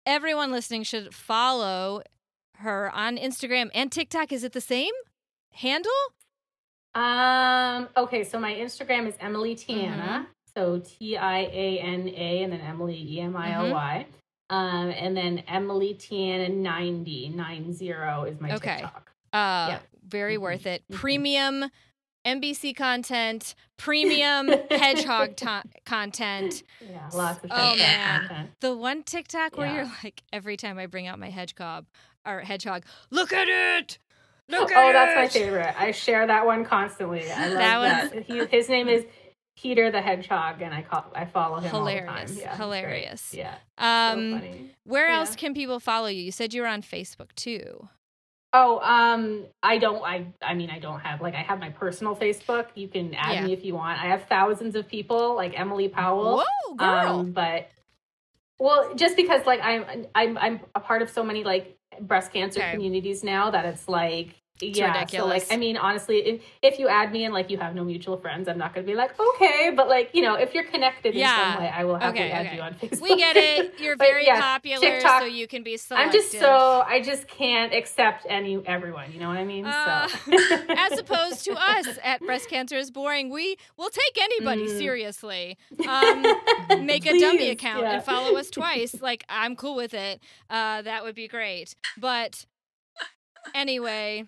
everyone 0.06 0.50
listening 0.50 0.82
should 0.82 1.14
follow 1.14 2.02
her 2.56 2.90
on 2.92 3.16
Instagram 3.18 3.70
and 3.74 3.92
TikTok. 3.92 4.32
Is 4.32 4.42
it 4.42 4.52
the 4.52 4.60
same 4.60 4.92
handle? 5.52 5.92
Um. 6.94 7.88
Okay. 7.96 8.24
So 8.24 8.40
my 8.40 8.52
Instagram 8.52 9.06
is 9.06 9.14
Emily 9.20 9.54
Tiana. 9.54 9.96
Mm-hmm. 9.96 10.22
So 10.56 10.80
T 10.84 11.16
I 11.16 11.38
A 11.42 11.78
N 11.78 12.08
A 12.08 12.42
and 12.42 12.52
then 12.52 12.60
Emily 12.60 12.96
E 12.96 13.20
M 13.20 13.36
I 13.36 13.52
L 13.52 13.70
Y. 13.70 14.06
Mm-hmm. 14.08 14.56
Um. 14.56 14.90
And 14.90 15.16
then 15.16 15.38
Emily 15.46 15.94
Tiana 15.94 16.52
90 16.52 17.28
90 17.28 17.88
is 18.30 18.40
my 18.40 18.54
Okay. 18.56 18.78
TikTok. 18.78 19.12
Uh, 19.32 19.66
Yeah. 19.70 19.78
very 20.04 20.36
Mhm, 20.36 20.40
worth 20.40 20.66
it. 20.66 20.82
mhm. 20.90 20.96
Premium 20.96 21.64
MBC 22.26 22.76
content, 22.76 23.54
premium 23.76 24.48
hedgehog 24.70 25.36
to- 25.36 25.62
content. 25.86 26.62
Yeah. 26.80 27.08
Lots 27.14 27.42
of 27.44 27.50
Oh, 27.52 27.76
man. 27.76 28.20
content. 28.28 28.50
The 28.60 28.76
one 28.76 29.02
TikTok 29.02 29.56
where 29.56 29.66
Yeah. 29.66 29.74
you're 29.76 29.92
like, 30.04 30.22
every 30.32 30.56
time 30.56 30.78
I 30.78 30.86
bring 30.86 31.06
out 31.06 31.18
my 31.18 31.30
hedgehog 31.30 31.86
or 32.26 32.40
hedgehog, 32.40 32.84
look 33.10 33.32
at 33.32 33.48
it. 33.48 33.98
Look 34.48 34.70
at 34.72 34.76
Oh, 34.76 34.88
at 34.88 34.92
that's 34.92 35.16
my 35.34 35.40
favorite. 35.40 35.74
I 35.78 35.92
share 35.92 36.26
that 36.26 36.44
one 36.44 36.64
constantly. 36.64 37.30
I 37.30 37.48
love 37.48 37.58
That 37.58 38.12
that. 38.12 38.22
He, 38.24 38.44
his 38.46 38.68
name 38.68 38.88
is 38.88 39.04
Peter 39.56 39.90
the 39.90 40.00
Hedgehog, 40.02 40.60
and 40.62 40.74
I 40.74 40.82
call 40.82 41.04
I 41.14 41.24
follow 41.26 41.60
him 41.60 41.72
all 41.74 41.84
the 41.84 41.92
time. 41.92 42.00
Hilarious. 42.06 42.36
Yeah. 42.38 42.56
Hilarious. 42.56 43.34
Yeah. 43.34 43.54
Um, 43.78 44.32
so 44.32 44.38
funny. 44.38 44.74
where 44.84 45.08
Yeah. 45.08 45.18
else 45.18 45.36
can 45.36 45.54
people 45.54 45.78
follow 45.80 46.08
you? 46.08 46.22
You 46.22 46.32
said 46.32 46.52
you 46.52 46.62
were 46.62 46.68
on 46.68 46.82
Facebook 46.82 47.32
too. 47.36 47.88
Oh, 48.52 48.80
um, 48.80 49.46
I 49.62 49.78
don't. 49.78 50.02
I, 50.02 50.26
I 50.42 50.54
mean, 50.54 50.70
I 50.70 50.80
don't 50.80 51.00
have 51.00 51.20
like 51.20 51.34
I 51.34 51.42
have 51.42 51.60
my 51.60 51.70
personal 51.70 52.16
Facebook. 52.16 52.66
You 52.74 52.88
can 52.88 53.14
add 53.14 53.34
Yeah. 53.34 53.44
me 53.46 53.52
if 53.52 53.64
you 53.64 53.74
want. 53.74 54.00
I 54.02 54.06
have 54.06 54.24
thousands 54.24 54.74
of 54.74 54.88
people 54.88 55.36
like 55.36 55.58
Emily 55.58 55.88
Powell. 55.88 56.38
Whoa, 56.68 56.74
girl. 56.74 57.20
Um, 57.20 57.32
but 57.32 57.68
well, 58.58 58.94
just 58.96 59.16
because 59.16 59.46
like 59.46 59.60
I'm 59.62 60.06
I'm 60.14 60.36
I'm 60.36 60.60
a 60.74 60.80
part 60.80 61.02
of 61.02 61.10
so 61.10 61.22
many 61.22 61.44
like 61.44 61.78
breast 62.00 62.32
cancer 62.32 62.60
Okay. 62.60 62.72
communities 62.72 63.22
now 63.22 63.50
that 63.50 63.64
it's 63.66 63.88
like 63.88 64.39
yeah. 64.62 64.92
So 64.92 65.00
ridiculous. 65.00 65.48
like 65.48 65.52
I 65.52 65.56
mean, 65.58 65.76
honestly, 65.76 66.16
if 66.18 66.42
if 66.62 66.78
you 66.78 66.88
add 66.88 67.12
me 67.12 67.24
and 67.24 67.32
like 67.34 67.50
you 67.50 67.58
have 67.58 67.74
no 67.74 67.84
mutual 67.84 68.16
friends, 68.16 68.48
I'm 68.48 68.58
not 68.58 68.74
gonna 68.74 68.86
be 68.86 68.94
like 68.94 69.18
okay, 69.18 69.70
but 69.74 69.88
like 69.88 70.10
you 70.14 70.22
know, 70.22 70.34
if 70.34 70.54
you're 70.54 70.64
connected 70.64 71.14
in 71.14 71.20
Yeah. 71.20 71.54
some 71.54 71.62
way, 71.62 71.70
I 71.70 71.84
will 71.84 71.96
happily 71.98 72.22
Okay, 72.24 72.30
add 72.30 72.46
okay. 72.46 72.56
you 72.56 72.62
on 72.62 72.74
Facebook. 72.74 73.00
we 73.02 73.16
get 73.16 73.36
it. 73.36 73.74
You're 73.80 73.96
But, 73.96 74.06
very 74.08 74.26
yeah, 74.26 74.40
popular, 74.40 74.80
TikTok- 74.80 75.20
so 75.22 75.26
you 75.26 75.46
can 75.46 75.62
be 75.62 75.76
selective. 75.76 76.06
I'm 76.06 76.12
just 76.12 76.32
so 76.38 76.84
I 76.86 77.00
just 77.00 77.26
can't 77.28 77.72
accept 77.72 78.26
any 78.28 78.60
everyone. 78.66 79.12
You 79.12 79.20
know 79.20 79.28
what 79.28 79.38
I 79.38 79.44
mean? 79.44 79.64
Uh, 79.66 80.08
so 80.08 80.16
as 80.68 80.98
opposed 80.98 81.44
to 81.44 81.52
us 81.52 81.86
at 82.02 82.20
breast 82.20 82.48
cancer 82.48 82.76
is 82.76 82.90
boring 82.90 83.30
we 83.30 83.56
will 83.76 83.90
take 83.90 84.22
anybody 84.22 84.60
Mm. 84.66 84.78
seriously 84.78 85.56
um, 85.88 86.22
make 86.84 87.06
a 87.06 87.18
dummy 87.18 87.48
account 87.50 87.82
yeah. 87.82 87.94
and 87.94 88.04
follow 88.04 88.36
us 88.36 88.50
twice 88.50 89.00
like 89.00 89.24
i'm 89.28 89.56
cool 89.56 89.74
with 89.74 89.94
it 89.94 90.20
uh, 90.50 90.82
that 90.82 91.02
would 91.04 91.14
be 91.14 91.28
great 91.28 91.74
but 91.96 92.44
anyway 93.54 94.24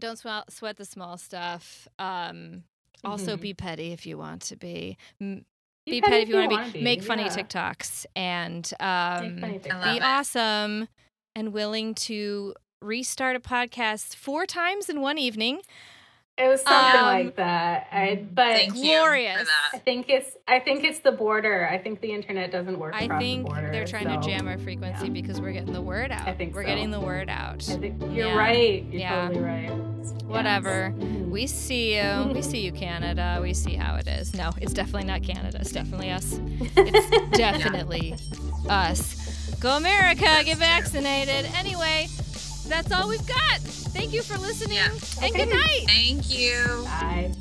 don't 0.00 0.16
swell, 0.18 0.44
sweat 0.48 0.76
the 0.76 0.84
small 0.84 1.16
stuff 1.18 1.88
um, 1.98 2.62
also 3.04 3.36
Mhm. 3.36 3.40
be 3.40 3.54
petty 3.54 3.92
if 3.92 4.06
you 4.06 4.18
want 4.18 4.42
to 4.42 4.56
be 4.56 4.96
M- 5.20 5.44
be, 5.86 5.92
Be 5.92 6.00
petty, 6.00 6.10
petty 6.10 6.22
if 6.24 6.28
you 6.28 6.34
want 6.36 6.50
to 6.50 6.56
wanna 6.56 6.72
be 6.72 6.82
make 6.82 7.02
funny 7.02 7.22
yeah. 7.22 7.28
tiktoks 7.36 8.04
and 8.14 8.70
um, 8.80 9.38
funny 9.40 9.58
TikToks. 9.58 9.68
love 9.74 9.84
be 9.84 9.96
it. 9.96 10.02
awesome 10.02 10.88
and 11.34 11.52
willing 11.52 11.94
to 11.94 12.54
restart 12.82 13.36
a 13.36 13.40
podcast 13.40 14.14
four 14.14 14.46
times 14.46 14.88
in 14.88 15.00
one 15.00 15.18
evening 15.18 15.60
It 16.38 16.46
was 16.48 16.62
something 16.62 17.00
Um, 17.00 17.06
like 17.06 17.36
that. 17.36 17.88
I, 17.90 18.24
but 18.32 18.52
Thank 18.54 18.76
you 18.76 18.82
glorious. 18.98 19.40
for 19.40 19.44
that. 19.46 19.70
I 19.74 19.78
think 19.78 20.08
it's 20.08 20.36
I 20.46 20.60
think 20.60 20.84
it's 20.84 21.00
the 21.00 21.10
border. 21.12 21.68
I 21.68 21.78
think 21.78 22.00
the 22.00 22.12
internet 22.12 22.52
doesn't 22.52 22.78
work 22.78 22.94
I 22.94 23.02
across 23.04 23.20
think 23.20 23.44
the 23.44 23.50
border. 23.52 23.72
they're 23.72 23.86
trying 23.86 24.04
so 24.06 24.20
to 24.20 24.26
jam 24.26 24.46
our 24.46 24.56
frequency 24.58 25.06
yeah. 25.06 25.12
because 25.12 25.40
we're 25.40 25.52
getting 25.52 25.72
the 25.72 25.82
word 25.82 26.12
out. 26.12 26.28
I 26.28 26.32
think 26.34 26.54
we're 26.54 26.62
so. 26.62 26.68
getting 26.68 26.90
the 26.92 27.00
word 27.00 27.28
out. 27.28 27.68
I 27.68 27.76
think 27.78 28.00
you're 28.02 28.28
Yeah. 28.28 28.36
right. 28.38 28.84
You're 28.84 29.00
Yeah. 29.00 29.26
totally 29.26 29.44
right. 29.44 29.70
Whatever. 30.26 30.94
Mhm. 30.96 31.30
We 31.30 31.46
see 31.46 31.96
you. 31.96 32.30
We 32.32 32.42
see 32.42 32.60
you, 32.60 32.70
Canada. 32.72 33.38
We 33.42 33.52
see 33.54 33.74
how 33.74 33.96
it 33.96 34.06
is. 34.06 34.34
No, 34.34 34.50
it's 34.60 34.72
definitely 34.72 35.04
not 35.08 35.22
Canada. 35.22 35.58
It's 35.60 35.72
definitely 35.72 36.10
us. 36.10 36.38
It's 36.76 37.28
definitely 37.36 38.14
us. 38.68 39.56
Go 39.60 39.76
America. 39.76 40.24
Get 40.44 40.58
vaccinated. 40.58 41.50
Anyway, 41.56 42.06
that's 42.68 42.92
all 42.92 43.08
we've 43.08 43.26
got. 43.26 43.60
Thank 43.60 44.12
you 44.12 44.22
for 44.22 44.38
listening. 44.38 44.76
Yeah. 44.76 44.90
And 45.22 45.34
Okay. 45.34 45.44
good 45.46 45.54
night. 45.54 45.84
Thank 45.86 46.30
you. 46.30 46.82
Bye. 46.84 47.32